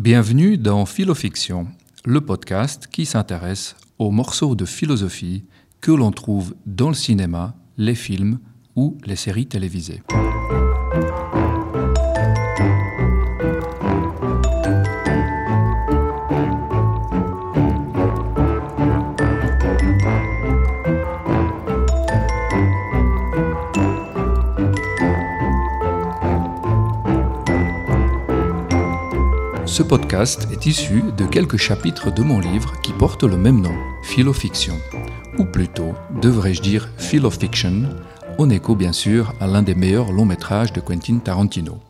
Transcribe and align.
Bienvenue 0.00 0.56
dans 0.56 0.86
Philofiction, 0.86 1.66
le 2.06 2.22
podcast 2.22 2.86
qui 2.86 3.04
s'intéresse 3.04 3.76
aux 3.98 4.10
morceaux 4.10 4.54
de 4.54 4.64
philosophie 4.64 5.44
que 5.82 5.92
l'on 5.92 6.10
trouve 6.10 6.54
dans 6.64 6.88
le 6.88 6.94
cinéma, 6.94 7.54
les 7.76 7.94
films 7.94 8.38
ou 8.76 8.96
les 9.04 9.14
séries 9.14 9.46
télévisées. 9.46 10.00
Ce 29.80 29.84
podcast 29.86 30.46
est 30.52 30.66
issu 30.66 31.02
de 31.16 31.24
quelques 31.24 31.56
chapitres 31.56 32.12
de 32.12 32.22
mon 32.22 32.38
livre 32.38 32.78
qui 32.82 32.92
porte 32.92 33.24
le 33.24 33.38
même 33.38 33.62
nom, 33.62 33.74
Philofiction, 34.02 34.74
ou 35.38 35.46
plutôt, 35.46 35.94
devrais-je 36.20 36.60
dire 36.60 36.90
Philofiction, 36.98 37.88
en 38.36 38.50
écho 38.50 38.76
bien 38.76 38.92
sûr 38.92 39.32
à 39.40 39.46
l'un 39.46 39.62
des 39.62 39.74
meilleurs 39.74 40.12
longs 40.12 40.26
métrages 40.26 40.74
de 40.74 40.82
Quentin 40.82 41.16
Tarantino. 41.16 41.80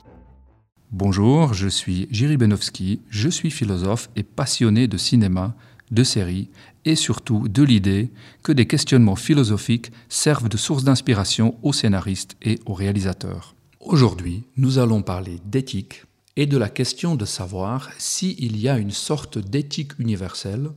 Bonjour, 0.93 1.53
je 1.53 1.67
suis 1.67 2.07
Jiri 2.13 2.37
Benowski, 2.37 3.01
je 3.11 3.29
suis 3.29 3.51
philosophe 3.51 4.09
et 4.15 4.23
passionné 4.23 4.87
de 4.87 4.97
cinéma, 4.97 5.57
de 5.91 6.05
séries 6.05 6.49
et 6.85 6.95
surtout 6.95 7.49
de 7.49 7.65
l'idée 7.65 8.13
que 8.45 8.53
des 8.53 8.69
questionnements 8.69 9.17
philosophiques 9.17 9.91
servent 10.09 10.49
de 10.49 10.57
source 10.57 10.85
d'inspiration 10.85 11.57
aux 11.65 11.73
scénaristes 11.73 12.37
et 12.41 12.61
aux 12.67 12.75
réalisateurs. 12.75 13.57
Aujourd'hui, 13.81 14.45
nous 14.57 14.79
allons 14.79 15.03
parler 15.03 15.41
d'éthique, 15.45 16.05
et 16.37 16.47
de 16.47 16.57
la 16.57 16.69
question 16.69 17.17
de 17.17 17.25
savoir 17.25 17.91
s'il 17.99 18.57
y 18.57 18.69
a 18.69 18.79
une 18.79 18.91
sorte 18.91 19.39
d'éthique 19.39 19.99
universelle 19.99 20.71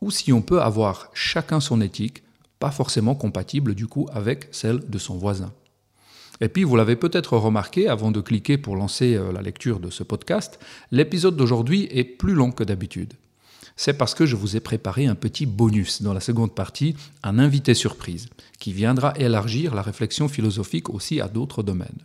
ou 0.00 0.10
si 0.10 0.32
on 0.32 0.42
peut 0.42 0.62
avoir 0.62 1.10
chacun 1.12 1.60
son 1.60 1.80
éthique, 1.80 2.22
pas 2.58 2.70
forcément 2.70 3.14
compatible 3.14 3.74
du 3.74 3.86
coup 3.86 4.06
avec 4.12 4.48
celle 4.50 4.88
de 4.88 4.98
son 4.98 5.16
voisin. 5.16 5.52
Et 6.42 6.48
puis, 6.48 6.64
vous 6.64 6.76
l'avez 6.76 6.96
peut-être 6.96 7.36
remarqué 7.36 7.88
avant 7.88 8.10
de 8.10 8.20
cliquer 8.20 8.56
pour 8.56 8.76
lancer 8.76 9.14
euh, 9.14 9.30
la 9.30 9.42
lecture 9.42 9.78
de 9.78 9.90
ce 9.90 10.02
podcast, 10.02 10.58
l'épisode 10.90 11.36
d'aujourd'hui 11.36 11.86
est 11.90 12.04
plus 12.04 12.32
long 12.32 12.50
que 12.50 12.64
d'habitude. 12.64 13.12
C'est 13.76 13.98
parce 13.98 14.14
que 14.14 14.24
je 14.24 14.36
vous 14.36 14.56
ai 14.56 14.60
préparé 14.60 15.06
un 15.06 15.14
petit 15.14 15.44
bonus 15.44 16.02
dans 16.02 16.14
la 16.14 16.20
seconde 16.20 16.54
partie, 16.54 16.96
un 17.22 17.38
invité 17.38 17.74
surprise, 17.74 18.28
qui 18.58 18.72
viendra 18.72 19.12
élargir 19.16 19.74
la 19.74 19.82
réflexion 19.82 20.28
philosophique 20.28 20.88
aussi 20.88 21.20
à 21.20 21.28
d'autres 21.28 21.62
domaines. 21.62 22.04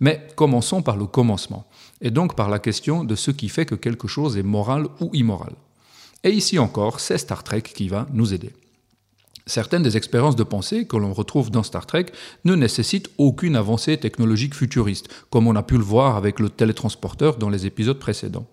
Mais 0.00 0.26
commençons 0.36 0.82
par 0.82 0.96
le 0.96 1.06
commencement, 1.06 1.67
et 2.00 2.10
donc 2.10 2.36
par 2.36 2.48
la 2.48 2.58
question 2.58 3.04
de 3.04 3.14
ce 3.14 3.30
qui 3.30 3.48
fait 3.48 3.66
que 3.66 3.74
quelque 3.74 4.08
chose 4.08 4.36
est 4.36 4.42
moral 4.42 4.86
ou 5.00 5.10
immoral. 5.12 5.54
Et 6.24 6.30
ici 6.30 6.58
encore, 6.58 7.00
c'est 7.00 7.18
Star 7.18 7.44
Trek 7.44 7.62
qui 7.62 7.88
va 7.88 8.06
nous 8.12 8.34
aider. 8.34 8.52
Certaines 9.46 9.82
des 9.82 9.96
expériences 9.96 10.36
de 10.36 10.42
pensée 10.42 10.86
que 10.86 10.98
l'on 10.98 11.14
retrouve 11.14 11.50
dans 11.50 11.62
Star 11.62 11.86
Trek 11.86 12.06
ne 12.44 12.54
nécessitent 12.54 13.08
aucune 13.16 13.56
avancée 13.56 13.96
technologique 13.96 14.54
futuriste, 14.54 15.08
comme 15.30 15.46
on 15.46 15.56
a 15.56 15.62
pu 15.62 15.78
le 15.78 15.82
voir 15.82 16.16
avec 16.16 16.38
le 16.38 16.50
télétransporteur 16.50 17.38
dans 17.38 17.48
les 17.48 17.64
épisodes 17.64 17.98
précédents. 17.98 18.46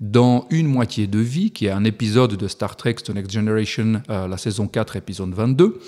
Dans 0.00 0.46
Une 0.50 0.66
moitié 0.66 1.06
de 1.06 1.20
vie, 1.20 1.52
qui 1.52 1.66
est 1.66 1.70
un 1.70 1.84
épisode 1.84 2.34
de 2.34 2.48
Star 2.48 2.76
Trek 2.76 2.94
The 2.94 3.10
Next 3.10 3.30
Generation, 3.30 4.02
euh, 4.10 4.26
la 4.26 4.36
saison 4.38 4.66
4, 4.66 4.96
épisode 4.96 5.32
22, 5.32 5.80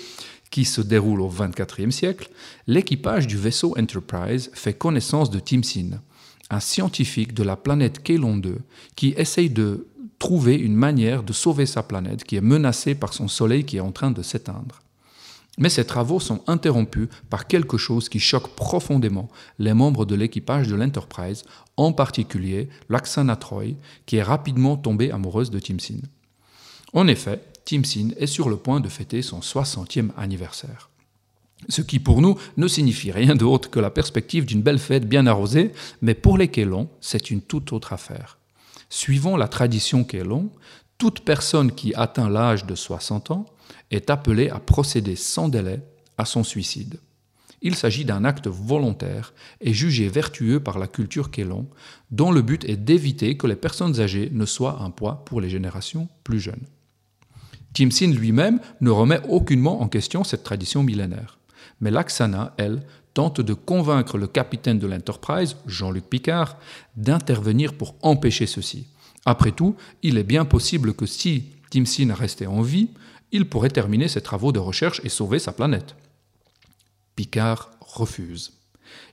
qui 0.49 0.63
se 0.63 0.79
déroule 0.79 1.19
au 1.19 1.29
XXIVe 1.29 1.91
siècle, 1.91 2.29
l'équipage 2.67 3.27
du 3.27 3.37
vaisseau 3.37 3.75
Enterprise 3.77 4.49
fait 4.53 4.73
connaissance 4.73 5.29
de 5.29 5.39
Tim 5.39 5.63
Sin, 5.63 6.01
un 6.51 6.59
scientifique 6.59 7.33
de 7.33 7.43
la 7.43 7.55
planète 7.55 8.03
Kelon 8.03 8.37
2 8.37 8.59
qui 8.95 9.13
essaye 9.17 9.49
de 9.49 9.87
trouver 10.19 10.55
une 10.55 10.75
manière 10.75 11.23
de 11.23 11.33
sauver 11.33 11.65
sa 11.65 11.81
planète 11.81 12.25
qui 12.25 12.35
est 12.35 12.41
menacée 12.41 12.93
par 12.93 13.13
son 13.13 13.27
soleil 13.27 13.65
qui 13.65 13.77
est 13.77 13.81
en 13.81 13.91
train 13.91 14.11
de 14.11 14.21
s'éteindre. 14.21 14.81
Mais 15.57 15.69
ces 15.69 15.85
travaux 15.85 16.19
sont 16.19 16.43
interrompus 16.47 17.09
par 17.29 17.47
quelque 17.47 17.77
chose 17.77 18.07
qui 18.07 18.19
choque 18.19 18.55
profondément 18.55 19.29
les 19.59 19.73
membres 19.73 20.05
de 20.05 20.15
l'équipage 20.15 20.67
de 20.67 20.75
l'Enterprise, 20.75 21.43
en 21.75 21.91
particulier 21.91 22.69
Laxana 22.89 23.35
Troy, 23.35 23.75
qui 24.05 24.17
est 24.17 24.23
rapidement 24.23 24.77
tombée 24.77 25.11
amoureuse 25.11 25.51
de 25.51 25.59
Tim 25.59 25.79
Sin. 25.79 26.01
En 26.93 27.07
effet, 27.07 27.41
Tim 27.65 27.83
Sin 27.83 28.09
est 28.17 28.27
sur 28.27 28.49
le 28.49 28.57
point 28.57 28.79
de 28.79 28.89
fêter 28.89 29.21
son 29.21 29.39
60e 29.39 30.09
anniversaire. 30.17 30.90
Ce 31.69 31.81
qui 31.81 31.99
pour 31.99 32.21
nous 32.21 32.37
ne 32.57 32.67
signifie 32.67 33.11
rien 33.11 33.35
d'autre 33.35 33.69
que 33.69 33.79
la 33.79 33.89
perspective 33.89 34.45
d'une 34.45 34.61
belle 34.61 34.79
fête 34.79 35.07
bien 35.07 35.27
arrosée, 35.27 35.71
mais 36.01 36.13
pour 36.13 36.37
les 36.37 36.47
Kélons, 36.47 36.89
c'est 37.01 37.31
une 37.31 37.41
toute 37.41 37.71
autre 37.73 37.93
affaire. 37.93 38.37
Suivant 38.89 39.37
la 39.37 39.47
tradition 39.47 40.03
Kélon, 40.03 40.49
toute 40.97 41.21
personne 41.21 41.71
qui 41.71 41.93
atteint 41.95 42.29
l'âge 42.29 42.65
de 42.65 42.75
60 42.75 43.31
ans 43.31 43.45
est 43.89 44.09
appelée 44.09 44.49
à 44.49 44.59
procéder 44.59 45.15
sans 45.15 45.49
délai 45.49 45.81
à 46.17 46.25
son 46.25 46.43
suicide. 46.43 46.99
Il 47.63 47.75
s'agit 47.75 48.05
d'un 48.05 48.25
acte 48.25 48.47
volontaire 48.47 49.33
et 49.61 49.73
jugé 49.73 50.07
vertueux 50.09 50.59
par 50.59 50.79
la 50.79 50.87
culture 50.87 51.29
Kélon, 51.29 51.67
dont 52.09 52.31
le 52.31 52.41
but 52.41 52.65
est 52.65 52.77
d'éviter 52.77 53.37
que 53.37 53.47
les 53.47 53.55
personnes 53.55 53.99
âgées 53.99 54.29
ne 54.31 54.45
soient 54.45 54.81
un 54.81 54.89
poids 54.89 55.23
pour 55.25 55.41
les 55.41 55.49
générations 55.49 56.09
plus 56.23 56.39
jeunes. 56.39 56.65
Sin 57.75 58.11
lui-même 58.11 58.59
ne 58.81 58.89
remet 58.89 59.21
aucunement 59.29 59.81
en 59.81 59.87
question 59.87 60.23
cette 60.23 60.43
tradition 60.43 60.83
millénaire. 60.83 61.37
Mais 61.81 61.91
Laxana, 61.91 62.53
elle, 62.57 62.83
tente 63.13 63.41
de 63.41 63.53
convaincre 63.53 64.17
le 64.17 64.27
capitaine 64.27 64.79
de 64.79 64.87
l'Enterprise, 64.87 65.57
Jean-Luc 65.65 66.05
Picard, 66.05 66.57
d'intervenir 66.95 67.73
pour 67.73 67.95
empêcher 68.01 68.45
ceci. 68.45 68.87
Après 69.25 69.51
tout, 69.51 69.75
il 70.01 70.17
est 70.17 70.23
bien 70.23 70.45
possible 70.45 70.93
que 70.93 71.05
si 71.05 71.45
Sin 71.85 72.13
restait 72.13 72.47
en 72.47 72.61
vie, 72.61 72.89
il 73.31 73.47
pourrait 73.47 73.69
terminer 73.69 74.07
ses 74.07 74.21
travaux 74.21 74.51
de 74.51 74.59
recherche 74.59 75.01
et 75.03 75.09
sauver 75.09 75.39
sa 75.39 75.51
planète. 75.51 75.95
Picard 77.15 77.71
refuse. 77.81 78.53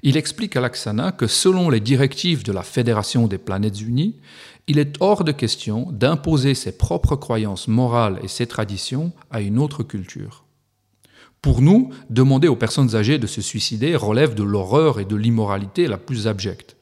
Il 0.02 0.16
explique 0.16 0.56
à 0.56 0.60
Laxana 0.60 1.12
que 1.12 1.26
selon 1.26 1.70
les 1.70 1.80
directives 1.80 2.42
de 2.42 2.52
la 2.52 2.62
Fédération 2.62 3.26
des 3.26 3.38
planètes 3.38 3.80
unies, 3.80 4.16
il 4.66 4.78
est 4.78 4.96
hors 5.00 5.24
de 5.24 5.32
question 5.32 5.90
d'imposer 5.92 6.54
ses 6.54 6.72
propres 6.72 7.16
croyances 7.16 7.68
morales 7.68 8.18
et 8.22 8.28
ses 8.28 8.46
traditions 8.46 9.12
à 9.30 9.40
une 9.40 9.58
autre 9.58 9.82
culture. 9.82 10.44
Pour 11.40 11.62
nous, 11.62 11.90
demander 12.10 12.48
aux 12.48 12.56
personnes 12.56 12.96
âgées 12.96 13.18
de 13.18 13.28
se 13.28 13.40
suicider 13.40 13.94
relève 13.94 14.34
de 14.34 14.42
l'horreur 14.42 14.98
et 14.98 15.04
de 15.04 15.14
l'immoralité 15.14 15.86
la 15.86 15.96
plus 15.96 16.26
abjecte. 16.26 16.76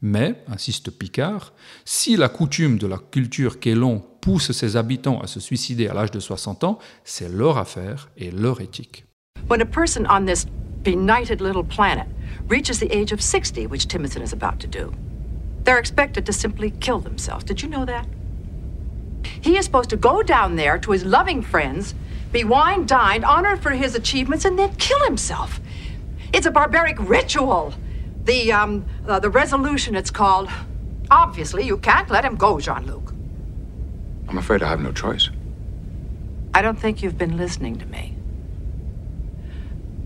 Mais, 0.00 0.42
insiste 0.48 0.90
Picard, 0.90 1.52
si 1.84 2.16
la 2.16 2.28
coutume 2.28 2.78
de 2.78 2.88
la 2.88 2.98
culture 2.98 3.60
Kélon 3.60 4.02
pousse 4.20 4.50
ses 4.50 4.76
habitants 4.76 5.20
à 5.20 5.28
se 5.28 5.38
suicider 5.38 5.86
à 5.86 5.94
l'âge 5.94 6.10
de 6.10 6.18
60 6.18 6.64
ans, 6.64 6.78
c'est 7.04 7.28
leur 7.28 7.58
affaire 7.58 8.10
et 8.16 8.32
leur 8.32 8.60
éthique. 8.60 9.04
When 9.48 9.60
a 9.60 9.66
person 9.66 10.04
on 10.10 10.26
this 10.26 10.46
benighted 10.82 11.40
little 11.40 11.64
planet 11.64 12.08
reaches 12.48 12.80
the 12.80 12.90
age 12.90 13.12
of 13.12 13.20
60, 13.20 13.68
which 13.68 13.86
Timothy 13.86 14.20
is 14.20 14.32
about 14.32 14.58
to 14.58 14.66
do, 14.66 14.92
they're 15.64 15.78
expected 15.78 16.24
to 16.26 16.32
simply 16.32 16.72
kill 16.80 17.00
themselves. 17.00 17.44
Did 17.44 17.62
you 17.62 17.68
know 17.68 17.84
that? 17.86 18.06
He 19.40 19.56
is 19.56 19.64
supposed 19.64 19.90
to 19.90 19.96
go 19.96 20.22
down 20.22 20.56
there 20.56 20.78
to 20.78 20.90
his 20.90 21.04
loving 21.04 21.42
friends 21.42 21.94
be 22.32 22.44
wine 22.44 22.86
dined, 22.86 23.24
honored 23.24 23.62
for 23.62 23.70
his 23.70 23.94
achievements, 23.94 24.44
and 24.44 24.58
then 24.58 24.74
kill 24.76 25.00
himself. 25.04 25.60
It's 26.32 26.46
a 26.46 26.50
barbaric 26.50 26.96
ritual. 26.98 27.74
The, 28.24 28.52
um, 28.52 28.86
uh, 29.06 29.20
the 29.20 29.30
resolution, 29.30 29.94
it's 29.94 30.10
called. 30.10 30.48
Obviously, 31.10 31.64
you 31.64 31.76
can't 31.76 32.08
let 32.08 32.24
him 32.24 32.36
go, 32.36 32.58
Jean 32.58 32.86
Luc. 32.86 33.12
I'm 34.28 34.38
afraid 34.38 34.62
I 34.62 34.68
have 34.68 34.80
no 34.80 34.92
choice. 34.92 35.28
I 36.54 36.62
don't 36.62 36.78
think 36.78 37.02
you've 37.02 37.18
been 37.18 37.36
listening 37.36 37.78
to 37.78 37.86
me. 37.86 38.16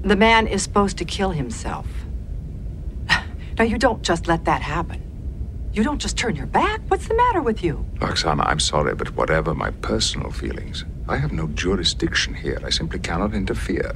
The 0.03 0.17
man 0.17 0.47
is 0.47 0.63
supposed 0.63 0.99
to 0.99 1.05
kill 1.05 1.31
himself. 1.31 1.87
Now, 3.59 3.65
you 3.65 3.79
don't 3.79 4.03
just 4.03 4.27
let 4.27 4.45
that 4.45 4.63
happen. 4.63 5.01
You 5.73 5.83
don't 5.83 5.99
just 5.99 6.17
turn 6.17 6.37
your 6.37 6.47
back. 6.47 6.81
What's 6.89 7.09
the 7.09 7.15
matter 7.15 7.41
with 7.41 7.63
you? 7.63 7.85
Roxana, 8.01 8.43
I'm 8.43 8.61
sorry, 8.61 8.95
but 8.95 9.15
whatever 9.15 9.55
my 9.55 9.71
personal 9.71 10.31
feelings, 10.31 10.85
I 11.09 11.17
have 11.17 11.33
no 11.33 11.47
jurisdiction 11.49 12.35
here. 12.35 12.61
I 12.65 12.71
simply 12.71 12.99
cannot 12.99 13.35
interfere. 13.35 13.95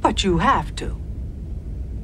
But 0.00 0.24
you 0.24 0.38
have 0.38 0.74
to. 0.76 0.96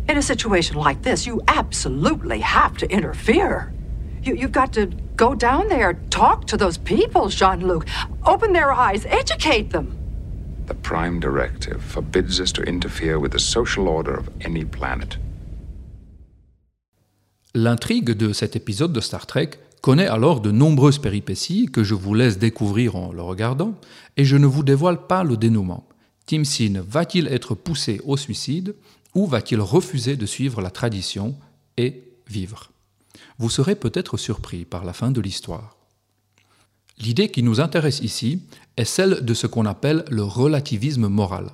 In 0.09 0.17
a 0.17 0.23
situation 0.23 0.77
like 0.77 1.03
this, 1.03 1.27
you 1.27 1.41
absolutely 1.49 2.41
have 2.41 2.77
to 2.79 2.91
interfere. 2.91 3.73
You, 4.23 4.35
you've 4.35 4.53
got 4.53 4.73
to 4.75 4.87
go 5.17 5.35
down 5.35 5.69
there, 5.69 5.95
talk 6.11 6.47
to 6.47 6.57
those 6.57 6.79
people, 6.79 7.29
Jean 7.29 7.67
Luc, 7.67 7.87
open 8.25 8.53
their 8.53 8.73
eyes, 8.73 9.07
educate 9.07 9.71
them. 9.71 9.97
The 10.67 10.75
Prime 10.75 11.21
Directive 11.21 11.83
forbids 11.83 12.41
us 12.41 12.53
to 12.53 12.63
interfere 12.63 13.19
with 13.19 13.33
the 13.33 13.39
social 13.39 13.89
order 13.89 14.15
of 14.15 14.29
any 14.41 14.65
planet. 14.65 15.17
L'intrigue 17.55 18.17
de 18.17 18.33
cet 18.33 18.55
épisode 18.55 18.93
de 18.93 19.01
Star 19.01 19.27
Trek 19.27 19.59
connaît 19.81 20.06
alors 20.06 20.41
de 20.41 20.50
nombreuses 20.50 20.99
péripéties 20.99 21.67
que 21.67 21.85
je 21.85 21.94
vous 21.94 22.15
laisse 22.15 22.38
découvrir 22.38 22.97
en 22.97 23.12
le 23.12 23.23
regardant, 23.23 23.75
et 24.17 24.25
je 24.25 24.37
ne 24.37 24.47
vous 24.47 24.62
dévoile 24.62 25.06
pas 25.06 25.25
le 25.25 25.37
dénouement. 25.37 25.88
Tim 26.27 26.44
Sin 26.44 26.82
va-t-il 26.87 27.27
être 27.29 27.55
poussé 27.55 28.00
au 28.05 28.17
suicide 28.17 28.75
ou 29.15 29.27
va-t-il 29.27 29.61
refuser 29.61 30.17
de 30.17 30.27
suivre 30.27 30.61
la 30.61 30.71
tradition 30.71 31.35
et 31.77 32.05
vivre? 32.29 32.71
Vous 33.38 33.50
serez 33.50 33.75
peut-être 33.75 34.17
surpris 34.17 34.65
par 34.65 34.85
la 34.85 34.93
fin 34.93 35.11
de 35.11 35.21
l'histoire. 35.21 35.77
L'idée 36.99 37.31
qui 37.31 37.43
nous 37.43 37.61
intéresse 37.61 38.00
ici 38.00 38.43
est 38.77 38.85
celle 38.85 39.25
de 39.25 39.35
ce 39.35 39.47
qu'on 39.47 39.67
appelle 39.67 40.05
le 40.11 40.23
relativisme 40.23 41.09
moral. 41.09 41.50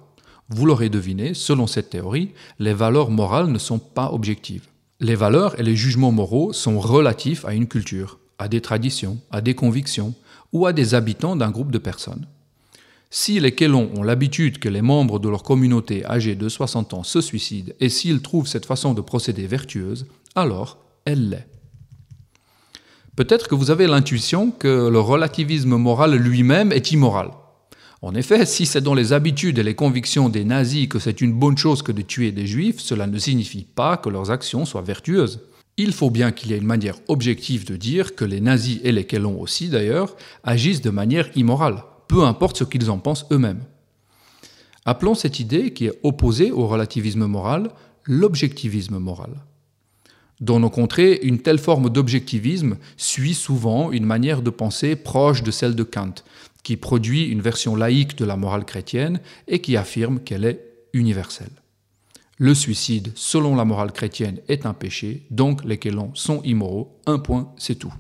Vous 0.49 0.67
l'aurez 0.67 0.89
deviné, 0.89 1.35
selon 1.35 1.67
cette 1.67 1.91
théorie, 1.91 2.33
les 2.59 2.75
valeurs 2.75 3.11
morales 3.11 3.49
ne 3.49 3.59
sont 3.59 3.79
pas 3.79 4.13
objectives. 4.13 4.67
Les 4.99 5.15
valeurs 5.15 5.61
et 5.61 5.63
les 5.63 5.77
jugements 5.77 6.13
moraux 6.13 6.55
sont 6.55 6.81
relatifs 6.81 7.45
à 7.45 7.53
une 7.53 7.69
culture, 7.69 8.19
à 8.39 8.49
des 8.49 8.63
traditions, 8.63 9.19
à 9.31 9.43
des 9.43 9.55
convictions 9.55 10.15
ou 10.53 10.65
à 10.65 10.73
des 10.73 10.95
habitants 10.95 11.37
d'un 11.37 11.51
groupe 11.51 11.71
de 11.71 11.79
personnes. 11.79 12.27
Si 13.11 13.39
les 13.39 13.55
Kellons 13.55 13.91
ont 13.95 14.03
l'habitude 14.03 14.59
que 14.59 14.71
les 14.71 14.81
membres 14.81 15.19
de 15.19 15.29
leur 15.29 15.43
communauté 15.43 16.07
âgés 16.07 16.35
de 16.35 16.49
60 16.49 16.95
ans 16.95 17.03
se 17.03 17.21
suicident 17.21 17.73
et 17.79 17.91
s'ils 17.91 18.23
trouvent 18.23 18.49
cette 18.49 18.67
façon 18.67 18.95
de 18.95 19.03
procéder 19.03 19.47
vertueuse, 19.47 20.07
alors 20.35 20.79
elle 21.05 21.29
l'est. 21.29 21.47
Peut-être 23.17 23.49
que 23.49 23.55
vous 23.55 23.71
avez 23.71 23.87
l'intuition 23.87 24.51
que 24.51 24.89
le 24.89 25.01
relativisme 25.01 25.77
moral 25.77 26.15
lui-même 26.15 26.73
est 26.73 26.91
immoral. 26.91 27.31
En 28.03 28.15
effet, 28.15 28.45
si 28.45 28.67
c'est 28.67 28.83
dans 28.83 28.95
les 28.95 29.13
habitudes 29.13 29.59
et 29.59 29.63
les 29.63 29.75
convictions 29.75 30.29
des 30.29 30.45
nazis 30.45 30.89
que 30.89 30.99
c'est 30.99 31.21
une 31.21 31.33
bonne 31.33 31.57
chose 31.57 31.83
que 31.83 31.93
de 31.93 32.03
tuer 32.03 32.31
des 32.31 32.47
juifs, 32.47 32.81
cela 32.81 33.07
ne 33.07 33.19
signifie 33.19 33.65
pas 33.65 33.97
que 33.97 34.11
leurs 34.11 34.31
actions 34.31 34.67
soient 34.67 34.83
vertueuses. 34.83 35.41
Il 35.79 35.93
faut 35.93 36.11
bien 36.11 36.31
qu'il 36.31 36.51
y 36.51 36.55
ait 36.55 36.59
une 36.59 36.65
manière 36.65 36.99
objective 37.09 37.67
de 37.67 37.77
dire 37.77 38.15
que 38.15 38.25
les 38.25 38.41
nazis 38.41 38.81
et 38.85 38.93
les 38.93 39.05
Kellons 39.05 39.41
aussi 39.41 39.69
d'ailleurs 39.69 40.17
agissent 40.45 40.83
de 40.83 40.91
manière 40.91 41.29
immorale, 41.37 41.85
peu 42.09 42.25
importe 42.25 42.59
ce 42.59 42.65
qu'ils 42.65 42.91
en 42.91 42.99
pensent 42.99 43.27
eux-mêmes. 43.31 43.65
Appelons 44.85 45.15
cette 45.15 45.41
idée 45.41 45.73
qui 45.73 45.87
est 45.87 45.99
opposée 46.03 46.53
au 46.53 46.67
relativisme 46.67 47.27
moral 47.27 47.71
l'objectivisme 48.05 48.99
moral. 48.99 49.31
Dans 50.41 50.61
nos 50.61 50.71
contrées, 50.71 51.21
une 51.23 51.41
telle 51.41 51.59
forme 51.59 51.89
d'objectivisme 51.89 52.77
suit 52.97 53.35
souvent 53.35 53.91
une 53.91 54.05
manière 54.05 54.43
de 54.43 54.51
penser 54.51 54.95
proche 54.95 55.43
de 55.43 55.51
celle 55.51 55.75
de 55.75 55.83
Kant, 55.83 56.15
qui 56.63 56.77
produit 56.77 57.25
une 57.25 57.41
version 57.41 57.75
laïque 57.75 58.19
de 58.19 58.25
la 58.25 58.37
morale 58.37 58.65
chrétienne 58.65 59.21
et 59.49 59.61
qui 59.61 59.77
affirme 59.77 60.21
qu'elle 60.21 60.45
est 60.45 60.61
universelle. 60.93 61.53
Le 62.39 62.55
suicide, 62.55 63.13
selon 63.15 63.57
la 63.57 63.65
morale 63.65 63.93
chrétienne, 63.93 64.41
est 64.49 64.67
un 64.67 64.75
péché, 64.75 65.23
donc 65.31 65.65
les 65.65 65.79
Kellons 65.79 66.11
sont 66.13 66.43
immoraux, 66.43 67.01
un 67.07 67.19
point, 67.19 67.51
c'est 67.57 67.77
tout. 67.77 67.95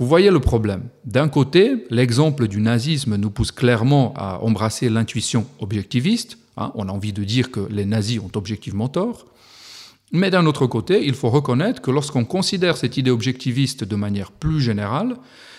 Vous 0.00 0.08
voyez 0.08 0.32
le 0.32 0.40
problème. 0.40 0.88
D'un 1.04 1.28
côté, 1.28 1.86
l'exemple 1.90 2.48
du 2.48 2.60
nazisme 2.60 3.14
nous 3.14 3.30
pousse 3.30 3.52
clairement 3.52 4.12
à 4.16 4.40
embrasser 4.40 4.90
l'intuition 4.90 5.46
objectiviste, 5.60 6.38
hein, 6.56 6.72
on 6.74 6.88
a 6.88 6.92
envie 6.92 7.12
de 7.12 7.22
dire 7.22 7.52
que 7.52 7.60
les 7.70 7.84
nazis 7.84 8.18
ont 8.18 8.32
objectivement 8.34 8.88
tort, 8.88 9.26
mais 10.14 10.30
d'un 10.30 10.46
autre 10.46 10.68
côté, 10.68 11.04
il 11.04 11.14
faut 11.14 11.28
reconnaître 11.28 11.82
que 11.82 11.90
lorsqu'on 11.90 12.24
considère 12.24 12.76
cette 12.76 12.96
idée 12.96 13.10
objectiviste 13.10 13.82
de 13.82 13.96
manière 13.96 14.30
plus 14.30 14.60
générale, 14.60 15.16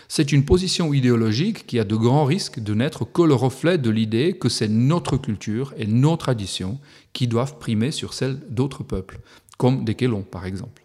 c'est 0.07 0.31
une 0.31 0.45
position 0.45 0.93
idéologique 0.93 1.67
qui 1.67 1.77
a 1.77 1.83
de 1.83 1.95
grands 1.97 2.23
risques 2.23 2.61
de 2.61 2.73
n'être 2.73 3.03
que 3.03 3.21
le 3.21 3.33
reflet 3.33 3.77
de 3.77 3.89
l'idée 3.89 4.37
que 4.37 4.47
c'est 4.47 4.69
notre 4.69 5.17
culture 5.17 5.73
et 5.77 5.87
nos 5.87 6.15
traditions 6.15 6.79
qui 7.11 7.27
doivent 7.27 7.57
primer 7.57 7.91
sur 7.91 8.13
celles 8.13 8.39
d'autres 8.49 8.83
peuples, 8.83 9.19
comme 9.57 9.83
des 9.83 9.95
Kellons 9.95 10.23
par 10.23 10.45
exemple. 10.45 10.83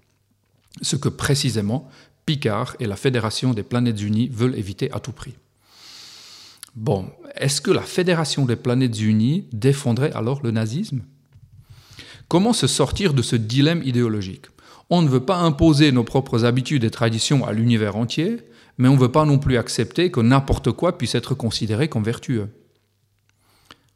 Ce 0.83 0.97
que 0.97 1.09
précisément 1.09 1.89
Picard 2.27 2.75
et 2.81 2.87
la 2.87 2.97
Fédération 2.97 3.55
des 3.55 3.63
planètes 3.63 4.03
unies 4.03 4.29
veulent 4.29 4.59
éviter 4.59 4.91
à 4.91 4.99
tout 4.99 5.13
prix. 5.13 5.35
Bon, 6.75 7.09
est-ce 7.37 7.61
que 7.61 7.71
la 7.71 7.83
Fédération 7.83 8.47
des 8.47 8.57
planètes 8.57 9.01
unies 9.01 9.47
défendrait 9.53 10.13
alors 10.13 10.41
le 10.43 10.51
nazisme? 10.51 11.03
Comment 12.31 12.53
se 12.53 12.69
sortir 12.69 13.13
de 13.13 13.23
ce 13.23 13.35
dilemme 13.35 13.83
idéologique? 13.83 14.47
On 14.89 15.03
ne 15.03 15.09
veut 15.09 15.25
pas 15.25 15.39
imposer 15.39 15.91
nos 15.91 16.05
propres 16.05 16.45
habitudes 16.45 16.85
et 16.85 16.91
traditions 16.91 17.45
à 17.45 17.53
l'univers 17.53 17.97
entier, 17.97 18.37
mais 18.79 18.87
on 18.87 18.95
ne 18.95 19.01
veut 19.01 19.11
pas 19.11 19.25
non 19.25 19.41
plus 19.41 19.57
accepter 19.57 20.13
que 20.13 20.21
n'importe 20.21 20.71
quoi 20.71 20.97
puisse 20.97 21.17
être 21.17 21.35
considéré 21.35 21.89
comme 21.89 22.05
vertueux. 22.05 22.49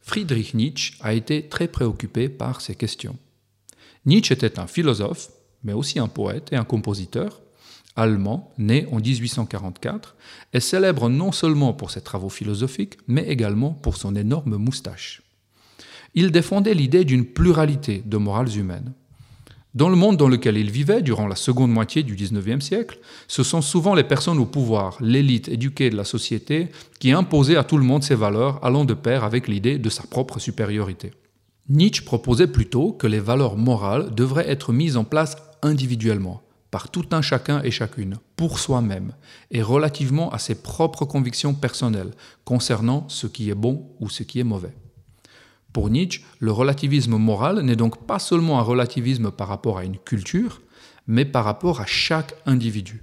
Friedrich 0.01 0.53
Nietzsche 0.55 0.95
a 1.01 1.13
été 1.13 1.49
très 1.49 1.69
préoccupé 1.69 2.29
par 2.29 2.61
ces 2.61 2.75
questions. 2.75 3.17
Nietzsche 4.05 4.35
était 4.35 4.59
un 4.59 4.67
philosophe, 4.67 5.31
mais 5.63 5.73
aussi 5.73 6.01
un 6.01 6.09
poète 6.09 6.49
et 6.51 6.57
un 6.57 6.65
compositeur, 6.65 7.41
allemand, 7.95 8.53
né 8.59 8.89
en 8.91 8.99
1844, 8.99 10.17
et 10.53 10.59
célèbre 10.59 11.09
non 11.09 11.31
seulement 11.31 11.73
pour 11.73 11.93
ses 11.93 12.01
travaux 12.01 12.31
philosophiques, 12.31 12.99
mais 13.07 13.29
également 13.29 13.71
pour 13.71 13.97
son 13.97 14.17
énorme 14.17 14.57
moustache 14.57 15.24
il 16.15 16.31
défendait 16.31 16.75
l'idée 16.75 17.05
d'une 17.05 17.27
pluralité 17.27 18.03
de 18.05 18.17
morales 18.17 18.57
humaines. 18.57 18.93
Dans 19.75 19.89
le 19.89 19.97
monde 19.97 20.17
dans 20.17 20.29
lequel 20.29 20.57
il 20.57 20.71
vivait 20.71 21.03
durant 21.03 21.27
la 21.27 21.35
seconde 21.35 21.73
moitié 21.73 22.05
du 22.05 22.15
XIXe 22.15 22.65
siècle, 22.65 23.01
ce 23.27 23.43
sont 23.43 23.61
souvent 23.61 23.97
les 23.97 24.05
personnes 24.05 24.39
au 24.39 24.47
pouvoir, 24.47 24.97
l'élite 25.01 25.49
éduquée 25.49 25.91
de 25.91 25.97
la 25.97 26.05
société, 26.05 26.69
qui 27.01 27.11
imposaient 27.11 27.57
à 27.57 27.65
tout 27.65 27.77
le 27.77 27.85
monde 27.85 28.05
ces 28.05 28.15
valeurs 28.15 28.65
allant 28.65 28.85
de 28.85 28.95
pair 28.95 29.25
avec 29.25 29.49
l'idée 29.49 29.79
de 29.79 29.91
sa 29.91 30.05
propre 30.05 30.39
supériorité. 30.39 31.11
Nietzsche 31.69 32.05
proposait 32.05 32.47
plutôt 32.47 32.93
que 32.93 33.09
les 33.09 33.19
valeurs 33.19 33.57
morales 33.57 34.15
devraient 34.15 34.49
être 34.49 34.73
mises 34.73 34.97
en 34.97 35.03
place 35.03 35.35
individuellement, 35.63 36.43
par 36.71 36.91
tout 36.91 37.07
un 37.11 37.23
chacun 37.23 37.61
et 37.65 37.73
chacune, 37.73 38.19
pour 38.37 38.61
soi-même, 38.61 39.13
et 39.51 39.63
relativement 39.63 40.31
à 40.31 40.39
ses 40.39 40.55
propres 40.55 41.05
convictions 41.05 41.55
personnelles 41.55 42.13
concernant 42.45 43.09
ce 43.09 43.27
qui 43.27 43.51
est 43.51 43.57
bon 43.57 43.89
ou 43.99 44.09
ce 44.09 44.23
qui 44.23 44.39
est 44.39 44.45
mauvais. 44.45 44.75
Pour 45.75 45.91
Nietzsche, 45.91 46.23
le 46.39 46.53
relativisme 46.53 47.17
moral 47.17 47.61
n'est 47.63 47.75
donc 47.75 48.07
pas 48.07 48.21
seulement 48.21 48.61
un 48.61 48.63
relativisme 48.63 49.33
par 49.33 49.49
rapport 49.49 49.77
à 49.77 49.85
une 49.85 49.99
culture, 49.99 50.63
mais 51.09 51.25
par 51.25 51.45
rapport 51.45 51.81
à 51.81 51.85
chaque 51.85 52.37
individu. 52.47 53.03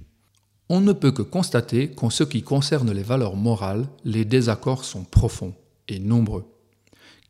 On 0.70 0.80
ne 0.80 0.94
peut 0.94 1.12
que 1.12 1.20
constater 1.20 1.90
qu'en 1.90 2.08
ce 2.08 2.24
qui 2.24 2.42
concerne 2.42 2.90
les 2.90 3.02
valeurs 3.02 3.36
morales, 3.36 3.86
les 4.06 4.24
désaccords 4.24 4.86
sont 4.86 5.04
profonds 5.04 5.54
et 5.86 5.98
nombreux. 5.98 6.46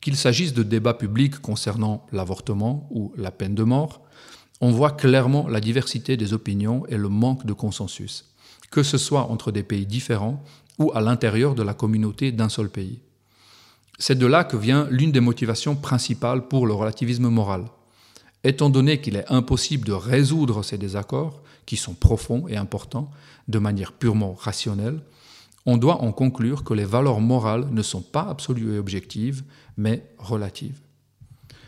Qu'il 0.01 0.17
s'agisse 0.17 0.55
de 0.55 0.63
débats 0.63 0.95
publics 0.95 1.41
concernant 1.41 2.07
l'avortement 2.13 2.87
ou 2.93 3.13
la 3.17 3.33
peine 3.33 3.57
de 3.57 3.65
mort, 3.65 4.01
on 4.61 4.71
voit 4.71 4.93
clairement 4.93 5.49
la 5.49 5.61
diversité 5.61 6.17
des 6.17 6.35
opinions 6.35 6.87
et 6.87 6.97
le 6.97 7.09
manque 7.09 7.47
de 7.47 7.53
consensus, 7.53 8.33
que 8.71 8.85
ce 8.85 8.97
soit 8.97 9.29
entre 9.29 9.51
des 9.51 9.65
pays 9.65 9.87
différents 9.87 10.45
ou 10.79 10.93
à 10.95 11.01
l'intérieur 11.01 11.57
de 11.57 11.65
la 11.65 11.75
communauté 11.75 12.31
d'un 12.31 12.49
seul 12.49 12.69
pays. 12.69 13.01
C'est 14.05 14.19
de 14.19 14.27
là 14.27 14.43
que 14.43 14.57
vient 14.57 14.89
l'une 14.91 15.13
des 15.13 15.21
motivations 15.21 15.77
principales 15.77 16.49
pour 16.49 16.67
le 16.67 16.73
relativisme 16.73 17.29
moral. 17.29 17.67
Étant 18.43 18.69
donné 18.69 19.01
qu'il 19.01 19.15
est 19.15 19.31
impossible 19.31 19.87
de 19.87 19.93
résoudre 19.93 20.65
ces 20.65 20.77
désaccords, 20.77 21.41
qui 21.67 21.77
sont 21.77 21.95
profonds 21.95 22.49
et 22.49 22.57
importants, 22.57 23.13
de 23.47 23.61
manière 23.61 23.93
purement 23.93 24.35
rationnelle, 24.35 25.05
on 25.67 25.77
doit 25.77 26.03
en 26.03 26.11
conclure 26.11 26.65
que 26.65 26.75
les 26.75 26.85
valeurs 26.85 27.21
morales 27.21 27.69
ne 27.71 27.81
sont 27.81 28.03
pas 28.03 28.27
absolues 28.29 28.75
et 28.75 28.79
objectives, 28.81 29.45
mais 29.77 30.03
relatives. 30.19 30.81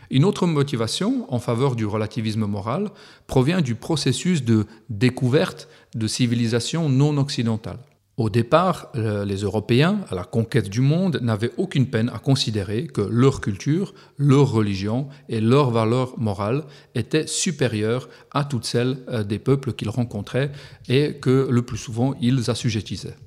Une 0.09 0.25
autre 0.25 0.45
motivation 0.45 1.33
en 1.33 1.39
faveur 1.39 1.77
du 1.77 1.85
relativisme 1.85 2.47
moral 2.47 2.91
provient 3.27 3.61
du 3.61 3.75
processus 3.75 4.43
de 4.43 4.65
découverte 4.89 5.69
de 5.93 6.05
civilisations 6.05 6.89
non 6.89 7.15
occidentales. 7.15 7.79
Au 8.17 8.29
départ, 8.29 8.93
euh, 8.95 9.25
les 9.25 9.41
Européens, 9.41 9.99
à 10.09 10.15
la 10.15 10.23
conquête 10.23 10.69
du 10.69 10.79
monde, 10.79 11.19
n'avaient 11.21 11.51
aucune 11.57 11.87
peine 11.87 12.09
à 12.13 12.19
considérer 12.19 12.87
que 12.87 13.01
leur 13.01 13.41
culture, 13.41 13.93
leur 14.17 14.51
religion 14.51 15.09
et 15.27 15.41
leurs 15.41 15.71
valeurs 15.71 16.17
morales 16.17 16.63
étaient 16.95 17.27
supérieures 17.27 18.07
à 18.31 18.45
toutes 18.45 18.63
celles 18.63 18.99
euh, 19.09 19.23
des 19.23 19.37
peuples 19.37 19.73
qu'ils 19.73 19.89
rencontraient 19.89 20.51
et 20.87 21.15
que 21.15 21.49
le 21.51 21.61
plus 21.63 21.77
souvent 21.77 22.15
ils 22.21 22.49
assujettissaient. 22.49 23.17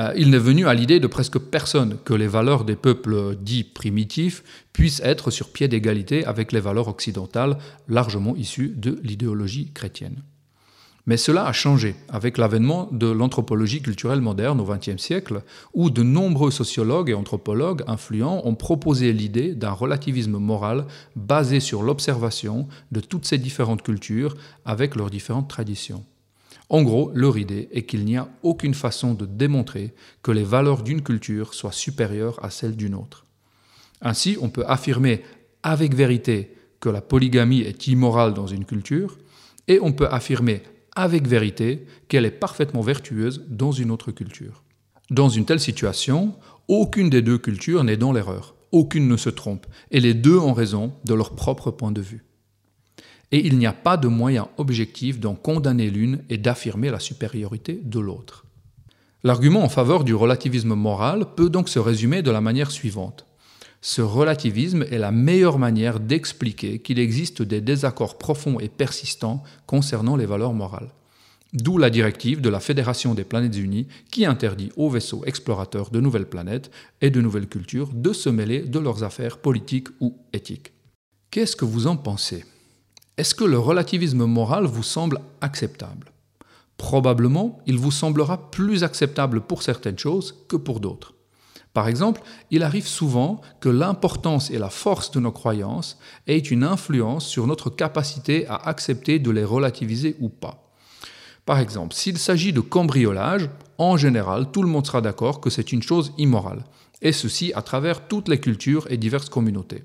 Euh, 0.00 0.12
il 0.16 0.30
n'est 0.30 0.38
venu 0.38 0.66
à 0.66 0.74
l'idée 0.74 0.98
de 0.98 1.06
presque 1.06 1.38
personne 1.38 1.98
que 2.04 2.14
les 2.14 2.26
valeurs 2.26 2.64
des 2.64 2.74
peuples 2.74 3.36
dits 3.36 3.62
primitifs 3.62 4.42
puissent 4.72 5.02
être 5.04 5.30
sur 5.30 5.52
pied 5.52 5.68
d'égalité 5.68 6.24
avec 6.24 6.50
les 6.50 6.58
valeurs 6.58 6.88
occidentales 6.88 7.58
largement 7.86 8.34
issues 8.34 8.74
de 8.76 8.98
l'idéologie 9.04 9.70
chrétienne. 9.72 10.24
Mais 11.06 11.18
cela 11.18 11.46
a 11.46 11.52
changé 11.52 11.96
avec 12.08 12.38
l'avènement 12.38 12.88
de 12.90 13.08
l'anthropologie 13.08 13.82
culturelle 13.82 14.22
moderne 14.22 14.60
au 14.60 14.64
XXe 14.64 14.96
siècle, 14.96 15.42
où 15.74 15.90
de 15.90 16.02
nombreux 16.02 16.50
sociologues 16.50 17.10
et 17.10 17.14
anthropologues 17.14 17.84
influents 17.86 18.40
ont 18.44 18.54
proposé 18.54 19.12
l'idée 19.12 19.54
d'un 19.54 19.72
relativisme 19.72 20.38
moral 20.38 20.86
basé 21.14 21.60
sur 21.60 21.82
l'observation 21.82 22.68
de 22.90 23.00
toutes 23.00 23.26
ces 23.26 23.36
différentes 23.36 23.82
cultures 23.82 24.34
avec 24.64 24.96
leurs 24.96 25.10
différentes 25.10 25.48
traditions. 25.48 26.04
En 26.70 26.82
gros, 26.82 27.10
leur 27.14 27.36
idée 27.36 27.68
est 27.72 27.82
qu'il 27.82 28.06
n'y 28.06 28.16
a 28.16 28.28
aucune 28.42 28.72
façon 28.72 29.12
de 29.12 29.26
démontrer 29.26 29.92
que 30.22 30.32
les 30.32 30.44
valeurs 30.44 30.82
d'une 30.82 31.02
culture 31.02 31.52
soient 31.52 31.72
supérieures 31.72 32.42
à 32.42 32.48
celles 32.48 32.76
d'une 32.76 32.94
autre. 32.94 33.26
Ainsi, 34.00 34.38
on 34.40 34.48
peut 34.48 34.64
affirmer 34.66 35.22
avec 35.62 35.94
vérité 35.94 36.54
que 36.80 36.88
la 36.88 37.02
polygamie 37.02 37.60
est 37.60 37.86
immorale 37.86 38.32
dans 38.32 38.46
une 38.46 38.64
culture, 38.64 39.18
et 39.68 39.78
on 39.80 39.92
peut 39.92 40.08
affirmer 40.08 40.62
avec 40.94 41.26
vérité 41.26 41.86
qu'elle 42.08 42.24
est 42.24 42.30
parfaitement 42.30 42.80
vertueuse 42.80 43.44
dans 43.48 43.72
une 43.72 43.90
autre 43.90 44.12
culture. 44.12 44.62
Dans 45.10 45.28
une 45.28 45.44
telle 45.44 45.60
situation, 45.60 46.34
aucune 46.68 47.10
des 47.10 47.22
deux 47.22 47.38
cultures 47.38 47.84
n'est 47.84 47.96
dans 47.96 48.12
l'erreur, 48.12 48.54
aucune 48.72 49.08
ne 49.08 49.16
se 49.16 49.30
trompe, 49.30 49.66
et 49.90 50.00
les 50.00 50.14
deux 50.14 50.38
ont 50.38 50.54
raison 50.54 50.92
de 51.04 51.14
leur 51.14 51.34
propre 51.34 51.70
point 51.70 51.92
de 51.92 52.00
vue. 52.00 52.24
et 53.32 53.46
il 53.46 53.58
n'y 53.58 53.66
a 53.66 53.72
pas 53.72 53.96
de 53.96 54.06
moyen 54.06 54.48
objectif 54.58 55.18
d'en 55.18 55.34
condamner 55.34 55.90
l'une 55.90 56.22
et 56.30 56.38
d'affirmer 56.38 56.90
la 56.90 57.00
supériorité 57.00 57.80
de 57.82 57.98
l'autre. 57.98 58.44
L'argument 59.24 59.64
en 59.64 59.68
faveur 59.68 60.04
du 60.04 60.14
relativisme 60.14 60.74
moral 60.74 61.26
peut 61.34 61.50
donc 61.50 61.68
se 61.68 61.78
résumer 61.78 62.22
de 62.22 62.30
la 62.30 62.40
manière 62.40 62.70
suivante. 62.70 63.26
Ce 63.86 64.00
relativisme 64.00 64.86
est 64.90 64.96
la 64.96 65.10
meilleure 65.10 65.58
manière 65.58 66.00
d'expliquer 66.00 66.78
qu'il 66.78 66.98
existe 66.98 67.42
des 67.42 67.60
désaccords 67.60 68.16
profonds 68.16 68.58
et 68.58 68.70
persistants 68.70 69.42
concernant 69.66 70.16
les 70.16 70.24
valeurs 70.24 70.54
morales. 70.54 70.88
D'où 71.52 71.76
la 71.76 71.90
directive 71.90 72.40
de 72.40 72.48
la 72.48 72.60
Fédération 72.60 73.12
des 73.12 73.24
planètes 73.24 73.58
unies 73.58 73.86
qui 74.10 74.24
interdit 74.24 74.72
aux 74.78 74.88
vaisseaux 74.88 75.22
explorateurs 75.26 75.90
de 75.90 76.00
nouvelles 76.00 76.30
planètes 76.30 76.70
et 77.02 77.10
de 77.10 77.20
nouvelles 77.20 77.46
cultures 77.46 77.90
de 77.92 78.14
se 78.14 78.30
mêler 78.30 78.60
de 78.62 78.78
leurs 78.78 79.04
affaires 79.04 79.36
politiques 79.36 79.88
ou 80.00 80.16
éthiques. 80.32 80.72
Qu'est-ce 81.30 81.54
que 81.54 81.66
vous 81.66 81.86
en 81.86 81.98
pensez? 81.98 82.46
Est-ce 83.18 83.34
que 83.34 83.44
le 83.44 83.58
relativisme 83.58 84.24
moral 84.24 84.64
vous 84.64 84.82
semble 84.82 85.20
acceptable? 85.42 86.10
Probablement, 86.78 87.60
il 87.66 87.76
vous 87.76 87.90
semblera 87.90 88.50
plus 88.50 88.82
acceptable 88.82 89.42
pour 89.42 89.62
certaines 89.62 89.98
choses 89.98 90.34
que 90.48 90.56
pour 90.56 90.80
d'autres. 90.80 91.13
Par 91.74 91.88
exemple, 91.88 92.22
il 92.52 92.62
arrive 92.62 92.86
souvent 92.86 93.40
que 93.60 93.68
l'importance 93.68 94.50
et 94.50 94.58
la 94.58 94.70
force 94.70 95.10
de 95.10 95.18
nos 95.20 95.32
croyances 95.32 95.98
aient 96.28 96.38
une 96.38 96.62
influence 96.62 97.26
sur 97.26 97.48
notre 97.48 97.68
capacité 97.68 98.46
à 98.46 98.54
accepter 98.54 99.18
de 99.18 99.30
les 99.32 99.44
relativiser 99.44 100.16
ou 100.20 100.28
pas. 100.28 100.72
Par 101.44 101.58
exemple, 101.58 101.94
s'il 101.94 102.16
s'agit 102.16 102.52
de 102.52 102.60
cambriolage, 102.60 103.50
en 103.76 103.96
général, 103.96 104.52
tout 104.52 104.62
le 104.62 104.68
monde 104.68 104.86
sera 104.86 105.02
d'accord 105.02 105.40
que 105.40 105.50
c'est 105.50 105.72
une 105.72 105.82
chose 105.82 106.12
immorale, 106.16 106.64
et 107.02 107.12
ceci 107.12 107.52
à 107.54 107.60
travers 107.60 108.06
toutes 108.06 108.28
les 108.28 108.38
cultures 108.38 108.86
et 108.88 108.96
diverses 108.96 109.28
communautés. 109.28 109.84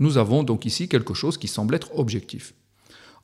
Nous 0.00 0.18
avons 0.18 0.42
donc 0.42 0.66
ici 0.66 0.88
quelque 0.88 1.14
chose 1.14 1.38
qui 1.38 1.48
semble 1.48 1.76
être 1.76 1.96
objectif. 1.96 2.52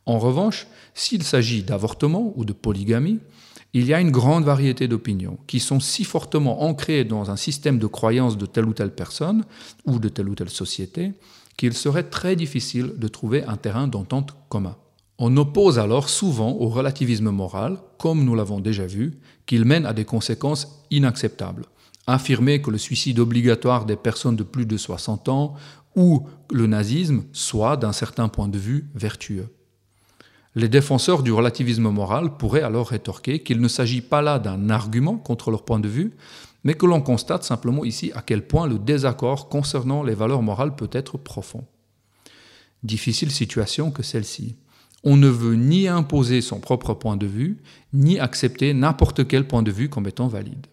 En 0.06 0.20
revanche, 0.20 0.68
s'il 0.94 1.24
s'agit 1.24 1.64
d'avortement 1.64 2.32
ou 2.36 2.44
de 2.44 2.52
polygamie, 2.52 3.18
il 3.74 3.86
y 3.86 3.92
a 3.92 4.00
une 4.00 4.12
grande 4.12 4.44
variété 4.44 4.86
d'opinions 4.86 5.36
qui 5.48 5.58
sont 5.58 5.80
si 5.80 6.04
fortement 6.04 6.62
ancrées 6.62 7.04
dans 7.04 7.32
un 7.32 7.36
système 7.36 7.78
de 7.78 7.88
croyance 7.88 8.38
de 8.38 8.46
telle 8.46 8.66
ou 8.66 8.72
telle 8.72 8.94
personne 8.94 9.44
ou 9.84 9.98
de 9.98 10.08
telle 10.08 10.28
ou 10.28 10.36
telle 10.36 10.48
société 10.48 11.12
qu'il 11.56 11.74
serait 11.74 12.04
très 12.04 12.36
difficile 12.36 12.94
de 12.96 13.08
trouver 13.08 13.42
un 13.44 13.56
terrain 13.56 13.88
d'entente 13.88 14.36
commun. 14.48 14.76
On 15.18 15.36
oppose 15.36 15.78
alors 15.78 16.08
souvent 16.08 16.52
au 16.52 16.68
relativisme 16.68 17.30
moral, 17.30 17.78
comme 17.98 18.24
nous 18.24 18.34
l'avons 18.34 18.60
déjà 18.60 18.86
vu, 18.86 19.18
qu'il 19.46 19.64
mène 19.64 19.86
à 19.86 19.92
des 19.92 20.04
conséquences 20.04 20.84
inacceptables. 20.90 21.66
Affirmer 22.06 22.60
que 22.60 22.70
le 22.70 22.78
suicide 22.78 23.18
obligatoire 23.18 23.86
des 23.86 23.96
personnes 23.96 24.36
de 24.36 24.42
plus 24.42 24.66
de 24.66 24.76
60 24.76 25.28
ans 25.28 25.54
ou 25.96 26.26
le 26.52 26.66
nazisme 26.66 27.24
soit, 27.32 27.76
d'un 27.76 27.92
certain 27.92 28.28
point 28.28 28.48
de 28.48 28.58
vue, 28.58 28.88
vertueux. 28.94 29.48
Les 30.54 30.68
défenseurs 30.68 31.22
du 31.22 31.32
relativisme 31.32 31.88
moral 31.88 32.36
pourraient 32.36 32.62
alors 32.62 32.88
rétorquer 32.88 33.42
qu'il 33.42 33.60
ne 33.60 33.68
s'agit 33.68 34.02
pas 34.02 34.22
là 34.22 34.38
d'un 34.38 34.70
argument 34.70 35.16
contre 35.16 35.50
leur 35.50 35.64
point 35.64 35.80
de 35.80 35.88
vue, 35.88 36.12
mais 36.62 36.74
que 36.74 36.86
l'on 36.86 37.00
constate 37.00 37.44
simplement 37.44 37.84
ici 37.84 38.12
à 38.14 38.22
quel 38.22 38.46
point 38.46 38.66
le 38.66 38.78
désaccord 38.78 39.48
concernant 39.48 40.02
les 40.02 40.14
valeurs 40.14 40.42
morales 40.42 40.76
peut 40.76 40.90
être 40.92 41.18
profond. 41.18 41.64
Difficile 42.82 43.30
situation 43.30 43.90
que 43.90 44.02
celle-ci 44.02 44.56
on 45.04 45.16
ne 45.16 45.28
veut 45.28 45.54
ni 45.54 45.86
imposer 45.86 46.40
son 46.40 46.58
propre 46.58 46.94
point 46.94 47.16
de 47.16 47.26
vue, 47.26 47.58
ni 47.92 48.18
accepter 48.18 48.72
n'importe 48.72 49.28
quel 49.28 49.46
point 49.46 49.62
de 49.62 49.70
vue 49.70 49.90
comme 49.90 50.08
étant 50.08 50.28
valide. 50.28 50.66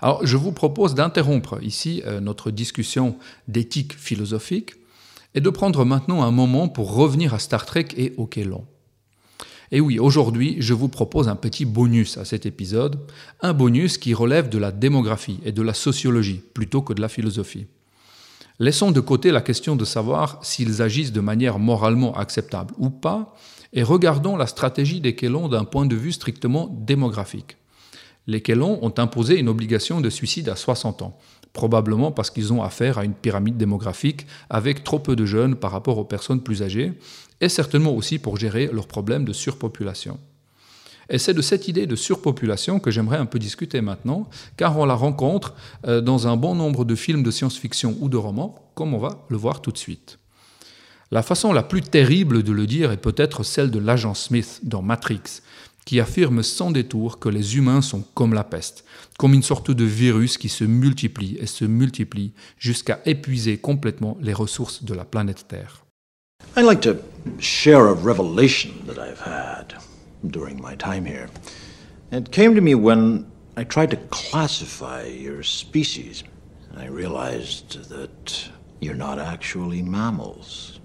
Alors, 0.00 0.24
je 0.24 0.36
vous 0.36 0.52
propose 0.52 0.94
d'interrompre 0.94 1.58
ici 1.62 2.02
euh, 2.06 2.20
notre 2.20 2.50
discussion 2.50 3.18
d'éthique 3.48 3.94
philosophique 3.94 4.74
et 5.34 5.40
de 5.40 5.50
prendre 5.50 5.84
maintenant 5.84 6.22
un 6.22 6.30
moment 6.30 6.68
pour 6.68 6.94
revenir 6.94 7.34
à 7.34 7.38
Star 7.38 7.66
Trek 7.66 7.88
et 7.96 8.14
au 8.16 8.26
Kélon. 8.26 8.64
Et 9.70 9.80
oui, 9.80 9.98
aujourd'hui, 9.98 10.56
je 10.60 10.72
vous 10.72 10.88
propose 10.88 11.28
un 11.28 11.36
petit 11.36 11.66
bonus 11.66 12.16
à 12.16 12.24
cet 12.24 12.46
épisode, 12.46 12.98
un 13.42 13.52
bonus 13.52 13.98
qui 13.98 14.14
relève 14.14 14.48
de 14.48 14.58
la 14.58 14.72
démographie 14.72 15.40
et 15.44 15.52
de 15.52 15.62
la 15.62 15.74
sociologie 15.74 16.42
plutôt 16.54 16.80
que 16.80 16.94
de 16.94 17.02
la 17.02 17.08
philosophie. 17.08 17.66
Laissons 18.60 18.90
de 18.90 19.00
côté 19.00 19.30
la 19.30 19.42
question 19.42 19.76
de 19.76 19.84
savoir 19.84 20.40
s'ils 20.42 20.82
agissent 20.82 21.12
de 21.12 21.20
manière 21.20 21.58
moralement 21.58 22.16
acceptable 22.16 22.74
ou 22.78 22.90
pas, 22.90 23.36
et 23.72 23.82
regardons 23.82 24.36
la 24.36 24.46
stratégie 24.46 25.00
des 25.00 25.14
Kellons 25.14 25.48
d'un 25.48 25.64
point 25.64 25.86
de 25.86 25.94
vue 25.94 26.12
strictement 26.12 26.74
démographique. 26.80 27.58
Les 28.26 28.40
Kellons 28.40 28.78
ont 28.82 28.92
imposé 28.98 29.38
une 29.38 29.48
obligation 29.48 30.00
de 30.00 30.10
suicide 30.10 30.48
à 30.48 30.56
60 30.56 31.02
ans, 31.02 31.18
probablement 31.52 32.12
parce 32.12 32.30
qu'ils 32.30 32.52
ont 32.52 32.62
affaire 32.62 32.98
à 32.98 33.04
une 33.04 33.14
pyramide 33.14 33.56
démographique 33.56 34.26
avec 34.50 34.84
trop 34.84 34.98
peu 34.98 35.16
de 35.16 35.24
jeunes 35.24 35.56
par 35.56 35.72
rapport 35.72 35.98
aux 35.98 36.04
personnes 36.04 36.42
plus 36.42 36.62
âgées, 36.62 36.92
et 37.40 37.48
certainement 37.48 37.94
aussi 37.94 38.18
pour 38.18 38.36
gérer 38.36 38.68
leurs 38.72 38.86
problèmes 38.86 39.24
de 39.24 39.32
surpopulation. 39.32 40.18
Et 41.10 41.18
c'est 41.18 41.34
de 41.34 41.40
cette 41.40 41.68
idée 41.68 41.86
de 41.86 41.96
surpopulation 41.96 42.80
que 42.80 42.90
j'aimerais 42.90 43.16
un 43.16 43.26
peu 43.26 43.38
discuter 43.38 43.80
maintenant, 43.80 44.28
car 44.56 44.78
on 44.78 44.84
la 44.84 44.94
rencontre 44.94 45.54
euh, 45.86 46.00
dans 46.00 46.28
un 46.28 46.36
bon 46.36 46.54
nombre 46.54 46.84
de 46.84 46.94
films 46.94 47.22
de 47.22 47.30
science-fiction 47.30 47.96
ou 48.00 48.08
de 48.08 48.16
romans, 48.16 48.70
comme 48.74 48.92
on 48.92 48.98
va 48.98 49.24
le 49.28 49.36
voir 49.36 49.62
tout 49.62 49.72
de 49.72 49.78
suite. 49.78 50.18
La 51.10 51.22
façon 51.22 51.54
la 51.54 51.62
plus 51.62 51.80
terrible 51.80 52.42
de 52.42 52.52
le 52.52 52.66
dire 52.66 52.92
est 52.92 52.98
peut-être 52.98 53.42
celle 53.42 53.70
de 53.70 53.78
l'agent 53.78 54.12
Smith 54.12 54.60
dans 54.62 54.82
Matrix, 54.82 55.40
qui 55.88 56.00
affirme 56.00 56.42
sans 56.42 56.70
détour 56.70 57.18
que 57.18 57.30
les 57.30 57.56
humains 57.56 57.80
sont 57.80 58.04
comme 58.12 58.34
la 58.34 58.44
peste, 58.44 58.84
comme 59.18 59.32
une 59.32 59.42
sorte 59.42 59.70
de 59.70 59.84
virus 59.84 60.36
qui 60.36 60.50
se 60.50 60.64
multiplie 60.64 61.38
et 61.40 61.46
se 61.46 61.64
multiplie 61.64 62.34
jusqu'à 62.58 63.00
épuiser 63.06 63.56
complètement 63.56 64.18
les 64.20 64.34
ressources 64.34 64.84
de 64.84 64.92
la 64.92 65.06
planète 65.06 65.46
Terre. 65.48 65.86
I'd 66.58 66.66
like 66.66 66.82
to 66.82 66.96
share 67.40 67.86
a 67.86 67.94
revelation 67.94 68.70
that 68.86 68.98
I've 68.98 69.22
had. 69.26 69.78
during 70.26 70.60
my 70.60 70.74
time 70.74 71.06
here. 71.06 71.30
It 72.12 72.30
came 72.32 72.54
to 72.54 72.60
me 72.60 72.74
when 72.74 73.26
I 73.56 73.64
tried 73.64 73.90
to 73.90 73.96
classify 74.10 75.04
your 75.04 75.42
species. 75.42 76.24
I 76.76 76.86
realized 76.86 77.88
that 77.88 78.50
you're 78.80 78.94
not 78.94 79.18
actually 79.18 79.82
mammals. 79.82 80.80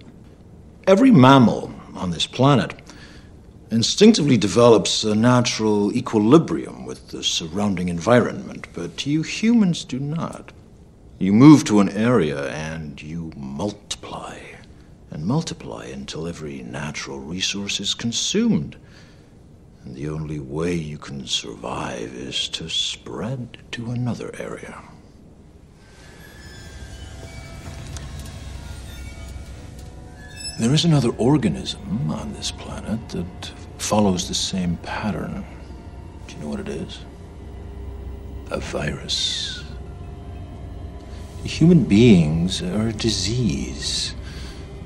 Every 0.86 1.10
mammal 1.10 1.72
on 1.94 2.10
this 2.10 2.26
planet 2.26 2.83
instinctively 3.74 4.36
develops 4.36 5.02
a 5.02 5.16
natural 5.16 5.92
equilibrium 5.96 6.86
with 6.86 7.08
the 7.08 7.24
surrounding 7.24 7.88
environment, 7.88 8.68
but 8.72 9.04
you 9.04 9.22
humans 9.22 9.84
do 9.84 9.98
not. 9.98 10.52
You 11.18 11.32
move 11.32 11.64
to 11.64 11.80
an 11.80 11.88
area 11.88 12.50
and 12.50 13.02
you 13.02 13.32
multiply 13.36 14.38
and 15.10 15.26
multiply 15.26 15.86
until 15.86 16.28
every 16.28 16.62
natural 16.62 17.18
resource 17.18 17.80
is 17.80 17.94
consumed. 17.94 18.76
And 19.84 19.96
the 19.96 20.08
only 20.08 20.38
way 20.38 20.74
you 20.74 20.98
can 20.98 21.26
survive 21.26 22.14
is 22.14 22.48
to 22.50 22.68
spread 22.68 23.58
to 23.72 23.90
another 23.90 24.30
area. 24.38 24.80
There 30.60 30.72
is 30.72 30.84
another 30.84 31.10
organism 31.18 32.12
on 32.12 32.32
this 32.32 32.52
planet 32.52 33.08
that 33.08 33.52
follows 33.84 34.26
the 34.28 34.34
same 34.34 34.78
pattern. 34.82 35.44
Do 36.26 36.34
you 36.34 36.40
know 36.40 36.48
what 36.48 36.60
it 36.60 36.68
is? 36.68 37.00
A 38.50 38.58
virus. 38.58 39.62
Human 41.44 41.84
beings 41.84 42.62
are 42.62 42.88
a 42.88 42.92
disease, 42.92 44.14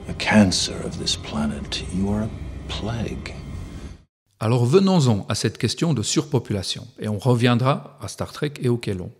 a 0.08 0.14
cancer 0.14 0.74
of 0.84 0.98
this 0.98 1.14
planet. 1.16 1.84
You 1.94 2.10
are 2.10 2.24
a 2.24 2.28
plague. 2.68 3.34
Alors 4.40 4.66
venons-en 4.66 5.24
à 5.28 5.36
cette 5.36 5.58
question 5.58 5.94
de 5.94 6.02
surpopulation, 6.02 6.86
et 6.98 7.08
on 7.08 7.18
reviendra 7.18 7.98
à 8.00 8.08
Star 8.08 8.32
Trek 8.32 8.54
et 8.60 8.68
au 8.68 8.78
Kélon. 8.78 9.12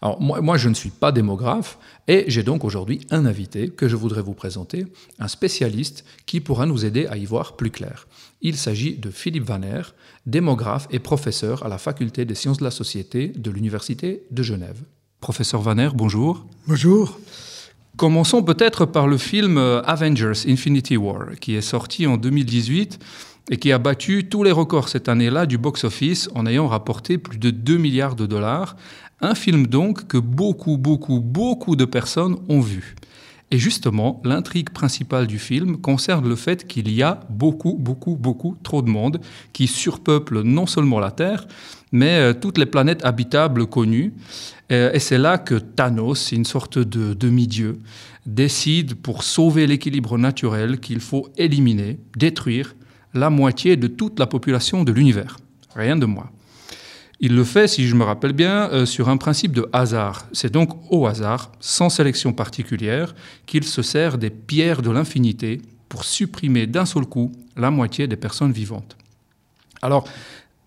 Alors 0.00 0.20
moi, 0.20 0.56
je 0.56 0.68
ne 0.68 0.74
suis 0.74 0.90
pas 0.90 1.10
démographe, 1.10 1.78
et 2.06 2.24
j'ai 2.28 2.44
donc 2.44 2.64
aujourd'hui 2.64 3.00
un 3.10 3.26
invité 3.26 3.68
que 3.68 3.88
je 3.88 3.96
voudrais 3.96 4.22
vous 4.22 4.34
présenter, 4.34 4.86
un 5.18 5.28
spécialiste 5.28 6.04
qui 6.24 6.40
pourra 6.40 6.66
nous 6.66 6.84
aider 6.84 7.06
à 7.08 7.16
y 7.16 7.24
voir 7.24 7.56
plus 7.56 7.72
clair. 7.72 8.06
Il 8.40 8.56
s'agit 8.56 8.96
de 8.96 9.10
Philippe 9.10 9.44
Vaner, 9.44 9.82
démographe 10.26 10.86
et 10.90 11.00
professeur 11.00 11.64
à 11.64 11.68
la 11.68 11.78
faculté 11.78 12.24
des 12.24 12.36
sciences 12.36 12.58
de 12.58 12.64
la 12.64 12.70
société 12.70 13.28
de 13.28 13.50
l'Université 13.50 14.22
de 14.30 14.42
Genève. 14.44 14.82
Professeur 15.20 15.60
Vaner, 15.60 15.88
bonjour. 15.92 16.46
Bonjour. 16.68 17.18
Commençons 17.96 18.44
peut-être 18.44 18.86
par 18.86 19.08
le 19.08 19.18
film 19.18 19.58
Avengers 19.58 20.46
Infinity 20.46 20.96
War, 20.96 21.30
qui 21.40 21.56
est 21.56 21.62
sorti 21.62 22.06
en 22.06 22.16
2018 22.16 23.00
et 23.50 23.56
qui 23.56 23.72
a 23.72 23.78
battu 23.78 24.28
tous 24.28 24.44
les 24.44 24.52
records 24.52 24.88
cette 24.88 25.08
année-là 25.08 25.46
du 25.46 25.58
box-office 25.58 26.28
en 26.36 26.46
ayant 26.46 26.68
rapporté 26.68 27.18
plus 27.18 27.38
de 27.38 27.50
2 27.50 27.76
milliards 27.76 28.14
de 28.14 28.26
dollars. 28.26 28.76
Un 29.20 29.34
film 29.34 29.66
donc 29.66 30.06
que 30.06 30.18
beaucoup, 30.18 30.78
beaucoup, 30.78 31.20
beaucoup 31.20 31.74
de 31.74 31.84
personnes 31.84 32.36
ont 32.48 32.60
vu. 32.60 32.94
Et 33.50 33.58
justement, 33.58 34.20
l'intrigue 34.24 34.70
principale 34.70 35.26
du 35.26 35.38
film 35.38 35.78
concerne 35.78 36.28
le 36.28 36.36
fait 36.36 36.66
qu'il 36.66 36.90
y 36.92 37.02
a 37.02 37.20
beaucoup, 37.30 37.76
beaucoup, 37.78 38.14
beaucoup 38.14 38.56
trop 38.62 38.82
de 38.82 38.90
monde 38.90 39.20
qui 39.54 39.66
surpeuple 39.66 40.42
non 40.42 40.66
seulement 40.66 41.00
la 41.00 41.10
Terre, 41.10 41.46
mais 41.90 42.18
euh, 42.18 42.34
toutes 42.34 42.58
les 42.58 42.66
planètes 42.66 43.04
habitables 43.06 43.66
connues. 43.66 44.12
Euh, 44.70 44.92
et 44.92 44.98
c'est 44.98 45.16
là 45.16 45.38
que 45.38 45.54
Thanos, 45.54 46.32
une 46.32 46.44
sorte 46.44 46.78
de 46.78 47.14
demi-dieu, 47.14 47.78
décide 48.26 48.94
pour 48.96 49.22
sauver 49.22 49.66
l'équilibre 49.66 50.18
naturel 50.18 50.78
qu'il 50.78 51.00
faut 51.00 51.28
éliminer, 51.38 51.98
détruire 52.16 52.74
la 53.14 53.30
moitié 53.30 53.76
de 53.78 53.86
toute 53.86 54.18
la 54.18 54.26
population 54.26 54.84
de 54.84 54.92
l'univers. 54.92 55.38
Rien 55.74 55.96
de 55.96 56.04
moins. 56.04 56.30
Il 57.20 57.34
le 57.34 57.42
fait, 57.42 57.66
si 57.66 57.88
je 57.88 57.96
me 57.96 58.04
rappelle 58.04 58.32
bien, 58.32 58.70
euh, 58.70 58.86
sur 58.86 59.08
un 59.08 59.16
principe 59.16 59.52
de 59.52 59.68
hasard. 59.72 60.26
C'est 60.32 60.52
donc 60.52 60.70
au 60.90 61.06
hasard, 61.06 61.50
sans 61.58 61.90
sélection 61.90 62.32
particulière, 62.32 63.14
qu'il 63.46 63.64
se 63.64 63.82
sert 63.82 64.18
des 64.18 64.30
pierres 64.30 64.82
de 64.82 64.90
l'infinité 64.90 65.60
pour 65.88 66.04
supprimer 66.04 66.66
d'un 66.66 66.86
seul 66.86 67.06
coup 67.06 67.32
la 67.56 67.70
moitié 67.70 68.06
des 68.06 68.16
personnes 68.16 68.52
vivantes. 68.52 68.96
Alors, 69.82 70.06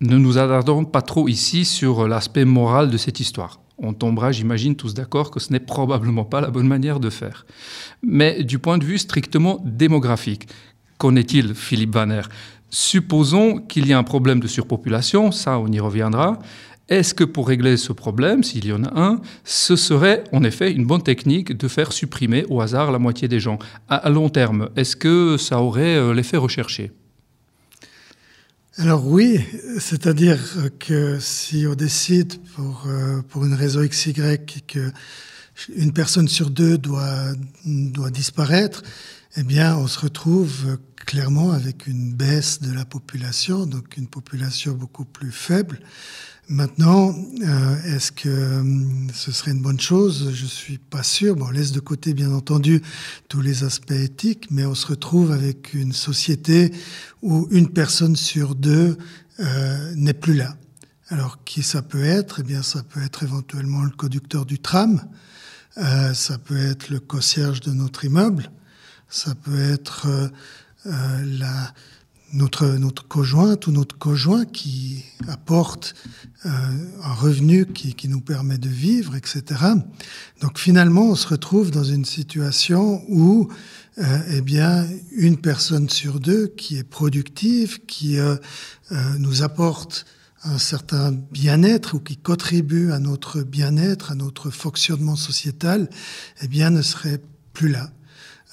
ne 0.00 0.18
nous 0.18 0.36
attardons 0.36 0.84
pas 0.84 1.00
trop 1.00 1.28
ici 1.28 1.64
sur 1.64 2.06
l'aspect 2.06 2.44
moral 2.44 2.90
de 2.90 2.98
cette 2.98 3.20
histoire. 3.20 3.60
On 3.78 3.94
tombera, 3.94 4.30
j'imagine, 4.30 4.76
tous 4.76 4.94
d'accord 4.94 5.30
que 5.30 5.40
ce 5.40 5.52
n'est 5.52 5.60
probablement 5.60 6.24
pas 6.24 6.40
la 6.40 6.50
bonne 6.50 6.68
manière 6.68 7.00
de 7.00 7.08
faire. 7.08 7.46
Mais 8.02 8.44
du 8.44 8.58
point 8.58 8.78
de 8.78 8.84
vue 8.84 8.98
strictement 8.98 9.62
démographique, 9.64 10.48
qu'en 10.98 11.16
est-il, 11.16 11.54
Philippe 11.54 11.94
Vanner? 11.94 12.22
Supposons 12.74 13.58
qu'il 13.58 13.86
y 13.86 13.92
a 13.92 13.98
un 13.98 14.02
problème 14.02 14.40
de 14.40 14.48
surpopulation, 14.48 15.30
ça 15.30 15.58
on 15.58 15.68
y 15.68 15.78
reviendra. 15.78 16.38
Est-ce 16.88 17.12
que 17.12 17.22
pour 17.22 17.46
régler 17.46 17.76
ce 17.76 17.92
problème, 17.92 18.42
s'il 18.42 18.64
y 18.64 18.72
en 18.72 18.82
a 18.84 18.98
un, 18.98 19.20
ce 19.44 19.76
serait 19.76 20.24
en 20.32 20.42
effet 20.42 20.72
une 20.72 20.86
bonne 20.86 21.02
technique 21.02 21.54
de 21.54 21.68
faire 21.68 21.92
supprimer 21.92 22.46
au 22.48 22.62
hasard 22.62 22.90
la 22.90 22.98
moitié 22.98 23.28
des 23.28 23.40
gens? 23.40 23.58
À 23.90 24.08
long 24.08 24.30
terme, 24.30 24.70
est-ce 24.74 24.96
que 24.96 25.36
ça 25.36 25.60
aurait 25.60 25.96
euh, 25.96 26.14
l'effet 26.14 26.38
recherché? 26.38 26.92
Alors 28.78 29.06
oui, 29.06 29.38
c'est-à-dire 29.78 30.38
que 30.78 31.18
si 31.20 31.66
on 31.68 31.74
décide 31.74 32.38
pour, 32.56 32.84
euh, 32.86 33.20
pour 33.28 33.44
une 33.44 33.52
raison 33.52 33.86
XY 33.86 34.14
que 34.66 34.90
une 35.76 35.92
personne 35.92 36.26
sur 36.26 36.48
deux 36.48 36.78
doit, 36.78 37.34
doit 37.66 38.10
disparaître, 38.10 38.82
eh 39.36 39.42
bien 39.42 39.76
on 39.76 39.86
se 39.86 39.98
retrouve 39.98 40.78
clairement 40.96 41.52
avec 41.52 41.86
une 41.86 42.12
baisse 42.12 42.60
de 42.60 42.72
la 42.72 42.84
population, 42.84 43.66
donc 43.66 43.96
une 43.96 44.06
population 44.06 44.72
beaucoup 44.72 45.04
plus 45.04 45.32
faible. 45.32 45.80
Maintenant, 46.48 47.14
euh, 47.42 47.82
est-ce 47.84 48.12
que 48.12 48.28
euh, 48.28 48.62
ce 49.14 49.32
serait 49.32 49.52
une 49.52 49.62
bonne 49.62 49.80
chose? 49.80 50.32
Je 50.34 50.44
suis 50.44 50.78
pas 50.78 51.02
sûr. 51.02 51.36
Bon, 51.36 51.46
on 51.46 51.50
laisse 51.50 51.72
de 51.72 51.80
côté, 51.80 52.14
bien 52.14 52.32
entendu, 52.32 52.82
tous 53.28 53.40
les 53.40 53.64
aspects 53.64 53.92
éthiques, 53.92 54.48
mais 54.50 54.66
on 54.66 54.74
se 54.74 54.86
retrouve 54.86 55.30
avec 55.30 55.72
une 55.72 55.92
société 55.92 56.72
où 57.22 57.46
une 57.52 57.68
personne 57.68 58.16
sur 58.16 58.54
deux 58.54 58.98
euh, 59.40 59.94
n'est 59.94 60.14
plus 60.14 60.34
là. 60.34 60.56
Alors, 61.08 61.44
qui 61.44 61.62
ça 61.62 61.80
peut 61.80 62.04
être? 62.04 62.40
Eh 62.40 62.42
bien, 62.42 62.62
ça 62.62 62.82
peut 62.82 63.02
être 63.02 63.22
éventuellement 63.22 63.82
le 63.82 63.90
conducteur 63.90 64.44
du 64.44 64.58
tram, 64.58 65.00
euh, 65.78 66.12
ça 66.12 66.38
peut 66.38 66.58
être 66.58 66.90
le 66.90 67.00
concierge 67.00 67.60
de 67.60 67.70
notre 67.70 68.04
immeuble, 68.04 68.50
ça 69.12 69.34
peut 69.36 69.60
être 69.60 70.08
euh, 70.86 71.24
la 71.38 71.72
notre, 72.32 72.66
notre 72.66 73.06
conjointe 73.06 73.66
ou 73.66 73.72
notre 73.72 73.98
conjoint 73.98 74.44
qui 74.44 75.04
apporte 75.28 75.94
euh, 76.46 76.48
un 77.02 77.12
revenu 77.12 77.66
qui, 77.66 77.94
qui, 77.94 78.08
nous 78.08 78.20
permet 78.20 78.58
de 78.58 78.68
vivre, 78.68 79.14
etc. 79.16 79.60
Donc 80.40 80.58
finalement, 80.58 81.10
on 81.10 81.14
se 81.14 81.28
retrouve 81.28 81.70
dans 81.70 81.84
une 81.84 82.04
situation 82.04 83.02
où, 83.08 83.48
euh, 83.98 84.18
eh 84.32 84.40
bien, 84.40 84.86
une 85.12 85.36
personne 85.36 85.88
sur 85.88 86.20
deux 86.20 86.48
qui 86.48 86.78
est 86.78 86.84
productive, 86.84 87.84
qui 87.86 88.18
euh, 88.18 88.36
euh 88.92 89.18
nous 89.18 89.42
apporte 89.42 90.06
un 90.44 90.58
certain 90.58 91.12
bien-être 91.12 91.94
ou 91.94 92.00
qui 92.00 92.16
contribue 92.16 92.90
à 92.92 92.98
notre 92.98 93.42
bien-être, 93.42 94.10
à 94.10 94.14
notre 94.14 94.50
fonctionnement 94.50 95.16
sociétal, 95.16 95.88
eh 96.40 96.48
bien, 96.48 96.70
ne 96.70 96.82
serait 96.82 97.20
plus 97.52 97.68
là. 97.68 97.90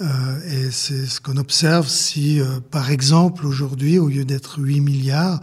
Euh, 0.02 0.68
et 0.68 0.72
c'est 0.72 1.06
ce 1.06 1.20
qu'on 1.20 1.36
observe 1.38 1.88
si, 1.88 2.40
euh, 2.40 2.60
par 2.72 2.90
exemple, 2.90 3.46
aujourd'hui, 3.46 4.00
au 4.00 4.08
lieu 4.08 4.24
d'être 4.24 4.60
8 4.60 4.80
milliards, 4.80 5.42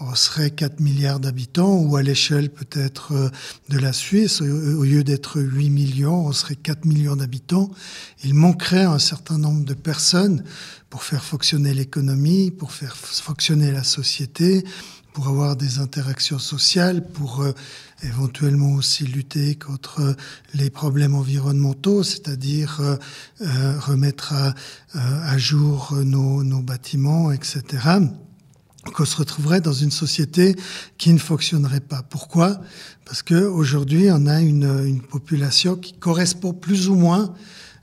on 0.00 0.16
serait 0.16 0.50
4 0.50 0.80
milliards 0.80 1.20
d'habitants, 1.20 1.76
ou 1.76 1.96
à 1.96 2.02
l'échelle 2.02 2.50
peut-être 2.50 3.12
euh, 3.12 3.30
de 3.68 3.78
la 3.78 3.92
Suisse, 3.92 4.40
au 4.40 4.82
lieu 4.82 5.04
d'être 5.04 5.40
8 5.40 5.70
millions, 5.70 6.26
on 6.26 6.32
serait 6.32 6.56
4 6.56 6.84
millions 6.84 7.14
d'habitants. 7.14 7.70
Il 8.24 8.34
manquerait 8.34 8.82
un 8.82 8.98
certain 8.98 9.38
nombre 9.38 9.64
de 9.64 9.74
personnes 9.74 10.42
pour 10.90 11.04
faire 11.04 11.22
fonctionner 11.22 11.72
l'économie, 11.72 12.50
pour 12.50 12.72
faire 12.72 12.96
fonctionner 12.96 13.70
la 13.70 13.84
société, 13.84 14.64
pour 15.12 15.28
avoir 15.28 15.54
des 15.54 15.78
interactions 15.78 16.40
sociales, 16.40 17.06
pour 17.06 17.44
éventuellement 18.02 18.74
aussi 18.74 19.04
lutter 19.04 19.54
contre 19.54 20.16
les 20.54 20.70
problèmes 20.70 21.14
environnementaux, 21.14 22.02
c'est-à-dire 22.02 22.80
euh, 22.80 22.96
euh, 23.40 23.78
remettre 23.80 24.32
à, 24.32 24.54
à 24.94 25.38
jour 25.38 25.94
nos, 26.04 26.42
nos, 26.42 26.60
bâtiments, 26.60 27.32
etc. 27.32 27.62
Qu'on 28.94 29.04
se 29.04 29.16
retrouverait 29.16 29.60
dans 29.60 29.72
une 29.72 29.90
société 29.90 30.56
qui 30.98 31.12
ne 31.12 31.18
fonctionnerait 31.18 31.80
pas. 31.80 32.02
Pourquoi? 32.02 32.60
Parce 33.04 33.22
que 33.22 33.34
aujourd'hui, 33.34 34.08
on 34.10 34.26
a 34.26 34.40
une, 34.40 34.86
une, 34.86 35.00
population 35.00 35.76
qui 35.76 35.92
correspond 35.92 36.52
plus 36.52 36.88
ou 36.88 36.96
moins 36.96 37.34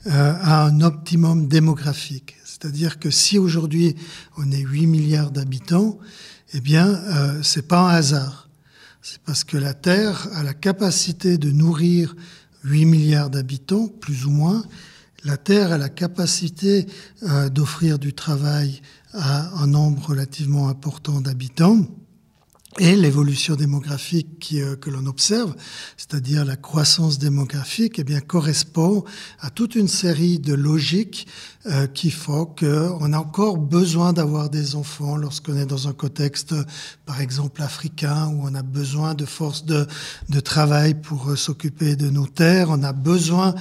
à 0.06 0.64
un 0.64 0.80
optimum 0.80 1.46
démographique. 1.46 2.36
C'est-à-dire 2.44 2.98
que 2.98 3.10
si 3.10 3.38
aujourd'hui 3.38 3.96
on 4.36 4.50
est 4.50 4.60
8 4.60 4.86
milliards 4.86 5.30
d'habitants, 5.30 5.98
eh 6.52 6.60
bien, 6.60 6.88
euh, 6.88 7.42
c'est 7.42 7.66
pas 7.66 7.80
un 7.80 7.94
hasard. 7.94 8.49
C'est 9.02 9.20
parce 9.22 9.44
que 9.44 9.56
la 9.56 9.72
Terre 9.72 10.28
a 10.34 10.42
la 10.42 10.52
capacité 10.52 11.38
de 11.38 11.50
nourrir 11.50 12.14
8 12.64 12.84
milliards 12.84 13.30
d'habitants, 13.30 13.88
plus 13.88 14.26
ou 14.26 14.30
moins. 14.30 14.62
La 15.24 15.36
Terre 15.36 15.72
a 15.72 15.78
la 15.78 15.88
capacité 15.88 16.86
euh, 17.22 17.48
d'offrir 17.48 17.98
du 17.98 18.12
travail 18.12 18.82
à 19.12 19.62
un 19.62 19.66
nombre 19.66 20.08
relativement 20.08 20.68
important 20.68 21.20
d'habitants. 21.20 21.86
Et 22.78 22.94
l'évolution 22.94 23.56
démographique 23.56 24.54
euh, 24.54 24.76
que 24.76 24.90
l'on 24.90 25.06
observe, 25.06 25.56
c'est-à-dire 25.96 26.44
la 26.44 26.54
croissance 26.54 27.18
démographique, 27.18 27.98
eh 27.98 28.04
bien, 28.04 28.20
correspond 28.20 29.04
à 29.40 29.50
toute 29.50 29.74
une 29.74 29.88
série 29.88 30.38
de 30.38 30.54
logiques 30.54 31.26
euh, 31.66 31.88
qui 31.88 32.12
font 32.12 32.46
qu'on 32.46 33.12
a 33.12 33.18
encore 33.18 33.58
besoin 33.58 34.12
d'avoir 34.12 34.50
des 34.50 34.76
enfants 34.76 35.16
lorsqu'on 35.16 35.56
est 35.56 35.66
dans 35.66 35.88
un 35.88 35.92
contexte, 35.92 36.54
par 37.06 37.20
exemple, 37.20 37.60
africain, 37.60 38.28
où 38.28 38.42
on 38.44 38.54
a 38.54 38.62
besoin 38.62 39.14
de 39.14 39.24
forces 39.24 39.64
de, 39.64 39.86
travail 40.40 40.94
pour 40.94 41.30
euh, 41.30 41.36
s'occuper 41.36 41.96
de 41.96 42.08
nos 42.08 42.28
terres. 42.28 42.68
On 42.70 42.84
a 42.84 42.92
besoin 42.92 43.54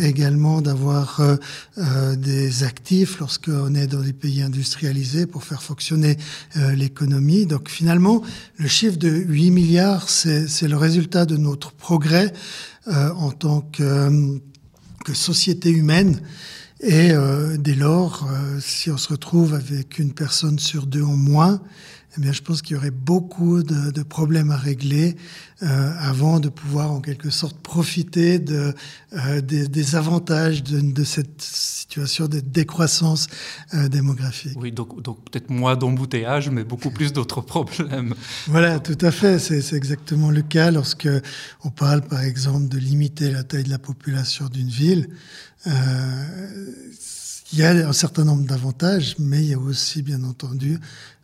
également 0.00 0.60
d'avoir 0.60 1.20
des 2.16 2.62
actifs 2.62 3.18
lorsqu'on 3.18 3.74
est 3.74 3.86
dans 3.86 4.00
des 4.00 4.12
pays 4.12 4.42
industrialisés 4.42 5.26
pour 5.26 5.44
faire 5.44 5.62
fonctionner 5.62 6.16
l'économie. 6.54 7.46
Donc 7.46 7.68
finalement, 7.68 8.22
le 8.56 8.68
chiffre 8.68 8.96
de 8.96 9.08
8 9.08 9.50
milliards, 9.50 10.08
c'est 10.08 10.68
le 10.68 10.76
résultat 10.76 11.26
de 11.26 11.36
notre 11.36 11.72
progrès 11.72 12.32
en 12.86 13.30
tant 13.30 13.60
que, 13.60 14.38
que 15.04 15.14
société 15.14 15.70
humaine. 15.70 16.20
Et 16.80 17.10
euh, 17.12 17.56
dès 17.56 17.74
lors, 17.74 18.28
euh, 18.30 18.58
si 18.60 18.90
on 18.90 18.98
se 18.98 19.08
retrouve 19.08 19.54
avec 19.54 19.98
une 19.98 20.12
personne 20.12 20.58
sur 20.58 20.86
deux 20.86 21.02
en 21.02 21.16
moins, 21.16 21.60
eh 22.16 22.20
bien, 22.20 22.32
je 22.32 22.42
pense 22.42 22.62
qu'il 22.62 22.76
y 22.76 22.78
aurait 22.78 22.90
beaucoup 22.90 23.62
de, 23.62 23.90
de 23.90 24.02
problèmes 24.02 24.50
à 24.50 24.56
régler 24.56 25.16
euh, 25.62 25.92
avant 25.98 26.40
de 26.40 26.48
pouvoir, 26.48 26.92
en 26.92 27.00
quelque 27.00 27.30
sorte, 27.30 27.58
profiter 27.58 28.38
de, 28.38 28.74
euh, 29.12 29.40
des, 29.40 29.68
des, 29.68 29.96
avantages 29.96 30.62
de, 30.62 30.80
de, 30.80 31.04
cette 31.04 31.40
situation 31.40 32.26
de 32.26 32.40
décroissance 32.40 33.26
euh, 33.74 33.88
démographique. 33.88 34.56
Oui, 34.56 34.72
donc, 34.72 35.02
donc 35.02 35.18
peut-être 35.30 35.50
moins 35.50 35.76
d'embouteillage, 35.76 36.50
mais 36.50 36.64
beaucoup 36.64 36.90
plus 36.90 37.12
d'autres 37.12 37.40
problèmes. 37.42 38.14
Voilà, 38.46 38.80
tout 38.80 38.98
à 39.00 39.10
fait. 39.10 39.38
C'est 39.38 39.76
exactement 39.76 40.30
le 40.30 40.42
cas 40.42 40.70
lorsque 40.70 41.08
on 41.64 41.70
parle, 41.70 42.02
par 42.02 42.20
exemple, 42.22 42.68
de 42.68 42.78
limiter 42.78 43.30
la 43.30 43.42
taille 43.42 43.64
de 43.64 43.70
la 43.70 43.78
population 43.78 44.48
d'une 44.48 44.68
ville. 44.68 45.08
Il 47.52 47.60
y 47.60 47.62
a 47.62 47.70
un 47.70 47.92
certain 47.92 48.24
nombre 48.24 48.44
d'avantages, 48.44 49.16
mais 49.18 49.38
il 49.38 49.50
y 49.50 49.54
a 49.54 49.58
aussi, 49.58 50.02
bien 50.02 50.24
entendu, 50.24 50.80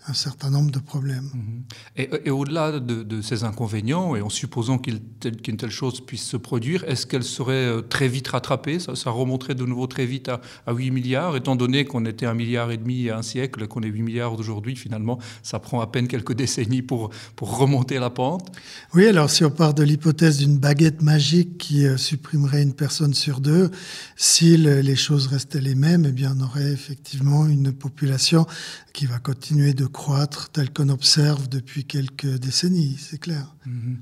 un 0.09 0.15
certain 0.15 0.51
nombre 0.51 0.71
de 0.71 0.79
problèmes. 0.79 1.31
Mhm. 1.33 1.63
Et, 1.97 2.11
et 2.25 2.31
au-delà 2.31 2.81
de, 2.81 3.03
de, 3.03 3.23
ces 3.23 3.45
inconvénients, 3.45 4.17
et 4.17 4.23
en 4.23 4.29
supposant 4.29 4.79
qu'une 4.79 5.01
qu 5.21 5.57
telle 5.57 5.71
chose 5.71 6.01
puisse 6.05 6.25
se 6.25 6.37
produire, 6.37 6.85
est-ce 6.85 7.07
qu'elle 7.07 7.23
serait 7.23 7.53
euh, 7.53 7.83
très 7.83 8.09
vite 8.09 8.29
rattrapée? 8.29 8.81
Ça, 8.81 8.97
ça, 8.97 9.11
remonterait 9.11 9.55
de 9.55 9.65
nouveau 9.65 9.87
très 9.87 10.07
vite 10.07 10.29
à, 10.29 10.41
à 10.67 10.73
8 10.73 10.91
milliards, 10.91 11.37
étant 11.37 11.55
donné 11.55 11.85
qu'on 11.85 12.05
était 12.05 12.27
un 12.27 12.35
milliard 12.35 12.71
et 12.73 12.79
demi 12.79 12.95
il 12.95 13.03
y 13.03 13.11
a 13.11 13.19
un 13.19 13.23
siècle, 13.23 13.69
qu'on 13.69 13.83
est 13.83 13.89
8 13.89 14.03
milliards 14.03 14.37
d'aujourd'hui, 14.37 14.75
finalement, 14.75 15.19
ça 15.43 15.61
prend 15.61 15.81
à 15.81 15.87
peine 15.87 16.09
quelques 16.09 16.33
décennies 16.43 16.83
pour, 16.83 17.11
pour 17.37 17.57
remonter 17.57 17.99
la 17.99 18.11
pente? 18.11 18.51
Oui, 18.95 19.07
alors 19.07 19.31
si 19.31 19.45
on 19.45 19.51
part 19.51 19.75
de 19.75 19.85
l'hypothèse 19.85 20.39
d'une 20.39 20.59
baguette 20.59 21.03
magique 21.03 21.59
qui 21.59 21.87
euh, 21.87 21.97
supprimerait 21.97 22.63
une 22.63 22.75
personne 22.75 23.15
sur 23.15 23.41
deux, 23.41 23.71
si 24.17 24.57
le, 24.57 24.81
les 24.81 24.97
choses 24.97 25.29
restaient 25.29 25.61
les 25.61 25.77
mêmes, 25.77 26.12
eh 26.19 26.27
on 26.27 26.41
aurait 26.41 26.73
effectivement 26.73 27.47
une 27.47 27.73
population 27.73 28.47
qui 28.93 29.07
va 29.07 29.19
continuer 29.19 29.75
de 29.75 29.87
croître 29.87 30.51
tel 30.51 30.73
qu'on 30.73 30.89
observe 30.89 31.49
depuis 31.49 31.85
quelques 31.85 32.39
décennies, 32.39 32.97
c'est 32.99 33.19
clair. 33.19 33.55
Mhm. 33.67 33.99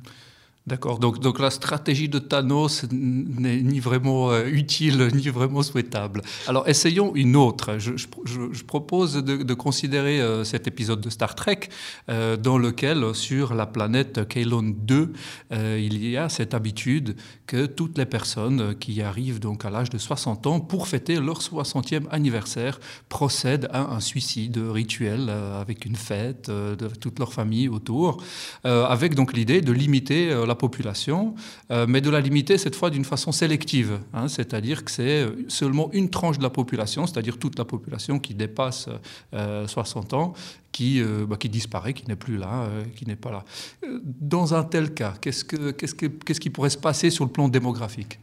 D'accord. 0.66 0.98
Donc, 0.98 1.20
donc 1.20 1.40
la 1.40 1.50
stratégie 1.50 2.10
de 2.10 2.18
Thanos 2.18 2.84
n'est 2.92 3.62
ni 3.62 3.80
vraiment 3.80 4.30
euh, 4.30 4.44
utile 4.44 5.08
ni 5.14 5.28
vraiment 5.28 5.62
souhaitable. 5.62 6.20
Alors 6.46 6.68
essayons 6.68 7.12
une 7.14 7.34
autre. 7.34 7.78
Je, 7.78 8.64
propose 8.64 9.14
de, 9.14 9.54
considérer 9.54 10.20
euh, 10.20 10.44
cet 10.44 10.68
épisode 10.68 11.00
de 11.00 11.08
Star 11.08 11.34
Trek 11.34 11.60
euh, 12.10 12.36
dans 12.36 12.58
lequel, 12.58 13.14
sur 13.14 13.54
la 13.54 13.66
planète 13.66 14.28
Kaelon 14.28 14.74
2, 14.76 15.12
il 15.78 16.06
y 16.06 16.16
a 16.16 16.28
cette 16.28 16.52
habitude 16.52 17.16
que 17.46 17.66
toutes 17.66 17.96
les 17.96 18.06
personnes 18.06 18.74
qui 18.78 19.00
arrivent 19.02 19.40
donc 19.40 19.64
à 19.64 19.70
l'âge 19.70 19.90
de 19.90 19.98
60 19.98 20.46
ans 20.46 20.60
pour 20.60 20.86
fêter 20.88 21.16
leur 21.16 21.40
60e 21.40 22.02
anniversaire 22.10 22.78
procèdent 23.08 23.68
à 23.72 23.92
un 23.94 24.00
suicide 24.00 24.58
rituel 24.58 25.30
avec 25.30 25.84
une 25.84 25.96
fête 25.96 26.50
de 26.50 26.88
toute 27.00 27.18
leur 27.18 27.32
famille 27.32 27.68
autour, 27.68 28.22
avec 28.64 29.14
donc 29.14 29.32
l'idée 29.32 29.62
de 29.62 29.72
limiter 29.72 30.32
la 30.50 30.56
population, 30.56 31.34
euh, 31.70 31.86
mais 31.88 32.00
de 32.00 32.10
la 32.10 32.20
limiter 32.20 32.58
cette 32.58 32.76
fois 32.76 32.90
d'une 32.90 33.04
façon 33.04 33.32
sélective. 33.32 34.00
Hein, 34.12 34.26
c'est-à-dire 34.28 34.84
que 34.84 34.90
c'est 34.90 35.26
seulement 35.48 35.88
une 35.92 36.10
tranche 36.10 36.38
de 36.38 36.42
la 36.42 36.50
population, 36.50 37.06
c'est-à-dire 37.06 37.38
toute 37.38 37.56
la 37.58 37.64
population 37.64 38.18
qui 38.18 38.34
dépasse 38.34 38.88
60 39.32 40.12
euh, 40.12 40.16
ans, 40.16 40.34
qui, 40.72 41.00
euh, 41.00 41.24
bah, 41.26 41.36
qui 41.36 41.48
disparaît, 41.48 41.94
qui 41.94 42.06
n'est 42.08 42.22
plus 42.26 42.36
là, 42.36 42.68
qui 42.96 43.06
n'est 43.06 43.16
pas 43.16 43.30
là. 43.30 43.44
Dans 44.04 44.54
un 44.54 44.64
tel 44.64 44.92
cas, 44.92 45.14
qu'est-ce, 45.20 45.44
que, 45.44 45.70
qu'est-ce, 45.70 45.94
que, 45.94 46.06
qu'est-ce 46.06 46.40
qui 46.40 46.50
pourrait 46.50 46.70
se 46.70 46.78
passer 46.78 47.10
sur 47.10 47.24
le 47.24 47.30
plan 47.30 47.48
démographique? 47.48 48.18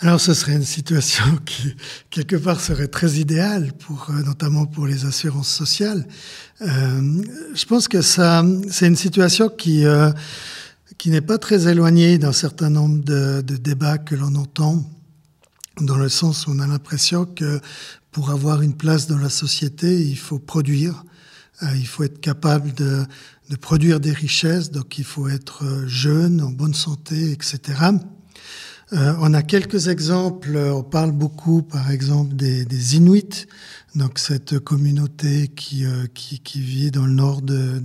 Alors 0.00 0.20
ce 0.20 0.32
serait 0.32 0.52
une 0.52 0.64
situation 0.64 1.24
qui, 1.44 1.74
quelque 2.10 2.36
part, 2.36 2.60
serait 2.60 2.86
très 2.86 3.14
idéale, 3.14 3.72
pour, 3.78 4.10
notamment 4.24 4.64
pour 4.66 4.86
les 4.86 5.04
assurances 5.04 5.52
sociales. 5.52 6.06
Euh, 6.60 7.22
je 7.54 7.64
pense 7.64 7.88
que 7.88 8.00
c'est 8.00 8.86
une 8.86 8.96
situation 8.96 9.48
qui, 9.48 9.84
euh, 9.84 10.10
qui 10.98 11.10
n'est 11.10 11.20
pas 11.20 11.38
très 11.38 11.68
éloigné 11.68 12.18
d'un 12.18 12.32
certain 12.32 12.70
nombre 12.70 13.02
de, 13.02 13.40
de 13.40 13.56
débats 13.56 13.98
que 13.98 14.16
l'on 14.16 14.34
entend, 14.34 14.84
dans 15.80 15.96
le 15.96 16.08
sens 16.08 16.46
où 16.46 16.50
on 16.50 16.58
a 16.58 16.66
l'impression 16.66 17.24
que 17.24 17.60
pour 18.10 18.30
avoir 18.30 18.62
une 18.62 18.74
place 18.74 19.06
dans 19.06 19.18
la 19.18 19.28
société, 19.30 20.02
il 20.02 20.18
faut 20.18 20.40
produire, 20.40 21.04
euh, 21.62 21.66
il 21.76 21.86
faut 21.86 22.02
être 22.02 22.20
capable 22.20 22.74
de, 22.74 23.04
de, 23.48 23.56
produire 23.56 24.00
des 24.00 24.12
richesses, 24.12 24.72
donc 24.72 24.98
il 24.98 25.04
faut 25.04 25.28
être 25.28 25.64
jeune, 25.86 26.42
en 26.42 26.50
bonne 26.50 26.74
santé, 26.74 27.30
etc. 27.30 27.60
Euh, 28.92 29.14
on 29.20 29.34
a 29.34 29.42
quelques 29.42 29.88
exemples, 29.88 30.56
on 30.56 30.82
parle 30.82 31.12
beaucoup 31.12 31.62
par 31.62 31.90
exemple 31.90 32.34
des, 32.34 32.64
des 32.64 32.96
Inuits, 32.96 33.46
donc 33.94 34.18
cette 34.18 34.58
communauté 34.58 35.48
qui, 35.48 35.84
euh, 35.84 36.06
qui, 36.14 36.38
qui, 36.40 36.60
vit 36.60 36.90
dans 36.90 37.04
le 37.04 37.12
nord 37.12 37.42
de, 37.42 37.82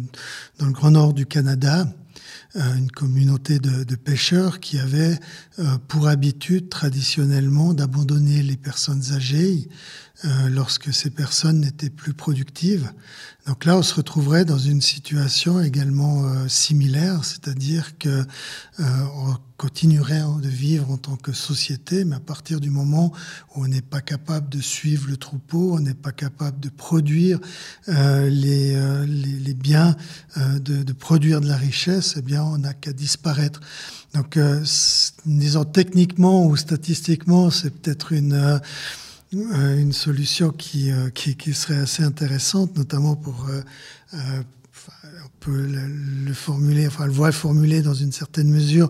dans 0.60 0.66
le 0.66 0.72
grand 0.72 0.92
nord 0.92 1.14
du 1.14 1.26
Canada, 1.26 1.82
euh, 1.82 2.03
une 2.56 2.92
communauté 2.92 3.60
de, 3.60 3.84
de, 3.84 3.96
pêcheurs 3.96 4.60
qui 4.60 4.78
avait 4.78 5.18
euh, 5.58 5.78
pour 5.88 6.08
habitude 6.08 6.70
traditionnellement 6.70 7.74
d'abandonner 7.74 8.44
les 8.44 8.58
personnes 8.58 9.14
âgées 9.14 9.68
euh, 10.26 10.50
lorsque 10.50 10.94
ces 10.94 11.10
personnes 11.10 11.60
n'étaient 11.60 11.90
plus 11.90 12.14
productives. 12.14 12.92
Donc 13.46 13.66
là, 13.66 13.78
on 13.78 13.84
se 13.84 13.94
retrouverait 13.94 14.46
dans 14.46 14.58
une 14.58 14.82
situation 14.82 15.62
également 15.62 16.24
euh, 16.24 16.48
similaire, 16.48 17.26
c'est-à-dire 17.26 17.98
que 17.98 18.10
euh, 18.10 18.24
on 18.80 19.36
continuerait 19.58 20.22
de 20.42 20.48
vivre 20.48 20.92
en 20.92 20.98
tant 20.98 21.16
que 21.18 21.34
société, 21.34 22.06
mais 22.06 22.16
à 22.16 22.20
partir 22.20 22.60
du 22.60 22.70
moment 22.70 23.12
où 23.56 23.64
on 23.64 23.68
n'est 23.68 23.82
pas 23.82 24.02
capable 24.02 24.50
de 24.50 24.62
suivre 24.62 25.10
le 25.10 25.18
troupeau, 25.18 25.76
on 25.76 25.80
n'est 25.80 25.94
pas 25.94 26.12
capable 26.12 26.60
de 26.60 26.70
produire 26.70 27.40
les, 27.88 28.30
les, 28.30 29.40
les, 29.40 29.54
biens, 29.54 29.96
de, 30.36 30.84
de, 30.84 30.94
produire 30.94 31.40
de 31.40 31.48
la 31.48 31.56
richesse, 31.56 32.16
eh 32.18 32.22
bien, 32.22 32.44
on 32.44 32.58
n'a 32.58 32.74
qu'à 32.74 32.92
disparaître. 32.92 33.62
Donc, 34.14 34.38
disons 35.26 35.64
techniquement 35.66 36.46
ou 36.46 36.58
statistiquement, 36.58 37.50
c'est 37.50 37.70
peut-être 37.70 38.12
une 38.12 38.34
euh, 38.34 38.60
une 39.34 39.94
solution 39.94 40.52
qui, 40.52 40.92
euh, 40.92 41.10
qui, 41.10 41.36
qui, 41.36 41.54
serait 41.54 41.80
assez 41.80 42.04
intéressante, 42.04 42.78
notamment 42.78 43.16
pour 43.16 43.48
euh, 43.50 43.62
on 44.14 45.30
peut 45.40 45.66
le, 45.66 45.88
le, 46.26 46.34
formuler, 46.34 46.88
enfin 46.88 47.06
le 47.06 47.12
voir 47.12 47.34
formulé 47.34 47.82
dans 47.82 47.94
une 47.94 48.12
certaine 48.12 48.50
mesure 48.50 48.90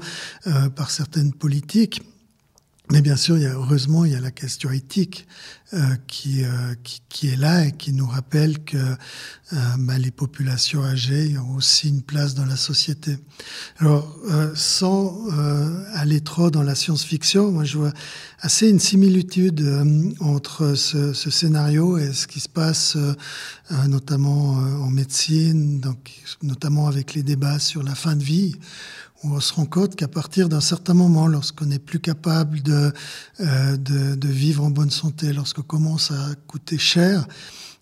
par 0.76 0.92
certaines 0.92 1.34
politiques. 1.34 2.02
Mais 2.92 3.02
bien 3.02 3.16
sûr, 3.16 3.38
il 3.38 3.44
y 3.44 3.46
a, 3.46 3.54
heureusement, 3.54 4.04
il 4.04 4.12
y 4.12 4.16
a 4.16 4.20
la 4.20 4.32
question 4.32 4.70
éthique 4.70 5.26
euh, 5.74 5.96
qui, 6.06 6.44
euh, 6.44 6.76
qui, 6.84 7.02
qui, 7.08 7.30
est 7.30 7.38
là 7.38 7.66
et 7.66 7.72
qui 7.72 7.94
nous 7.94 8.06
rappelle 8.06 8.64
que 8.64 8.78
euh, 8.78 9.58
bah, 9.80 9.98
les 9.98 10.12
populations 10.12 10.84
âgées 10.84 11.38
ont 11.38 11.56
aussi 11.56 11.88
une 11.88 12.02
place 12.02 12.36
dans 12.36 12.46
la 12.46 12.58
société. 12.58 13.18
Alors, 13.78 14.16
euh, 14.30 14.52
sans 14.54 15.18
euh, 15.32 15.84
aller 15.94 16.22
trop 16.22 16.52
dans 16.52 16.62
la 16.62 16.76
science-fiction, 16.76 17.52
moi 17.52 17.64
je 17.64 17.78
vois 17.78 17.94
assez 18.42 18.70
une 18.70 18.80
similitude 18.80 19.62
euh, 19.62 20.12
entre 20.20 20.76
ce, 20.76 21.14
ce, 21.14 21.30
scénario 21.30 21.98
et 21.98 22.12
ce 22.12 22.28
qui 22.28 22.42
se 22.42 22.50
passe 22.50 22.98
notamment 23.88 24.52
en 24.52 24.90
médecine, 24.90 25.80
donc, 25.80 26.12
notamment 26.44 26.88
avec 26.88 27.14
les 27.14 27.24
débats 27.24 27.60
sur 27.60 27.82
la 27.82 27.96
fin 27.96 28.16
de 28.16 28.24
vie 28.24 28.56
on 29.24 29.40
se 29.40 29.54
rend 29.54 29.66
compte 29.66 29.96
qu'à 29.96 30.08
partir 30.08 30.50
d'un 30.50 30.62
certain 30.62 30.94
moment, 30.94 31.28
lorsqu'on 31.28 31.66
n'est 31.66 31.80
plus 31.80 32.00
capable 32.00 32.62
de, 32.62 32.92
euh, 33.40 33.78
de, 33.78 34.28
vivre 34.28 34.64
en 34.64 34.70
bonne 34.70 34.92
santé, 34.92 35.32
lorsqu'on 35.34 35.62
commence 35.62 36.12
à 36.12 36.36
coûter 36.48 36.78
cher, 36.78 37.26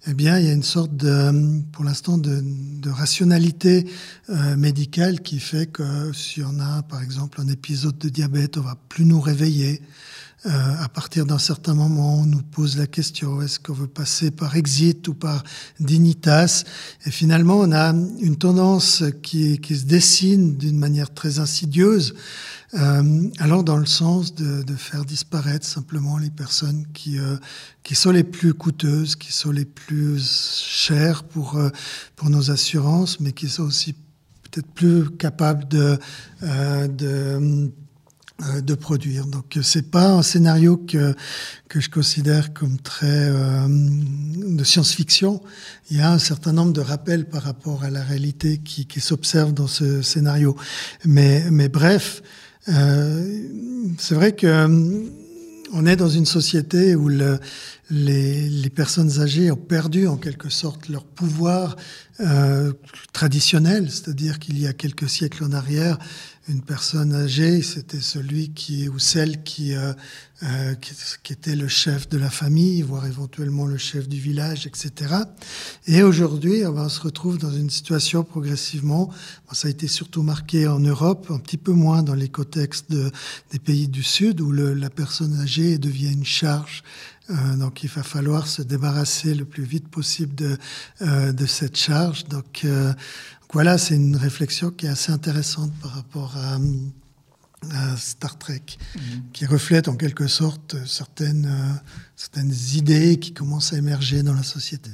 eh 0.08 0.14
bien, 0.14 0.40
il 0.40 0.46
y 0.46 0.50
a 0.50 0.54
une 0.54 0.64
sorte 0.64 0.96
de, 0.96 1.62
pour 1.72 1.84
l'instant, 1.84 2.18
de, 2.18 2.42
de, 2.44 2.90
rationalité 2.90 3.88
euh, 4.30 4.56
médicale 4.56 5.22
qui 5.22 5.40
fait 5.40 5.68
que 5.68 6.12
si 6.14 6.42
on 6.44 6.60
a, 6.60 6.82
par 6.84 7.02
exemple, 7.02 7.40
un 7.40 7.48
épisode 7.48 7.98
de 7.98 8.10
diabète, 8.10 8.58
on 8.58 8.62
va 8.62 8.78
plus 8.90 9.06
nous 9.06 9.22
réveiller. 9.22 9.82
Euh, 10.48 10.50
à 10.80 10.90
partir 10.90 11.28
d'un 11.28 11.38
certain 11.38 11.76
moment, 11.76 12.16
on 12.16 12.26
nous 12.26 12.42
pose 12.42 12.76
la 12.76 12.88
question 12.88 13.44
est-ce 13.44 13.60
qu'on 13.60 13.74
veut 13.74 13.86
passer 13.86 14.32
par 14.32 14.56
exit 14.56 15.08
ou 15.08 15.14
par 15.14 15.44
dignitas? 15.80 16.64
Et 17.06 17.12
finalement, 17.12 17.60
on 17.60 17.72
a 17.72 17.90
une 17.92 18.38
tendance 18.38 19.04
qui, 19.22 19.60
qui 19.60 19.76
se 19.78 19.86
dessine 19.86 20.58
d'une 20.58 20.80
manière 20.80 21.14
très 21.14 21.38
insidieuse, 21.38 22.16
euh, 22.74 23.30
allant 23.38 23.62
dans 23.62 23.78
le 23.78 23.86
sens 23.86 24.34
de, 24.34 24.64
de, 24.64 24.76
faire 24.76 25.06
disparaître 25.06 25.68
simplement 25.68 26.18
les 26.18 26.32
personnes 26.32 26.88
qui, 26.92 27.20
euh, 27.20 27.38
qui 27.84 27.94
sont 27.94 28.12
les 28.12 28.24
plus 28.24 28.56
coûteuses, 28.56 29.16
qui 29.16 29.32
sont 29.32 29.52
les 29.52 29.66
plus 29.66 30.64
chères 30.66 31.24
pour, 31.24 31.58
euh, 31.58 31.70
pour 32.16 32.32
nos 32.32 32.50
assurances, 32.50 33.20
mais 33.20 33.32
qui 33.32 33.48
sont 33.48 33.64
aussi 33.64 33.94
peut-être 34.52 34.72
plus 34.74 35.10
capables 35.12 35.68
de, 35.68 36.00
euh, 36.44 36.88
de 36.88 37.72
de 38.63 38.74
produire. 38.74 39.28
Donc 39.28 39.58
c'est 39.62 39.91
pas 39.91 40.10
un 40.10 40.24
scénario 40.24 40.78
que 40.78 41.15
que 41.67 41.80
je 41.80 41.89
considère 41.89 42.54
comme 42.54 42.78
très 42.80 43.30
euh, 43.30 43.67
de 43.70 44.63
science-fiction. 44.63 45.41
Il 45.89 45.98
y 45.98 46.02
a 46.02 46.12
un 46.12 46.20
certain 46.20 46.52
nombre 46.52 46.74
de 46.74 46.82
rappels 46.82 47.26
par 47.26 47.44
rapport 47.44 47.84
à 47.84 47.89
la 47.89 48.04
réalité 48.04 48.58
qui, 48.58 48.86
qui 48.88 49.00
s'observe 49.00 49.54
dans 49.54 49.67
ce 49.67 50.02
scénario. 50.02 50.56
Mais 51.06 51.46
mais 51.52 51.70
bref, 51.70 52.24
euh, 52.70 53.44
c'est 53.98 54.15
vrai 54.15 54.34
que 54.34 54.48
euh, 54.48 55.08
on 55.74 55.86
est 55.86 55.96
dans 55.96 56.10
une 56.10 56.26
société 56.26 56.96
où 56.96 57.08
le, 57.08 57.39
les, 57.89 58.50
les, 58.50 58.70
personnes 58.70 59.20
âgées 59.20 59.52
ont 59.52 59.56
perdu 59.56 60.08
en 60.08 60.17
quelque 60.17 60.50
sorte 60.50 60.89
leur 60.89 61.04
pouvoir 61.06 61.76
euh, 62.20 62.74
traditionnel, 63.13 63.89
c'est-à-dire 63.89 64.39
qu'il 64.39 64.60
y 64.60 64.67
a 64.67 64.74
quelques 64.74 65.10
siècles 65.10 65.44
en 65.44 65.54
arrière, 65.54 65.98
une 66.48 66.62
personne 66.62 67.14
âgée, 67.14 67.62
c'était 67.62 68.02
celui 68.02 68.50
qui 68.50 68.90
ou 68.90 68.98
celle 68.98 69.44
qui, 69.44 69.76
euh, 69.76 69.94
euh, 70.44 70.74
qui, 70.76 71.34
était 71.34 71.56
le 71.56 71.68
chef 71.68 72.10
de 72.10 72.18
la 72.18 72.30
famille, 72.30 72.82
voire 72.82 73.06
éventuellement 73.06 73.66
le 73.66 73.78
chef 73.78 74.10
du 74.10 74.20
village, 74.20 74.66
etc. 74.66 75.14
Et 75.86 76.02
aujourd'hui, 76.02 76.64
on 76.66 76.90
se 76.90 77.02
retrouve 77.02 77.38
dans 77.38 77.52
une 77.52 77.70
situation 77.70 78.24
progressivement, 78.24 79.12
ça 79.52 79.68
a 79.68 79.72
été 79.72 79.88
surtout 79.88 80.24
marqué 80.24 80.68
en 80.68 80.80
Europe, 80.80 81.28
un 81.30 81.40
petit 81.40 81.58
peu 81.58 81.74
moins 81.74 82.02
dans 82.02 82.16
les 82.16 82.30
contextes 82.30 82.90
de, 82.92 83.12
des 83.52 83.60
pays 83.60 83.88
du 83.88 84.04
Sud, 84.04 84.42
où 84.42 84.52
la 84.52 84.90
personne 84.90 85.40
âgée 85.40 85.78
devient 85.78 86.12
une 86.12 86.26
charge 86.26 86.84
euh, 87.32 87.56
donc 87.56 87.84
il 87.84 87.90
va 87.90 88.04
falloir 88.04 88.48
se 88.48 88.62
débarrasser 88.62 89.36
le 89.36 89.46
plus 89.46 89.64
vite 89.64 89.88
possible 89.88 90.36
de, 90.36 90.58
euh, 91.02 91.32
de 91.32 91.46
cette 91.46 91.78
charge. 91.78 92.26
Donc 92.26 92.62
euh, 92.66 92.94
voilà, 93.54 93.78
c'est 93.78 93.96
une 93.96 94.16
réflexion 94.16 94.72
qui 94.72 94.86
est 94.86 94.90
assez 94.90 95.12
intéressante 95.12 95.72
par 95.82 95.92
rapport 95.92 96.36
à, 96.38 96.58
à 97.72 97.98
Star 97.98 98.38
Trek, 98.38 98.64
mmh. 98.96 99.00
qui 99.34 99.46
reflète 99.46 99.88
en 99.88 99.96
quelque 99.96 100.28
sorte 100.28 100.76
certaines, 100.86 101.82
certaines 102.16 102.54
idées 102.74 103.20
qui 103.20 103.34
commencent 103.34 103.74
à 103.74 103.78
émerger 103.78 104.24
dans 104.24 104.34
la 104.34 104.44
société. 104.44 104.92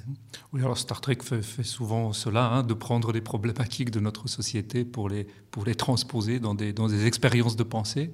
Oui, 0.53 0.61
alors 0.61 0.77
Star 0.77 1.01
Trek 1.01 1.17
fait, 1.21 1.63
souvent 1.63 2.13
cela, 2.13 2.45
hein, 2.45 2.63
de 2.63 2.73
prendre 2.73 3.11
les 3.11 3.21
problématiques 3.21 3.91
de 3.91 3.99
notre 3.99 4.27
société 4.27 4.85
pour 4.85 5.09
les, 5.09 5.27
pour 5.51 5.65
les 5.65 5.75
transposer 5.75 6.39
dans 6.39 6.55
des, 6.55 6.71
dans 6.71 6.87
des 6.87 7.05
expériences 7.05 7.57
de 7.57 7.63
pensée. 7.63 8.13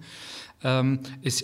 Euh, 0.66 0.96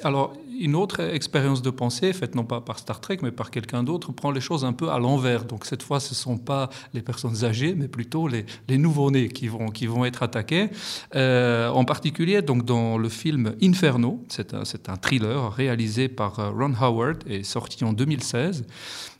alors, 0.03 0.34
une 0.60 0.75
autre 0.75 0.99
expérience 0.99 1.62
de 1.62 1.69
pensée, 1.69 2.12
faite 2.13 2.36
non 2.36 2.43
pas 2.43 2.62
par 2.62 2.79
Star 2.79 2.99
Trek, 2.99 3.19
mais 3.21 3.32
par 3.32 3.49
quelqu'un 3.49 3.84
d'autre, 3.84 4.12
prend 4.12 4.32
les 4.32 4.41
choses 4.41 4.65
un 4.65 4.73
peu 4.73 4.89
à 4.89 4.99
l'envers. 4.99 5.45
Donc 5.45 5.65
cette 5.65 5.84
fois, 5.84 5.99
ce 5.99 6.12
ne 6.12 6.15
sont 6.15 6.38
pas 6.38 6.69
les 6.93 7.01
personnes 7.01 7.45
âgées, 7.45 7.75
mais 7.75 7.88
plutôt 7.88 8.27
les, 8.27 8.45
les 8.67 8.77
nouveau-nés 8.77 9.29
qui 9.29 9.47
vont, 9.47 9.69
qui 9.69 9.88
vont 9.88 10.05
être 10.05 10.21
attaqués. 10.21 10.69
Euh, 11.15 11.69
en 11.69 11.86
particulier, 11.86 12.41
donc, 12.41 12.65
dans 12.65 12.97
le 12.97 13.10
film 13.10 13.55
Inferno, 13.62 14.23
c'est 14.27 14.53
un, 14.53 14.63
un, 14.88 14.97
thriller 14.97 15.51
réalisé 15.53 16.10
par 16.10 16.39
euh, 16.39 16.51
Ron 16.51 16.73
Howard 16.79 17.23
et 17.27 17.43
sorti 17.43 17.84
en 17.84 17.93
2016 17.93 18.65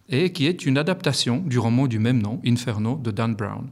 et 0.10 0.32
qui 0.32 0.48
est 0.48 0.66
une 0.66 0.78
adaptation 0.78 1.44
du 1.46 1.60
roman 1.60 1.88
du 1.88 2.00
même 2.00 2.22
nom, 2.22 2.42
Inferno, 2.46 3.00
de 3.02 3.12
Dan 3.12 3.36
Brown. 3.36 3.70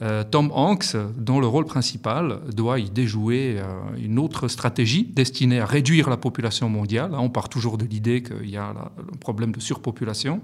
Euh, 0.00 0.24
Tom 0.24 0.50
Hanks, 0.54 0.96
dans 1.16 1.40
le 1.40 1.46
rôle 1.46 1.64
principal, 1.64 2.40
doit 2.54 2.78
y 2.78 2.90
déjouer 2.90 3.56
euh, 3.58 3.80
une 3.98 4.18
autre 4.18 4.48
stratégie 4.48 5.04
destinée 5.04 5.60
à 5.60 5.66
réduire 5.66 6.08
la 6.08 6.16
population 6.16 6.68
mondiale. 6.68 7.12
On 7.14 7.30
part 7.30 7.48
toujours 7.48 7.78
de 7.78 7.84
l'idée 7.84 8.22
qu'il 8.22 8.50
y 8.50 8.56
a 8.56 8.68
un 8.68 9.16
problème 9.18 9.52
de 9.52 9.60
surpopulation. 9.60 10.40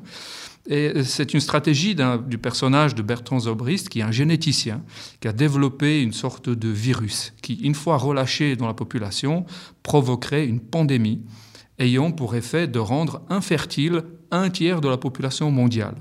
Et 0.68 1.02
c'est 1.04 1.32
une 1.32 1.40
stratégie 1.40 1.96
du 2.26 2.36
personnage 2.36 2.94
de 2.94 3.00
Bertrand 3.00 3.40
Zobrist, 3.40 3.88
qui 3.88 4.00
est 4.00 4.02
un 4.02 4.10
généticien, 4.10 4.82
qui 5.20 5.28
a 5.28 5.32
développé 5.32 6.02
une 6.02 6.12
sorte 6.12 6.50
de 6.50 6.68
virus 6.68 7.32
qui, 7.40 7.54
une 7.54 7.74
fois 7.74 7.96
relâché 7.96 8.54
dans 8.54 8.66
la 8.66 8.74
population, 8.74 9.46
provoquerait 9.82 10.46
une 10.46 10.60
pandémie 10.60 11.22
ayant 11.78 12.10
pour 12.10 12.34
effet 12.34 12.66
de 12.66 12.78
rendre 12.78 13.22
infertile 13.28 14.02
un 14.30 14.50
tiers 14.50 14.80
de 14.80 14.88
la 14.88 14.96
population 14.96 15.50
mondiale. 15.50 15.94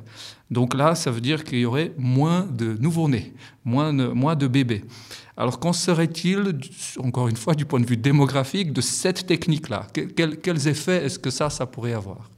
Donc 0.50 0.74
là, 0.74 0.96
ça 0.96 1.12
veut 1.12 1.22
dire 1.22 1.44
qu'il 1.44 1.60
y 1.60 1.66
aurait 1.66 1.94
moins 1.98 2.48
de 2.52 2.78
nouveau-nés, 2.80 3.34
moins 3.66 3.94
de, 3.94 4.48
bébés. 4.48 4.86
Alors 5.36 5.60
qu'en 5.60 5.74
serait-il, 5.74 6.58
encore 7.00 7.28
une 7.28 7.36
fois, 7.36 7.54
du 7.54 7.66
point 7.66 7.80
de 7.80 7.86
vue 7.86 7.98
démographique, 7.98 8.72
de 8.72 8.82
cette 8.82 9.28
technique-là? 9.28 9.88
Quels, 9.94 10.68
effets 10.68 11.06
est-ce 11.06 11.20
que 11.20 11.30
ça, 11.30 11.50
ça 11.50 11.66
pourrait 11.66 11.94
avoir? 11.94 12.30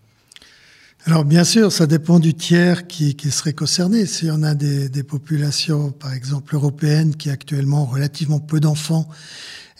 Alors 1.06 1.23
bien 1.23 1.43
sûr, 1.43 1.71
ça 1.71 1.88
dépend 1.88 2.19
du 2.19 2.34
tiers 2.34 2.88
qui, 2.88 3.15
serait 3.32 3.54
concerné. 3.54 4.06
Si 4.06 4.30
on 4.30 4.43
a 4.43 4.54
des, 4.54 4.89
des, 4.89 5.04
populations, 5.04 5.91
par 5.91 6.13
exemple 6.13 6.56
européennes, 6.56 7.15
qui 7.15 7.30
actuellement 7.30 7.84
ont 7.84 7.86
relativement 7.86 8.39
peu 8.39 8.60
d'enfants 8.60 9.08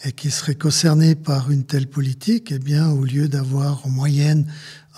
et 0.04 0.12
qui 0.12 0.30
seraient 0.30 0.54
concernées 0.54 1.14
par 1.14 1.50
une 1.50 1.64
telle 1.64 1.86
politique, 1.86 2.52
eh 2.52 2.58
bien, 2.58 2.90
au 2.90 3.04
lieu 3.04 3.28
d'avoir 3.28 3.84
en 3.86 3.90
moyenne 3.90 4.46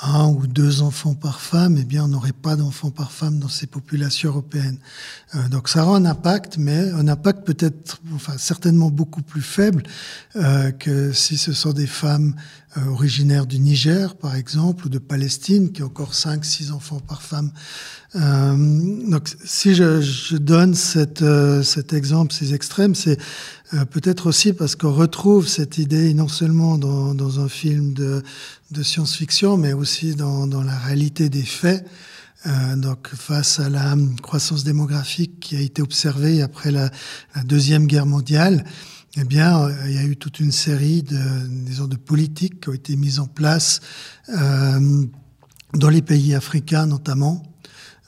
un 0.02 0.28
ou 0.28 0.46
deux 0.46 0.82
enfants 0.82 1.14
par 1.14 1.40
femme, 1.40 1.76
eh 1.78 1.84
bien, 1.84 2.04
on 2.04 2.08
n'aurait 2.08 2.32
pas 2.32 2.56
d'enfants 2.56 2.90
par 2.90 3.12
femme 3.12 3.38
dans 3.38 3.48
ces 3.48 3.66
populations 3.66 4.30
européennes. 4.30 4.78
Euh, 5.34 5.48
donc, 5.48 5.68
ça 5.68 5.84
aura 5.86 5.96
un 5.96 6.04
impact, 6.04 6.56
mais 6.58 6.90
un 6.90 7.06
impact 7.06 7.44
peut-être, 7.44 8.00
enfin, 8.14 8.36
certainement 8.36 8.90
beaucoup 8.90 9.22
plus 9.22 9.42
faible 9.42 9.84
euh, 10.34 10.72
que 10.72 11.12
si 11.12 11.36
ce 11.36 11.52
sont 11.52 11.72
des 11.72 11.86
femmes 11.86 12.34
euh, 12.76 12.86
originaires 12.86 13.46
du 13.46 13.60
Niger, 13.60 14.16
par 14.16 14.34
exemple, 14.34 14.86
ou 14.86 14.88
de 14.88 14.98
Palestine, 14.98 15.70
qui 15.70 15.82
ont 15.82 15.86
encore 15.86 16.14
cinq, 16.14 16.44
six 16.44 16.72
enfants 16.72 17.00
par 17.00 17.22
femme. 17.22 17.52
donc, 18.14 19.28
si 19.44 19.74
je, 19.74 20.00
je 20.00 20.36
donne 20.36 20.74
cette, 20.74 21.24
cet 21.62 21.92
exemple, 21.92 22.32
ces 22.34 22.54
extrêmes, 22.54 22.94
c'est 22.94 23.18
peut-être 23.90 24.26
aussi 24.26 24.52
parce 24.52 24.76
qu'on 24.76 24.92
retrouve 24.92 25.48
cette 25.48 25.78
idée 25.78 26.12
non 26.14 26.28
seulement 26.28 26.76
dans, 26.78 27.14
dans 27.14 27.40
un 27.40 27.48
film 27.48 27.94
de, 27.94 28.22
de 28.70 28.82
science-fiction, 28.82 29.56
mais 29.56 29.72
aussi 29.72 30.14
dans, 30.14 30.46
dans, 30.46 30.62
la 30.62 30.78
réalité 30.78 31.28
des 31.28 31.42
faits. 31.42 31.86
Euh, 32.46 32.76
donc, 32.76 33.08
face 33.08 33.60
à 33.60 33.68
la 33.68 33.94
croissance 34.20 34.64
démographique 34.64 35.38
qui 35.40 35.56
a 35.56 35.60
été 35.60 35.80
observée 35.80 36.42
après 36.42 36.70
la, 36.70 36.90
la 37.34 37.44
Deuxième 37.44 37.86
Guerre 37.86 38.06
mondiale, 38.06 38.64
eh 39.16 39.24
bien, 39.24 39.62
euh, 39.62 39.72
il 39.86 39.94
y 39.94 39.98
a 39.98 40.04
eu 40.04 40.16
toute 40.16 40.40
une 40.40 40.52
série 40.52 41.02
de, 41.02 41.20
disons, 41.48 41.86
de 41.86 41.96
politiques 41.96 42.60
qui 42.60 42.68
ont 42.70 42.74
été 42.74 42.96
mises 42.96 43.20
en 43.20 43.26
place 43.26 43.80
euh, 44.30 45.04
dans 45.74 45.88
les 45.88 46.02
pays 46.02 46.34
africains 46.34 46.86
notamment, 46.86 47.42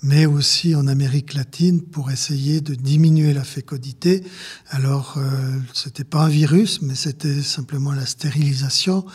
mais 0.05 0.27
aussi 0.27 0.75
en 0.75 0.87
Amérique 0.87 1.33
latine 1.33 1.81
pour 1.81 2.11
essayer 2.11 2.61
de 2.61 2.75
diminuer 2.75 3.33
la 3.33 3.43
fécondité. 3.43 4.23
Alors, 4.69 5.15
euh, 5.17 5.59
c'était 5.73 6.05
pas 6.05 6.25
un 6.25 6.29
virus, 6.29 6.83
mais 6.83 6.95
c'était 6.95 7.41
simplement 7.41 7.91
la 7.91 8.05
stérilisation, 8.05 9.07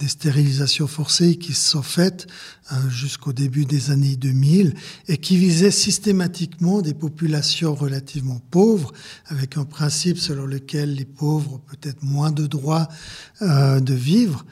des 0.00 0.08
stérilisations 0.08 0.86
forcées 0.86 1.36
qui 1.36 1.52
sont 1.52 1.82
faites 1.82 2.28
euh, 2.72 2.76
jusqu'au 2.88 3.34
début 3.34 3.66
des 3.66 3.90
années 3.90 4.16
2000 4.16 4.72
et 5.08 5.18
qui 5.18 5.36
visaient 5.36 5.70
systématiquement 5.70 6.80
des 6.80 6.94
populations 6.94 7.74
relativement 7.74 8.40
pauvres, 8.50 8.92
avec 9.26 9.58
un 9.58 9.66
principe 9.66 10.16
selon 10.16 10.46
lequel 10.46 10.94
les 10.94 11.04
pauvres 11.04 11.54
ont 11.56 11.58
peut-être 11.58 12.02
moins 12.02 12.32
de 12.32 12.46
droits 12.46 12.88
euh, 13.42 13.80
de 13.80 13.92
vivre 13.92 14.46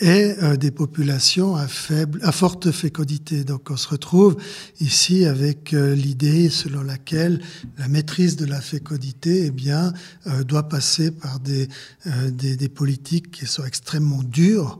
et 0.00 0.34
euh, 0.42 0.56
des 0.56 0.70
populations 0.70 1.56
à 1.56 1.66
faible, 1.66 2.20
à 2.22 2.32
forte 2.32 2.70
fécondité. 2.70 3.44
Donc 3.44 3.70
on 3.70 3.76
se 3.76 3.88
retrouve 3.88 4.36
ici 4.80 5.24
avec 5.24 5.74
euh, 5.74 5.94
l'idée 5.94 6.50
selon 6.50 6.82
laquelle 6.82 7.40
la 7.78 7.88
maîtrise 7.88 8.36
de 8.36 8.46
la 8.46 8.60
fécondité, 8.60 9.46
eh 9.46 9.50
bien, 9.50 9.92
euh, 10.26 10.44
doit 10.44 10.68
passer 10.68 11.10
par 11.10 11.40
des, 11.40 11.68
des, 12.30 12.56
des, 12.56 12.68
politiques 12.68 13.30
qui 13.30 13.46
sont 13.46 13.64
extrêmement 13.64 14.22
dures, 14.22 14.78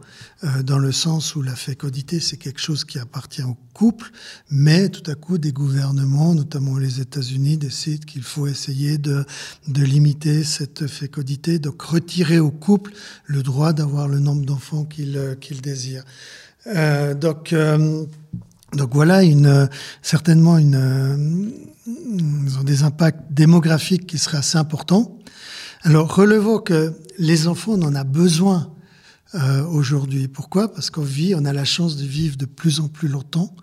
dans 0.62 0.79
le 0.79 0.92
sens 0.92 1.35
où 1.35 1.42
la 1.42 1.57
fécondité 1.57 2.20
c'est 2.20 2.37
quelque 2.37 2.61
chose 2.61 2.85
qui 2.85 2.98
appartient 3.01 3.42
au 3.42 3.57
couple, 3.74 4.11
mais 4.51 4.88
tout 4.88 5.09
à 5.11 5.14
coup 5.14 5.37
des 5.37 5.53
gouvernements, 5.53 6.35
notamment 6.35 6.79
les 6.79 7.01
États-Unis, 7.01 7.57
décident 7.57 8.05
qu'il 8.07 8.22
faut 8.22 8.46
essayer 8.46 8.98
de, 8.98 9.24
de 9.66 9.83
limiter 9.83 10.44
cette 10.44 10.87
fécondité, 10.87 11.59
donc 11.59 11.83
retirer 11.83 12.38
au 12.38 12.51
couple 12.53 12.92
le 13.27 13.42
droit 13.42 13.72
d'avoir 13.72 14.07
le 14.07 14.20
nombre 14.20 14.44
d'enfants 14.44 14.85
qu'il 14.85 15.37
qu'il 15.40 15.61
désire. 15.61 16.05
Euh, 16.66 17.14
donc, 17.14 17.53
euh, 17.53 18.05
donc 18.72 18.90
voilà 18.92 19.22
une, 19.22 19.68
certainement 20.03 20.59
une, 20.59 21.53
ont 22.59 22.64
des 22.64 22.83
impacts 22.83 23.33
démographiques 23.33 24.07
qui 24.07 24.18
seraient 24.18 24.38
assez 24.38 24.59
importants. 24.59 25.18
Alors 25.83 26.14
relevons 26.14 26.59
que 26.59 26.92
les 27.18 27.46
enfants, 27.46 27.72
on 27.72 27.83
en 27.83 27.94
a 27.94 28.05
besoin 28.05 28.72
euh, 29.35 29.64
aujourd'hui. 29.64 30.29
Pourquoi? 30.29 30.73
Parce 30.73 30.91
qu'on 30.91 31.03
vit, 31.03 31.35
on 31.35 31.45
a 31.45 31.53
la 31.53 31.64
chance 31.64 31.97
de 31.97 32.05
vivre 32.05 32.37
de 32.37 32.47
plus 32.47 32.81
en 32.81 32.88
plus 32.88 33.09
longtemps. 33.09 33.55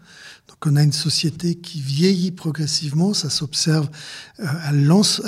Donc 0.47 0.57
on 0.65 0.75
a 0.75 0.83
une 0.83 0.93
société 0.93 1.55
qui 1.55 1.81
vieillit 1.81 2.31
progressivement, 2.31 3.13
ça 3.13 3.31
s'observe 3.31 3.89
à 4.37 4.71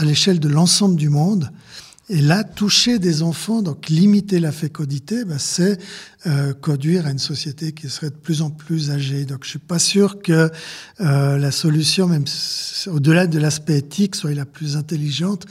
l'échelle 0.03 0.39
de 0.39 0.47
l'ensemble 0.47 0.95
du 0.95 1.09
monde. 1.09 1.51
Et 2.09 2.21
là, 2.21 2.45
toucher 2.45 2.99
des 2.99 3.21
enfants, 3.21 3.61
donc 3.61 3.89
limiter 3.89 4.39
la 4.39 4.53
fécondité, 4.53 5.25
ben, 5.25 5.37
c'est 5.37 5.77
euh, 6.25 6.53
conduire 6.53 7.05
à 7.05 7.11
une 7.11 7.19
société 7.19 7.73
qui 7.73 7.89
serait 7.89 8.11
de 8.11 8.15
plus 8.15 8.41
en 8.41 8.49
plus 8.49 8.91
âgée. 8.91 9.25
Donc, 9.25 9.43
je 9.43 9.49
suis 9.49 9.59
pas 9.59 9.79
sûr 9.79 10.21
que 10.21 10.49
euh, 11.01 11.37
la 11.37 11.51
solution, 11.51 12.07
même 12.07 12.23
au-delà 12.87 13.27
de 13.27 13.39
l'aspect 13.39 13.77
éthique, 13.77 14.15
soit 14.15 14.33
la 14.33 14.45
plus 14.45 14.77
intelligente, 14.77 15.45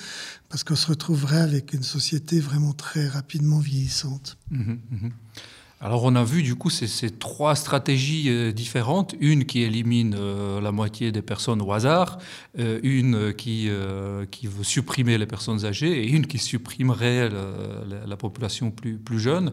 parce 0.48 0.64
qu'on 0.64 0.76
se 0.76 0.86
retrouverait 0.86 1.40
avec 1.40 1.74
une 1.74 1.82
société 1.82 2.40
vraiment 2.40 2.72
très 2.72 3.06
rapidement 3.06 3.58
vieillissante. 3.58 4.38
Mmh 4.50 4.76
mmh 4.90 5.08
alors 5.78 6.04
on 6.04 6.14
a 6.14 6.24
vu 6.24 6.42
du 6.42 6.54
coup 6.54 6.70
ces, 6.70 6.86
ces 6.86 7.10
trois 7.10 7.54
stratégies 7.54 8.30
euh, 8.30 8.50
différentes, 8.50 9.14
une 9.20 9.44
qui 9.44 9.62
élimine 9.62 10.16
euh, 10.18 10.60
la 10.60 10.72
moitié 10.72 11.12
des 11.12 11.20
personnes 11.20 11.60
au 11.60 11.70
hasard, 11.72 12.18
euh, 12.58 12.80
une 12.82 13.34
qui, 13.34 13.68
qui 14.30 14.46
veut 14.46 14.64
supprimer 14.64 15.18
les 15.18 15.26
personnes 15.26 15.64
âgées 15.64 16.02
et 16.02 16.08
une 16.08 16.26
qui 16.26 16.38
supprimerait 16.38 17.28
la, 17.28 18.06
la 18.06 18.16
population 18.16 18.70
plus, 18.70 18.98
plus 18.98 19.20
jeune. 19.20 19.52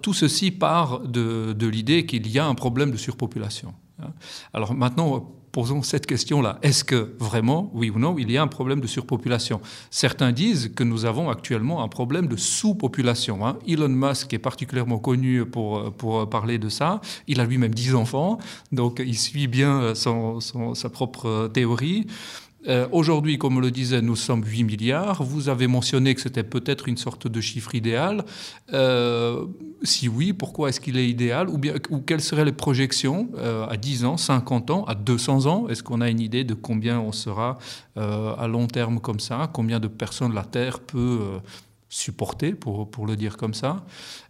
tout 0.00 0.14
ceci 0.14 0.50
part 0.50 1.00
de, 1.00 1.52
de 1.52 1.66
l'idée 1.66 2.06
qu'il 2.06 2.26
y 2.28 2.38
a 2.38 2.46
un 2.46 2.54
problème 2.54 2.90
de 2.90 2.96
surpopulation. 2.96 3.74
Hein. 4.02 4.12
Alors 4.54 4.74
maintenant, 4.74 5.30
posons 5.54 5.82
cette 5.82 6.04
question-là. 6.04 6.58
Est-ce 6.62 6.82
que 6.82 7.14
vraiment, 7.20 7.70
oui 7.74 7.88
ou 7.88 7.98
non, 8.00 8.16
il 8.18 8.28
y 8.28 8.36
a 8.36 8.42
un 8.42 8.48
problème 8.48 8.80
de 8.80 8.88
surpopulation? 8.88 9.60
Certains 9.88 10.32
disent 10.32 10.72
que 10.74 10.82
nous 10.82 11.04
avons 11.04 11.30
actuellement 11.30 11.84
un 11.84 11.88
problème 11.88 12.26
de 12.26 12.34
sous-population. 12.34 13.46
Hein. 13.46 13.56
Elon 13.66 13.88
Musk 13.88 14.34
est 14.34 14.40
particulièrement 14.40 14.98
connu 14.98 15.44
pour, 15.46 15.92
pour 15.92 16.28
parler 16.28 16.58
de 16.58 16.68
ça. 16.68 17.00
Il 17.28 17.40
a 17.40 17.44
lui-même 17.44 17.72
10 17.72 17.94
enfants, 17.94 18.38
donc 18.72 19.00
il 19.06 19.16
suit 19.16 19.46
bien 19.46 19.94
son, 19.94 20.40
sa 20.40 20.90
propre 20.90 21.48
théorie. 21.54 22.08
Euh, 22.66 22.88
aujourd'hui, 22.92 23.38
comme 23.38 23.60
le 23.60 23.70
disait, 23.70 24.00
nous 24.00 24.16
sommes 24.16 24.44
8 24.44 24.64
milliards. 24.64 25.22
Vous 25.22 25.48
avez 25.48 25.66
mentionné 25.66 26.14
que 26.14 26.20
c'était 26.20 26.42
peut-être 26.42 26.88
une 26.88 26.96
sorte 26.96 27.28
de 27.28 27.40
chiffre 27.40 27.74
idéal. 27.74 28.24
Euh, 28.72 29.46
si 29.82 30.08
oui, 30.08 30.32
pourquoi 30.32 30.70
est-ce 30.70 30.80
qu'il 30.80 30.96
est 30.96 31.08
idéal 31.08 31.48
ou, 31.48 31.58
bien, 31.58 31.74
ou 31.90 31.98
quelles 31.98 32.22
seraient 32.22 32.44
les 32.44 32.52
projections 32.52 33.28
euh, 33.36 33.66
à 33.66 33.76
10 33.76 34.04
ans, 34.04 34.16
50 34.16 34.70
ans, 34.70 34.84
à 34.84 34.94
200 34.94 35.46
ans? 35.46 35.68
Est-ce 35.68 35.82
qu'on 35.82 36.00
a 36.00 36.08
une 36.08 36.20
idée 36.20 36.44
de 36.44 36.54
combien 36.54 37.00
on 37.00 37.12
sera 37.12 37.58
à 37.96 38.48
long 38.48 38.66
terme 38.66 38.98
comme 38.98 39.20
ça? 39.20 39.48
Combien 39.52 39.78
de 39.78 39.88
personnes 39.88 40.34
la 40.34 40.44
Terre 40.44 40.80
peut 40.80 41.20
supporter, 41.94 42.54
pour, 42.54 42.90
pour 42.90 43.06
le 43.06 43.14
dire 43.14 43.36
comme 43.36 43.54
ça. 43.54 43.86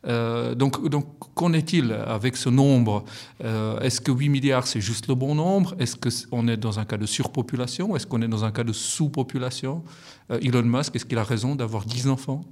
Euh, 0.06 0.54
donc, 0.54 0.86
donc 0.90 1.06
qu'en 1.34 1.54
est-il 1.54 1.92
avec 1.92 2.36
ce 2.36 2.50
nombre? 2.50 3.06
Euh, 3.42 3.80
Est-ce 3.80 4.02
que 4.02 4.12
8 4.12 4.28
milliards, 4.28 4.66
c'est 4.66 4.82
juste 4.82 5.08
le 5.08 5.14
bon 5.14 5.34
nombre? 5.34 5.74
Est-ce 5.78 6.26
qu'on 6.26 6.46
est 6.46 6.58
dans 6.58 6.78
un 6.78 6.84
cas 6.84 6.98
de 6.98 7.06
surpopulation? 7.06 7.96
Est-ce 7.96 8.06
qu'on 8.06 8.20
est 8.20 8.28
dans 8.28 8.44
un 8.44 8.52
cas 8.52 8.64
de 8.64 8.72
sous-population? 8.74 9.82
Euh, 10.30 10.38
Elon 10.42 10.62
Musk, 10.62 10.94
est-ce 10.94 11.06
qu'il 11.06 11.16
a 11.16 11.24
raison 11.24 11.54
d'avoir 11.54 11.86
10 11.86 12.08
enfants? 12.08 12.44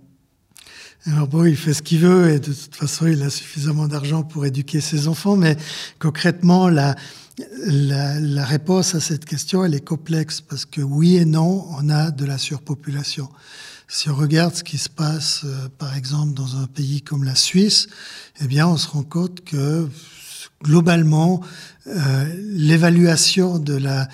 Alors 1.05 1.29
bon, 1.29 1.44
il 1.44 1.57
fait 1.57 1.75
ce 1.75 1.83
qu'il 1.83 1.98
veut 1.98 2.31
et 2.31 2.40
de 2.40 2.53
toute 2.53 2.75
façon, 2.75 3.07
il 3.07 3.22
a 3.22 3.29
suffisamment 3.29 3.88
d'argent 3.88 4.22
pour 4.22 4.46
éduquer 4.46 4.81
ses 4.81 5.09
enfants, 5.09 5.37
mais 5.37 5.59
concrètement, 5.98 6.70
la, 6.70 6.94
la, 7.66 8.18
la, 8.18 8.44
réponse 8.46 8.94
à 8.94 9.01
cette 9.01 9.27
question, 9.27 9.62
elle 9.62 9.75
est 9.75 9.85
complexe 9.85 10.40
parce 10.40 10.64
que 10.64 10.81
oui 10.81 11.16
et 11.16 11.27
non, 11.27 11.66
on 11.77 11.90
a 11.90 12.11
de 12.11 12.25
la 12.25 12.38
surpopulation. 12.38 13.29
Si 13.94 14.09
on 14.09 14.14
regarde 14.14 14.55
ce 14.55 14.64
qui 14.64 14.78
se 14.78 14.88
passe, 14.88 15.42
euh, 15.44 15.68
par 15.76 15.94
exemple, 15.94 16.33
dans 16.33 16.57
un 16.57 16.66
pays 16.66 17.02
comme 17.02 17.24
la 17.24 17.35
Suisse, 17.35 17.88
eh 18.40 18.46
bien, 18.46 18.66
on 18.66 18.78
se 18.78 18.88
rend 18.88 19.02
compte 19.02 19.44
que 19.44 19.87
globalement, 20.62 21.42
euh, 21.88 22.24
l'évaluation 22.55 23.59
de 23.59 23.74
la, 23.74 24.09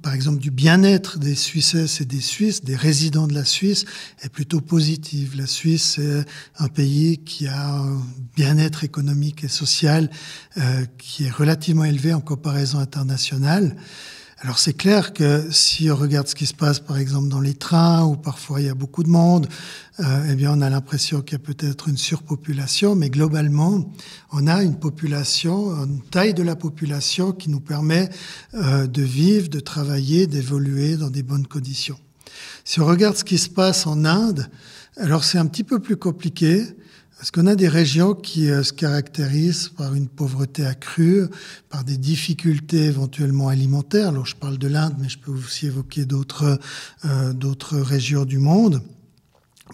par 0.00 0.14
exemple, 0.14 0.38
du 0.38 0.50
bien-être 0.50 1.18
des 1.18 1.34
Suisses 1.34 2.00
et 2.00 2.06
des 2.06 2.22
Suisses, 2.22 2.64
des 2.64 2.76
résidents 2.76 3.26
de 3.26 3.34
la 3.34 3.44
Suisse, 3.44 3.84
est 4.22 4.30
plutôt 4.30 4.62
positive. 4.62 5.36
La 5.36 5.46
Suisse 5.46 5.98
est 5.98 6.24
un 6.56 6.68
pays 6.68 7.18
qui 7.18 7.46
a 7.46 7.76
un 7.76 8.02
bien-être 8.34 8.84
économique 8.84 9.44
et 9.44 9.48
social 9.48 10.08
euh, 10.56 10.86
qui 10.96 11.24
est 11.24 11.30
relativement 11.30 11.84
élevé 11.84 12.14
en 12.14 12.22
comparaison 12.22 12.78
internationale. 12.78 13.76
Alors 14.42 14.58
c'est 14.58 14.72
clair 14.72 15.12
que 15.12 15.50
si 15.50 15.90
on 15.90 15.96
regarde 15.96 16.26
ce 16.26 16.34
qui 16.34 16.46
se 16.46 16.54
passe 16.54 16.80
par 16.80 16.96
exemple 16.96 17.28
dans 17.28 17.42
les 17.42 17.52
trains 17.52 18.04
où 18.04 18.16
parfois 18.16 18.62
il 18.62 18.68
y 18.68 18.70
a 18.70 18.74
beaucoup 18.74 19.02
de 19.02 19.10
monde, 19.10 19.46
euh, 19.98 20.28
eh 20.30 20.34
bien 20.34 20.50
on 20.56 20.62
a 20.62 20.70
l'impression 20.70 21.20
qu'il 21.20 21.34
y 21.34 21.42
a 21.42 21.44
peut-être 21.44 21.88
une 21.88 21.98
surpopulation, 21.98 22.94
mais 22.94 23.10
globalement 23.10 23.92
on 24.32 24.46
a 24.46 24.62
une 24.62 24.78
population, 24.78 25.74
une 25.84 26.00
taille 26.00 26.32
de 26.32 26.42
la 26.42 26.56
population 26.56 27.32
qui 27.32 27.50
nous 27.50 27.60
permet 27.60 28.08
euh, 28.54 28.86
de 28.86 29.02
vivre, 29.02 29.50
de 29.50 29.60
travailler, 29.60 30.26
d'évoluer 30.26 30.96
dans 30.96 31.10
des 31.10 31.22
bonnes 31.22 31.46
conditions. 31.46 31.98
Si 32.64 32.80
on 32.80 32.86
regarde 32.86 33.16
ce 33.16 33.24
qui 33.24 33.36
se 33.36 33.50
passe 33.50 33.86
en 33.86 34.06
Inde, 34.06 34.48
alors 34.96 35.22
c'est 35.22 35.36
un 35.36 35.46
petit 35.46 35.64
peu 35.64 35.80
plus 35.80 35.98
compliqué 35.98 36.64
parce 37.20 37.30
qu'on 37.32 37.46
a 37.46 37.54
des 37.54 37.68
régions 37.68 38.14
qui 38.14 38.48
euh, 38.48 38.62
se 38.62 38.72
caractérisent 38.72 39.68
par 39.76 39.94
une 39.94 40.08
pauvreté 40.08 40.64
accrue, 40.64 41.26
par 41.68 41.84
des 41.84 41.98
difficultés 41.98 42.84
éventuellement 42.84 43.48
alimentaires. 43.48 44.08
Alors 44.08 44.24
je 44.24 44.36
parle 44.36 44.56
de 44.56 44.68
l'Inde, 44.68 44.94
mais 44.98 45.10
je 45.10 45.18
peux 45.18 45.30
aussi 45.30 45.66
évoquer 45.66 46.06
d'autres 46.06 46.58
euh, 47.04 47.82
régions 47.82 48.24
du 48.24 48.38
monde 48.38 48.80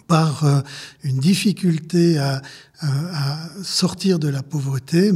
par 0.07 0.43
euh, 0.43 0.59
une 1.05 1.19
difficulté 1.19 2.17
à, 2.17 2.41
à, 2.81 3.49
sortir 3.63 4.19
de 4.19 4.27
la 4.27 4.43
pauvreté. 4.43 5.13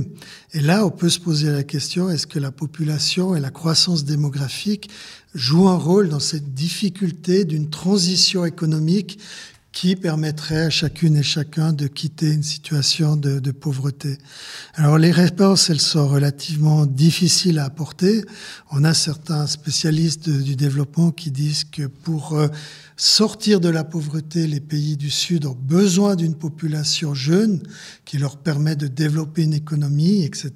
Et 0.54 0.62
là, 0.62 0.86
on 0.86 0.90
peut 0.90 1.10
se 1.10 1.20
poser 1.20 1.52
la 1.52 1.64
question, 1.64 2.10
est-ce 2.10 2.28
que 2.28 2.40
la 2.40 2.52
population 2.52 3.36
et 3.36 3.42
la 3.42 3.52
croissance 3.52 4.06
démographique 4.06 4.90
jouent 5.36 5.68
un 5.68 5.78
rôle 5.78 6.08
dans 6.08 6.22
cette 6.22 6.54
difficulté 6.54 7.44
d'une 7.44 7.70
transition 7.70 8.46
économique 8.46 9.20
qui 9.72 9.96
permettrait 9.96 10.66
à 10.66 10.70
chacune 10.70 11.16
et 11.16 11.24
chacun 11.24 11.72
de 11.72 11.88
quitter 11.88 12.32
une 12.32 12.44
situation 12.44 13.16
de, 13.16 13.52
pauvreté. 13.52 14.18
Alors 14.76 14.98
les 14.98 15.12
réponses, 15.12 15.70
elles 15.70 15.82
sont 15.82 16.08
relativement 16.08 16.86
difficiles 16.86 17.60
à 17.60 17.66
apporter. 17.66 18.24
On 18.72 18.84
a 18.84 18.94
certains 18.94 19.48
spécialistes 19.48 20.30
du 20.30 20.56
développement 20.56 21.12
qui 21.12 21.32
disent 21.32 21.64
que 21.64 21.88
pour 21.88 22.34
euh, 22.34 22.48
sortir 22.98 23.60
de 23.62 23.70
la 23.70 23.84
pauvreté, 23.84 24.46
les 24.48 24.60
pays 24.60 24.98
du 24.98 25.10
Sud 25.10 25.46
ont 25.46 25.58
besoin 25.58 26.16
d'une 26.16 26.36
population 26.36 27.14
jeune 27.14 27.62
qui 28.04 28.18
leur 28.18 28.38
permet 28.38 28.76
de 28.76 28.88
développer 28.88 29.44
une 29.44 29.54
économie, 29.54 30.24
etc. 30.24 30.52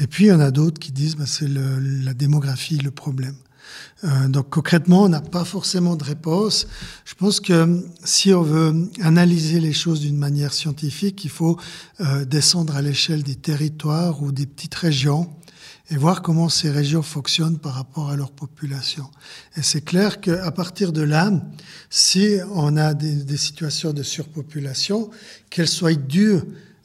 Et 0.00 0.06
puis 0.06 0.26
il 0.26 0.28
y 0.28 0.32
en 0.32 0.40
a 0.40 0.50
d'autres 0.50 0.80
qui 0.80 0.92
disent 0.92 1.14
que 1.14 1.20
bah, 1.20 1.26
c'est 1.26 1.48
la 1.48 2.14
démographie 2.14 2.76
le 2.78 2.90
problème. 2.90 3.36
Euh, 4.04 4.28
donc 4.28 4.50
concrètement, 4.50 5.04
on 5.04 5.08
n'a 5.08 5.20
pas 5.20 5.44
forcément 5.44 5.96
de 5.96 6.04
réponse. 6.04 6.66
Je 7.04 7.14
pense 7.14 7.40
que 7.40 7.84
si 8.04 8.32
on 8.32 8.42
veut 8.42 8.90
analyser 9.00 9.60
les 9.60 9.72
choses 9.72 10.00
d'une 10.00 10.16
manière 10.16 10.52
scientifique, 10.52 11.24
il 11.24 11.30
faut 11.30 11.58
euh, 12.00 12.24
descendre 12.24 12.76
à 12.76 12.82
l'échelle 12.82 13.22
des 13.22 13.36
territoires 13.36 14.22
ou 14.22 14.32
des 14.32 14.46
petites 14.46 14.74
régions 14.74 15.30
et 15.90 15.96
voir 15.96 16.22
comment 16.22 16.48
ces 16.48 16.70
régions 16.70 17.02
fonctionnent 17.02 17.58
par 17.58 17.74
rapport 17.74 18.10
à 18.10 18.16
leur 18.16 18.30
population. 18.30 19.10
Et 19.56 19.62
c'est 19.62 19.82
clair 19.82 20.20
qu'à 20.20 20.50
partir 20.50 20.92
de 20.92 21.02
là, 21.02 21.30
si 21.90 22.38
on 22.54 22.76
a 22.76 22.94
des, 22.94 23.14
des 23.14 23.36
situations 23.36 23.92
de 23.92 24.02
surpopulation, 24.02 25.10
qu'elles 25.50 25.68
soient 25.68 25.94
dues 25.94 26.40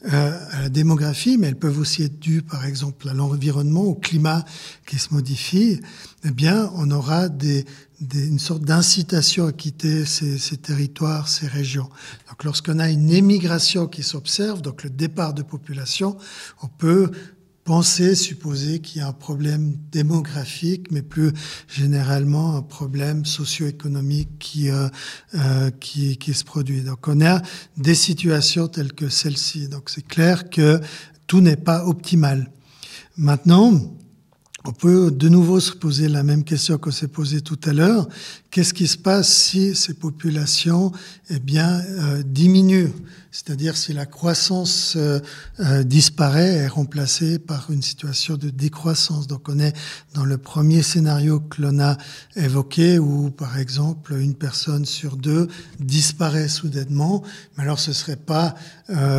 euh, 0.06 0.40
à 0.52 0.62
la 0.62 0.70
démographie, 0.70 1.38
mais 1.38 1.48
elles 1.48 1.58
peuvent 1.58 1.80
aussi 1.80 2.04
être 2.04 2.20
dues, 2.20 2.44
par 2.44 2.66
exemple, 2.66 3.10
à 3.10 3.14
l'environnement, 3.14 3.82
au 3.82 3.96
climat 3.96 4.46
qui 4.86 5.00
se 5.00 5.12
modifie, 5.12 5.80
eh 6.24 6.30
bien, 6.30 6.72
on 6.76 6.92
aura 6.92 7.30
des, 7.30 7.66
des, 8.00 8.28
une 8.28 8.38
sorte 8.38 8.62
d'incitation 8.64 9.48
à 9.48 9.52
quitter 9.52 10.06
ces, 10.06 10.38
ces, 10.38 10.58
territoires, 10.58 11.28
ces 11.28 11.48
régions. 11.48 11.90
Donc, 12.30 12.44
lorsqu'on 12.44 12.78
a 12.78 12.90
une 12.90 13.10
émigration 13.10 13.88
qui 13.88 14.04
s'observe, 14.04 14.62
donc 14.62 14.84
le 14.84 14.92
départ 14.92 15.34
de 15.34 15.42
population, 15.42 16.16
on 16.62 16.68
peut 16.68 17.12
penser, 17.68 18.16
supposer 18.16 18.80
qu'il 18.80 19.02
y 19.02 19.04
a 19.04 19.10
un 19.10 19.12
problème 19.12 19.76
démographique, 19.92 20.90
mais 20.90 21.02
plus 21.02 21.34
généralement 21.68 22.56
un 22.56 22.62
problème 22.62 23.26
socio-économique 23.26 24.30
qui, 24.40 24.70
euh, 24.70 24.88
euh, 25.36 25.70
qui, 25.82 26.16
qui 26.16 26.34
se 26.34 26.46
produit. 26.46 26.82
Donc 26.82 27.10
on 27.10 27.20
a 27.20 27.42
des 27.76 27.94
situations 27.94 28.70
telles 28.70 28.94
que 28.94 29.10
celle-ci. 29.10 29.68
Donc 29.68 29.90
c'est 29.90 30.08
clair 30.08 30.50
que 30.50 30.80
tout 31.28 31.42
n'est 31.42 31.58
pas 31.58 31.86
optimal. 31.86 32.50
Maintenant, 33.18 33.74
on 34.68 34.74
peut 34.74 35.12
de 35.12 35.30
nouveau 35.30 35.62
se 35.62 35.72
poser 35.72 36.10
la 36.10 36.24
même 36.24 36.44
question 36.44 36.78
qu'on 36.78 36.92
s'est 36.92 37.08
posée 37.08 37.40
tout 37.40 37.60
à 37.64 37.72
l'heure. 37.72 38.10
Qu'est-ce 38.52 38.74
qui 38.74 38.88
se 38.88 38.98
passe 38.98 39.32
si 39.32 39.76
ces 39.76 39.94
populations 39.94 40.92
eh 41.30 41.40
bien, 41.40 41.80
euh, 41.80 42.22
diminuent? 42.24 42.92
C'est-à-dire 43.30 43.78
si 43.78 43.94
la 43.94 44.06
croissance 44.06 44.96
euh, 44.98 45.20
euh, 45.60 45.84
disparaît, 45.84 46.56
est 46.56 46.68
remplacée 46.68 47.40
par 47.40 47.70
une 47.70 47.82
situation 47.82 48.36
de 48.36 48.50
décroissance. 48.50 49.28
Donc 49.28 49.48
on 49.48 49.60
est 49.60 49.74
dans 50.14 50.26
le 50.26 50.38
premier 50.38 50.82
scénario 50.82 51.40
que 51.40 51.62
l'on 51.62 51.80
a 51.80 51.98
évoqué, 52.36 53.00
où 53.00 53.30
par 53.30 53.60
exemple 53.60 54.16
une 54.20 54.34
personne 54.34 54.86
sur 54.86 55.18
deux 55.18 55.48
disparaît 55.80 56.48
soudainement. 56.48 57.22
Mais 57.58 57.64
alors 57.64 57.80
ce 57.80 57.94
serait 57.94 58.16
pas 58.16 58.56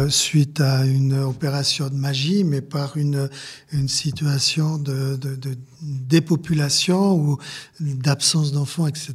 suite 0.09 0.61
à 0.61 0.85
une 0.85 1.13
opération 1.13 1.89
de 1.89 1.95
magie, 1.95 2.43
mais 2.43 2.63
par 2.63 2.97
une, 2.97 3.29
une 3.73 3.89
situation 3.89 4.79
de, 4.79 5.17
de, 5.17 5.37
de 5.39 5.57
dépopulation 5.83 7.17
ou 7.17 7.39
d'absence 7.81 8.53
d'enfants, 8.53 8.87
etc. 8.87 9.13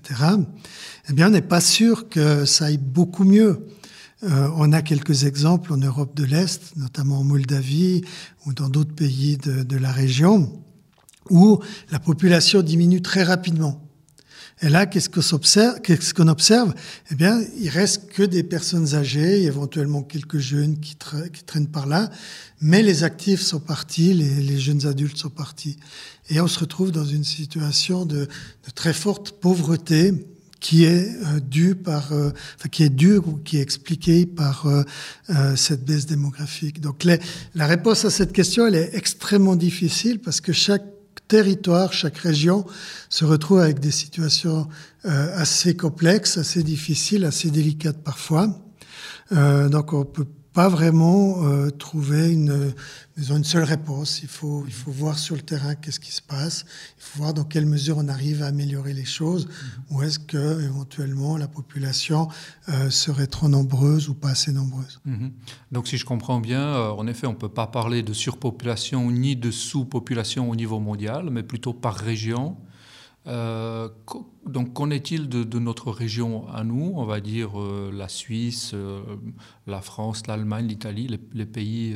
Eh 1.10 1.14
bien, 1.14 1.28
on 1.28 1.32
n'est 1.32 1.42
pas 1.42 1.62
sûr 1.62 2.10
que 2.10 2.46
ça 2.46 2.66
aille 2.66 2.78
beaucoup 2.78 3.24
mieux. 3.24 3.66
Euh, 4.24 4.48
on 4.56 4.72
a 4.72 4.82
quelques 4.82 5.26
exemples 5.26 5.74
en 5.74 5.78
Europe 5.78 6.16
de 6.16 6.24
l'Est, 6.24 6.78
notamment 6.78 7.20
en 7.20 7.24
Moldavie 7.24 8.04
ou 8.46 8.54
dans 8.54 8.70
d'autres 8.70 8.96
pays 8.96 9.38
de, 9.38 9.78
la 9.78 9.92
région, 9.92 10.64
où 11.30 11.60
la 11.92 12.00
population 12.00 12.62
diminue 12.62 13.02
très 13.02 13.24
rapidement. 13.24 13.82
Et 14.62 14.70
là, 14.70 14.86
qu'est-ce 14.86 15.10
qu'on 15.10 15.36
observe, 15.36 15.82
qu'est-ce 15.82 16.14
qu'on 16.14 16.30
observe? 16.30 16.74
Eh 17.12 17.16
bien, 17.16 17.42
il 17.60 17.68
reste 17.68 18.08
que 18.08 18.24
des 18.24 18.44
personnes 18.44 18.96
âgées, 18.96 19.44
éventuellement 19.44 20.04
quelques 20.04 20.38
jeunes 20.38 20.80
qui, 20.80 20.96
tra 20.96 21.28
qui 21.28 21.44
traînent 21.44 21.68
par 21.68 21.86
là, 21.86 22.10
mais 22.62 22.82
les 22.82 23.04
actifs 23.04 23.42
sont 23.42 23.60
partis, 23.60 24.14
les, 24.14 24.60
jeunes 24.60 24.86
adultes 24.86 25.18
sont 25.18 25.30
partis. 25.30 25.76
Et 26.30 26.40
on 26.40 26.48
se 26.48 26.60
retrouve 26.60 26.92
dans 26.92 27.06
une 27.06 27.24
situation 27.24 28.06
de, 28.06 28.26
de 28.26 28.72
très 28.74 28.94
forte 28.94 29.32
pauvreté 29.32 30.14
qui 30.64 30.86
est 30.86 31.10
euh, 31.10 31.40
dû 31.42 31.76
par, 31.76 32.14
euh, 32.14 32.30
enfin, 32.58 32.70
qui 32.70 32.84
est 32.84 32.90
dû 32.90 33.18
ou 33.18 33.38
qui 33.44 33.58
est 33.58 33.62
expliqué 33.62 34.26
par 34.26 34.66
euh, 34.66 34.84
euh 35.30 35.56
cette 35.58 35.84
baisse 35.84 36.06
démographique. 36.06 36.80
Donc 36.80 37.04
les, 37.04 37.20
la 37.54 37.68
réponse 37.68 38.06
à 38.06 38.10
cette 38.10 38.32
question, 38.32 38.66
elle 38.66 38.76
est 38.76 38.96
extrêmement 38.96 39.58
difficile 39.58 40.20
parce 40.20 40.40
que 40.40 40.54
chaque 40.54 40.86
territoire, 41.28 41.92
chaque 41.92 42.18
région 42.18 42.66
se 43.10 43.26
retrouve 43.26 43.60
avec 43.60 43.80
des 43.80 43.92
situations 43.92 44.68
euh, 45.06 45.38
assez 45.38 45.76
complexes, 45.76 46.38
assez 46.38 46.64
difficiles, 46.64 47.26
assez 47.26 47.52
délicates 47.52 48.02
parfois. 48.02 48.48
donc 49.32 49.94
on 49.94 50.06
peut 50.06 50.28
pas 50.54 50.70
vraiment 50.70 51.44
euh, 51.46 51.72
trouver 51.72 52.32
une, 52.32 52.74
disons, 53.18 53.38
une 53.38 53.44
seule 53.44 53.64
réponse. 53.64 54.22
Il 54.22 54.30
faut, 54.30 54.64
il 54.68 54.74
faut 54.74 54.92
voir 54.92 55.18
sur 55.18 55.36
le 55.36 55.42
terrain 55.42 55.74
qu'est-ce 55.74 56.00
qui 56.00 56.12
se 56.12 56.22
passe. 56.22 56.66
Il 56.98 57.04
faut 57.04 57.20
voir 57.20 57.34
dans 57.34 57.44
quelle 57.44 57.66
mesure 57.66 57.98
on 57.98 58.08
arrive 58.08 58.44
à 58.44 58.48
améliorer 58.48 58.94
les 58.94 59.06
choses. 59.06 59.48
Ou 59.90 60.04
est-ce 60.04 60.20
que 60.20 60.62
éventuellement 60.62 61.38
la 61.38 61.48
population 61.48 62.28
euh, 62.70 62.90
serait 62.92 63.28
trop 63.28 63.50
nombreuse 63.50 64.10
ou 64.10 64.14
pas 64.14 64.30
assez 64.30 64.52
nombreuse. 64.52 65.02
Mm-hmm. 65.08 65.32
Donc, 65.72 65.88
si 65.88 65.98
je 65.98 66.06
comprends 66.06 66.40
bien, 66.40 66.62
euh, 66.62 66.92
en 66.92 67.08
effet, 67.08 67.26
on 67.26 67.36
peut 67.36 67.50
pas 67.50 67.68
parler 67.68 68.04
de 68.04 68.14
surpopulation 68.14 69.10
ni 69.10 69.36
de 69.36 69.50
sous-population 69.50 70.50
au 70.50 70.56
niveau 70.56 70.80
mondial, 70.80 71.30
mais 71.32 71.44
plutôt 71.44 71.74
par 71.74 71.96
région. 71.96 72.58
Euh, 73.28 73.88
donc, 74.46 74.74
qu'en 74.74 74.90
est-il 74.90 75.30
de, 75.30 75.60
notre 75.60 75.92
région 75.92 76.48
à 76.50 76.64
nous? 76.64 76.94
On 76.96 77.06
va 77.06 77.22
dire 77.22 77.60
euh, 77.60 77.92
la 77.94 78.10
Suisse, 78.10 78.72
euh, 78.74 79.02
la 79.66 79.82
France, 79.82 80.28
l'Allemagne, 80.28 80.68
l'Italie, 80.68 81.08
les, 81.34 81.46
pays 81.46 81.96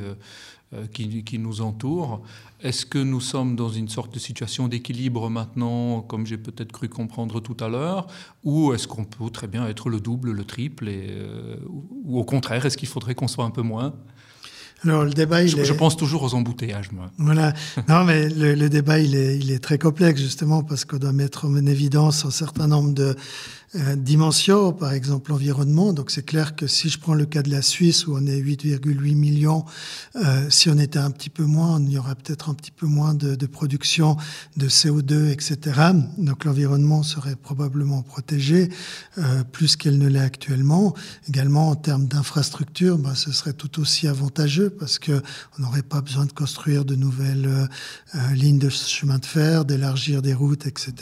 qui, 0.94 1.40
nous 1.40 1.62
entourent. 1.62 2.22
Est-ce 2.62 2.86
que 2.86 2.98
nous 2.98 3.20
sommes 3.20 3.56
dans 3.56 3.70
une 3.70 3.90
sorte 3.90 4.14
de 4.14 4.20
situation 4.20 4.68
d'équilibre 4.68 5.30
maintenant, 5.30 6.02
comme 6.02 6.26
j'ai 6.26 6.38
peut-être 6.38 6.72
cru 6.72 6.88
comprendre 6.88 7.42
tout 7.42 7.58
à 7.60 7.68
l'heure? 7.68 8.08
Ou 8.44 8.74
est-ce 8.74 8.88
qu'on 8.88 9.04
peut 9.04 9.30
très 9.30 9.48
bien 9.48 9.68
être 9.68 9.90
le 9.90 10.00
double, 10.00 10.32
le 10.32 10.46
triple 10.46 10.90
Ou 12.06 12.20
au 12.20 12.24
contraire, 12.24 12.66
est-ce 12.66 12.78
qu'il 12.78 12.88
faudrait 12.88 13.16
qu'on 13.16 13.28
soit 13.28 13.46
un 13.46 13.52
peu 13.52 13.62
moins? 13.62 13.94
Alors 14.84 15.04
le 15.04 15.10
débat, 15.12 15.42
il 15.42 15.50
je, 15.50 15.58
est... 15.58 15.66
je, 15.66 15.74
pense 15.74 15.98
toujours 15.98 16.24
aux 16.24 16.34
embouteillages, 16.36 16.92
moi. 16.92 17.10
Voilà. 17.18 17.54
Non, 17.90 18.04
mais 18.04 18.30
le, 18.30 18.54
le 18.54 18.70
débat, 18.70 19.00
il 19.00 19.16
est, 19.16 19.38
il 19.38 19.52
est, 19.52 19.60
très 19.60 19.78
complexe 19.78 20.22
justement 20.22 20.62
parce 20.64 20.86
qu'on 20.86 20.98
doit 20.98 21.14
mettre 21.14 21.46
en 21.46 21.56
évidence 21.66 22.26
un 22.26 22.32
certain 22.32 22.68
nombre 22.68 22.94
de, 22.94 23.16
dimension, 23.74 24.72
par 24.72 24.94
exemple 24.94 25.32
l'environnement. 25.32 25.92
Donc 25.94 26.10
c'est 26.10 26.26
clair 26.26 26.56
que 26.56 26.68
si 26.68 26.90
je 26.90 27.00
prends 27.00 27.14
le 27.14 27.26
cas 27.26 27.44
de 27.44 27.52
la 27.52 27.62
Suisse 27.62 28.08
où 28.08 28.16
on 28.16 28.26
est 28.26 28.40
8,8 28.40 29.16
millions, 29.16 29.66
euh, 30.16 30.50
si 30.50 30.70
on 30.70 30.78
était 30.78 31.00
un 31.00 31.12
petit 31.12 31.30
peu 31.30 31.44
moins, 31.44 31.80
il 31.82 31.92
y 31.92 31.98
aura 31.98 32.16
peut-être 32.16 32.50
un 32.50 32.54
petit 32.54 32.72
peu 32.72 32.86
moins 32.86 33.14
de, 33.14 33.36
production 33.46 34.18
de 34.56 34.68
CO2, 34.68 35.30
etc. 35.30 35.58
Donc 36.18 36.46
l'environnement 36.46 37.04
serait 37.04 37.36
probablement 37.36 38.04
protégé 38.04 38.70
euh, 39.18 39.44
plus 39.44 39.76
qu'elle 39.76 39.98
ne 39.98 40.08
l'est 40.08 40.20
actuellement. 40.20 40.94
Également 41.28 41.70
en 41.70 41.76
termes 41.76 42.08
d'infrastructure, 42.08 42.98
ben, 42.98 43.16
ce 43.16 43.32
serait 43.32 43.54
tout 43.54 43.82
aussi 43.82 44.08
avantageux 44.08 44.70
parce 44.70 44.98
que 44.98 45.22
on 45.58 45.64
n'aurait 45.64 45.84
pas 45.84 46.02
besoin 46.02 46.26
de 46.26 46.32
construire 46.32 46.86
de 46.86 46.96
nouvelles 46.96 47.48
euh, 47.48 47.68
euh, 48.16 48.34
lignes 48.34 48.60
de 48.60 48.70
chemin 48.70 49.18
de 49.18 49.26
fer, 49.26 49.66
d'élargir 49.66 50.22
des 50.22 50.34
routes, 50.34 50.68
etc. 50.68 50.94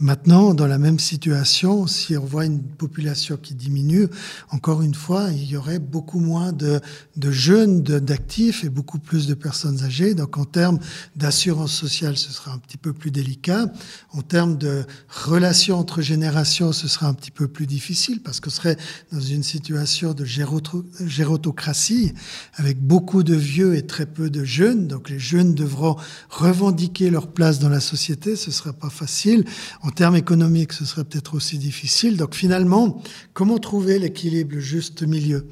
Maintenant, 0.00 0.54
dans 0.54 0.66
la 0.66 0.78
même 0.78 0.98
situation 0.98 1.67
si 1.86 2.16
on 2.16 2.24
voit 2.24 2.46
une 2.46 2.62
population 2.62 3.36
qui 3.36 3.54
diminue, 3.54 4.08
encore 4.50 4.82
une 4.82 4.94
fois, 4.94 5.30
il 5.32 5.44
y 5.44 5.56
aurait 5.56 5.78
beaucoup 5.78 6.20
moins 6.20 6.52
de, 6.52 6.80
de 7.16 7.30
jeunes, 7.30 7.82
d'actifs 7.82 8.64
et 8.64 8.68
beaucoup 8.68 8.98
plus 8.98 9.26
de 9.26 9.34
personnes 9.34 9.82
âgées. 9.82 10.14
Donc 10.14 10.38
en 10.38 10.44
termes 10.44 10.78
d'assurance 11.16 11.72
sociale, 11.72 12.16
ce 12.16 12.32
sera 12.32 12.52
un 12.52 12.58
petit 12.58 12.76
peu 12.76 12.92
plus 12.92 13.10
délicat. 13.10 13.70
En 14.12 14.22
termes 14.22 14.56
de 14.56 14.84
relations 15.08 15.78
entre 15.78 16.00
générations, 16.00 16.72
ce 16.72 16.88
sera 16.88 17.08
un 17.08 17.14
petit 17.14 17.30
peu 17.30 17.48
plus 17.48 17.66
difficile 17.66 18.22
parce 18.22 18.40
qu'on 18.40 18.50
serait 18.50 18.76
dans 19.12 19.20
une 19.20 19.42
situation 19.42 20.14
de 20.14 20.24
gérotocratie 20.24 22.12
avec 22.54 22.80
beaucoup 22.80 23.22
de 23.22 23.34
vieux 23.34 23.76
et 23.76 23.86
très 23.86 24.06
peu 24.06 24.30
de 24.30 24.44
jeunes. 24.44 24.88
Donc 24.88 25.10
les 25.10 25.18
jeunes 25.18 25.54
devront 25.54 25.96
revendiquer 26.30 27.10
leur 27.10 27.28
place 27.28 27.58
dans 27.58 27.68
la 27.68 27.80
société. 27.80 28.36
Ce 28.36 28.50
ne 28.50 28.54
sera 28.54 28.72
pas 28.72 28.90
facile. 28.90 29.44
En 29.82 29.90
termes 29.90 30.16
économiques, 30.16 30.72
ce 30.72 30.84
serait 30.84 31.04
peut-être 31.04 31.34
aussi 31.34 31.57
difficile. 31.58 32.16
Donc 32.16 32.34
finalement, 32.34 33.02
comment 33.32 33.58
trouver 33.58 33.98
l'équilibre, 33.98 34.58
juste 34.58 35.02
milieu? 35.02 35.46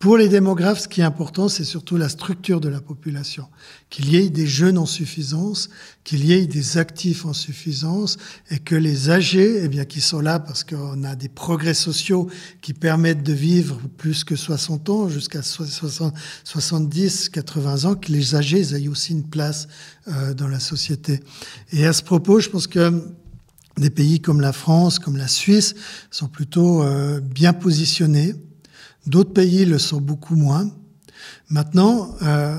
Pour 0.00 0.16
les 0.16 0.28
démographes, 0.30 0.80
ce 0.80 0.88
qui 0.88 1.02
est 1.02 1.04
important, 1.04 1.50
c'est 1.50 1.64
surtout 1.64 1.98
la 1.98 2.08
structure 2.08 2.58
de 2.58 2.70
la 2.70 2.80
population. 2.80 3.48
Qu'il 3.90 4.08
y 4.08 4.16
ait 4.16 4.30
des 4.30 4.46
jeunes 4.46 4.78
en 4.78 4.86
suffisance, 4.86 5.68
qu'il 6.04 6.24
y 6.24 6.32
ait 6.32 6.46
des 6.46 6.78
actifs 6.78 7.26
en 7.26 7.34
suffisance, 7.34 8.16
et 8.50 8.58
que 8.60 8.74
les 8.74 9.10
âgés, 9.10 9.60
eh 9.62 9.68
bien, 9.68 9.84
qui 9.84 10.00
sont 10.00 10.20
là 10.20 10.38
parce 10.38 10.64
qu'on 10.64 11.04
a 11.04 11.16
des 11.16 11.28
progrès 11.28 11.74
sociaux 11.74 12.30
qui 12.62 12.72
permettent 12.72 13.22
de 13.22 13.34
vivre 13.34 13.78
plus 13.98 14.24
que 14.24 14.36
60 14.36 14.88
ans, 14.88 15.10
jusqu'à 15.10 15.42
70, 15.42 17.28
80 17.28 17.84
ans, 17.84 17.94
que 17.94 18.10
les 18.10 18.34
âgés 18.34 18.74
aient 18.74 18.88
aussi 18.88 19.12
une 19.12 19.28
place 19.28 19.68
euh, 20.08 20.32
dans 20.32 20.48
la 20.48 20.60
société. 20.60 21.20
Et 21.72 21.84
à 21.84 21.92
ce 21.92 22.02
propos, 22.02 22.40
je 22.40 22.48
pense 22.48 22.66
que 22.66 23.04
des 23.80 23.90
pays 23.90 24.20
comme 24.20 24.40
la 24.40 24.52
France, 24.52 24.98
comme 24.98 25.16
la 25.16 25.28
Suisse, 25.28 25.74
sont 26.10 26.28
plutôt 26.28 26.82
euh, 26.82 27.20
bien 27.20 27.52
positionnés. 27.52 28.34
D'autres 29.06 29.32
pays 29.32 29.64
le 29.64 29.78
sont 29.78 30.00
beaucoup 30.00 30.36
moins. 30.36 30.70
Maintenant, 31.48 32.14
euh, 32.22 32.54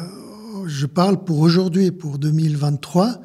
je 0.66 0.86
parle 0.86 1.24
pour 1.24 1.40
aujourd'hui 1.40 1.92
pour 1.92 2.18
2023, 2.18 3.22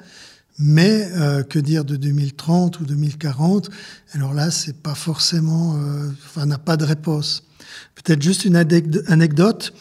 mais 0.58 1.08
euh, 1.16 1.42
que 1.42 1.58
dire 1.58 1.84
de 1.84 1.96
2030 1.96 2.80
ou 2.80 2.84
2040 2.84 3.70
Alors 4.12 4.34
là, 4.34 4.50
c'est 4.50 4.76
pas 4.76 4.94
forcément, 4.94 5.76
enfin, 6.26 6.46
n'a 6.46 6.58
pas 6.58 6.76
de 6.76 6.84
réponse. 6.84 7.42
Peut-être 7.94 8.22
juste 8.22 8.44
une 8.44 8.56
anecdote. 8.56 9.72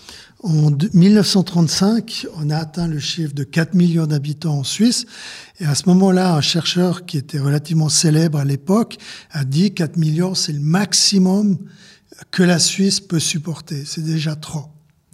En 0.44 0.72
1935, 0.94 2.28
on 2.36 2.50
a 2.50 2.58
atteint 2.58 2.88
le 2.88 3.00
chiffre 3.00 3.34
de 3.34 3.44
4 3.44 3.74
millions 3.74 4.06
d'habitants 4.06 4.60
en 4.60 4.64
Suisse. 4.64 5.06
Et 5.60 5.66
à 5.66 5.76
ce 5.76 5.88
moment-là, 5.90 6.36
un 6.36 6.42
chercheur 6.42 7.06
qui 7.06 7.18
était 7.18 7.40
relativement 7.40 7.90
célèbre 7.90 8.40
à 8.40 8.46
l'époque 8.46 8.98
a 9.32 9.44
dit 9.44 9.74
4 9.74 9.98
millions, 9.98 10.36
c'est 10.36 10.54
le 10.54 10.60
maximum 10.60 11.58
que 12.32 12.44
la 12.44 12.60
Suisse 12.60 13.00
peut 13.00 13.20
supporter. 13.20 13.84
C'est 13.86 14.04
déjà 14.04 14.36
trop. 14.36 14.66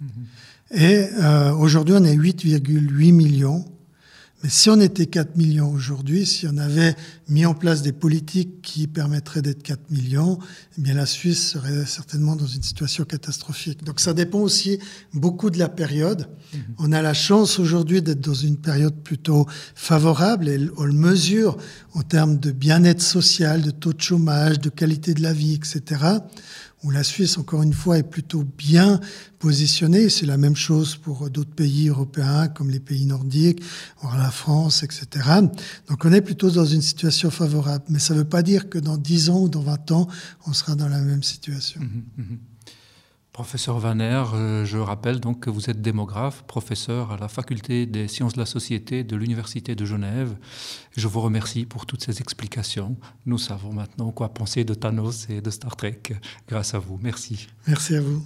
Mm-hmm. 0.02 0.80
Et 0.80 1.06
euh, 1.20 1.52
aujourd'hui, 1.54 1.94
on 1.96 2.04
est 2.04 2.16
8,8 2.16 3.12
millions. 3.12 3.64
Mais 4.42 4.48
si 4.48 4.70
on 4.70 4.80
était 4.80 5.06
4 5.06 5.36
millions 5.36 5.70
aujourd'hui, 5.70 6.26
si 6.26 6.48
on 6.48 6.56
avait 6.56 6.96
mis 7.28 7.46
en 7.46 7.54
place 7.54 7.82
des 7.82 7.92
politiques 7.92 8.60
qui 8.60 8.88
permettraient 8.88 9.42
d'être 9.42 9.62
4 9.62 9.90
millions, 9.90 10.38
eh 10.76 10.80
bien 10.80 10.94
la 10.94 11.06
Suisse 11.06 11.50
serait 11.50 11.86
certainement 11.86 12.34
dans 12.34 12.46
une 12.46 12.62
situation 12.62 13.04
catastrophique. 13.04 13.84
Donc 13.84 14.00
ça 14.00 14.14
dépend 14.14 14.40
aussi 14.40 14.80
beaucoup 15.14 15.48
de 15.48 15.58
la 15.58 15.68
période. 15.68 16.28
Mhm. 16.52 16.60
On 16.78 16.92
a 16.92 17.02
la 17.02 17.14
chance 17.14 17.60
aujourd'hui 17.60 18.02
d'être 18.02 18.20
dans 18.20 18.34
une 18.34 18.56
période 18.56 18.96
plutôt 19.02 19.46
favorable 19.76 20.48
et 20.48 20.58
on 20.76 20.84
le 20.84 20.92
mesure 20.92 21.56
en 21.94 22.02
termes 22.02 22.38
de 22.38 22.50
bien-être 22.50 23.02
social, 23.02 23.62
de 23.62 23.70
taux 23.70 23.92
de 23.92 24.00
chômage, 24.00 24.58
de 24.58 24.70
qualité 24.70 25.14
de 25.14 25.22
la 25.22 25.32
vie, 25.32 25.54
etc 25.54 26.18
où 26.82 26.90
la 26.90 27.04
Suisse, 27.04 27.38
encore 27.38 27.62
une 27.62 27.72
fois, 27.72 27.98
est 27.98 28.02
plutôt 28.02 28.44
bien 28.44 29.00
positionnée. 29.38 30.08
C'est 30.08 30.26
la 30.26 30.36
même 30.36 30.56
chose 30.56 30.96
pour 30.96 31.30
d'autres 31.30 31.54
pays 31.54 31.88
européens, 31.88 32.48
comme 32.48 32.70
les 32.70 32.80
pays 32.80 33.06
nordiques, 33.06 33.62
voire 34.00 34.18
la 34.18 34.30
France, 34.30 34.82
etc. 34.82 35.06
Donc 35.88 36.04
on 36.04 36.12
est 36.12 36.20
plutôt 36.20 36.50
dans 36.50 36.66
une 36.66 36.82
situation 36.82 37.30
favorable. 37.30 37.84
Mais 37.88 37.98
ça 37.98 38.14
ne 38.14 38.20
veut 38.20 38.28
pas 38.28 38.42
dire 38.42 38.68
que 38.68 38.78
dans 38.78 38.96
10 38.96 39.30
ans 39.30 39.40
ou 39.40 39.48
dans 39.48 39.62
20 39.62 39.90
ans, 39.92 40.08
on 40.46 40.52
sera 40.52 40.74
dans 40.74 40.88
la 40.88 41.00
même 41.00 41.22
situation. 41.22 41.80
Mmh, 41.80 42.22
mmh. 42.22 42.36
Professeur 43.32 43.78
Vaner, 43.78 44.22
euh, 44.34 44.66
je 44.66 44.76
rappelle 44.76 45.18
donc 45.18 45.40
que 45.40 45.48
vous 45.48 45.70
êtes 45.70 45.80
démographe, 45.80 46.42
professeur 46.42 47.12
à 47.12 47.16
la 47.16 47.28
faculté 47.28 47.86
des 47.86 48.06
sciences 48.06 48.34
de 48.34 48.38
la 48.38 48.44
société 48.44 49.04
de 49.04 49.16
l'Université 49.16 49.74
de 49.74 49.86
Genève. 49.86 50.36
Je 50.94 51.08
vous 51.08 51.22
remercie 51.22 51.64
pour 51.64 51.86
toutes 51.86 52.04
ces 52.04 52.20
explications. 52.20 52.94
Nous 53.24 53.38
savons 53.38 53.72
maintenant 53.72 54.10
quoi 54.10 54.34
penser 54.34 54.64
de 54.64 54.74
Thanos 54.74 55.30
et 55.30 55.40
de 55.40 55.50
Star 55.50 55.76
Trek 55.76 56.02
grâce 56.46 56.74
à 56.74 56.78
vous. 56.78 56.98
Merci. 57.00 57.48
Merci 57.66 57.96
à 57.96 58.02
vous. 58.02 58.22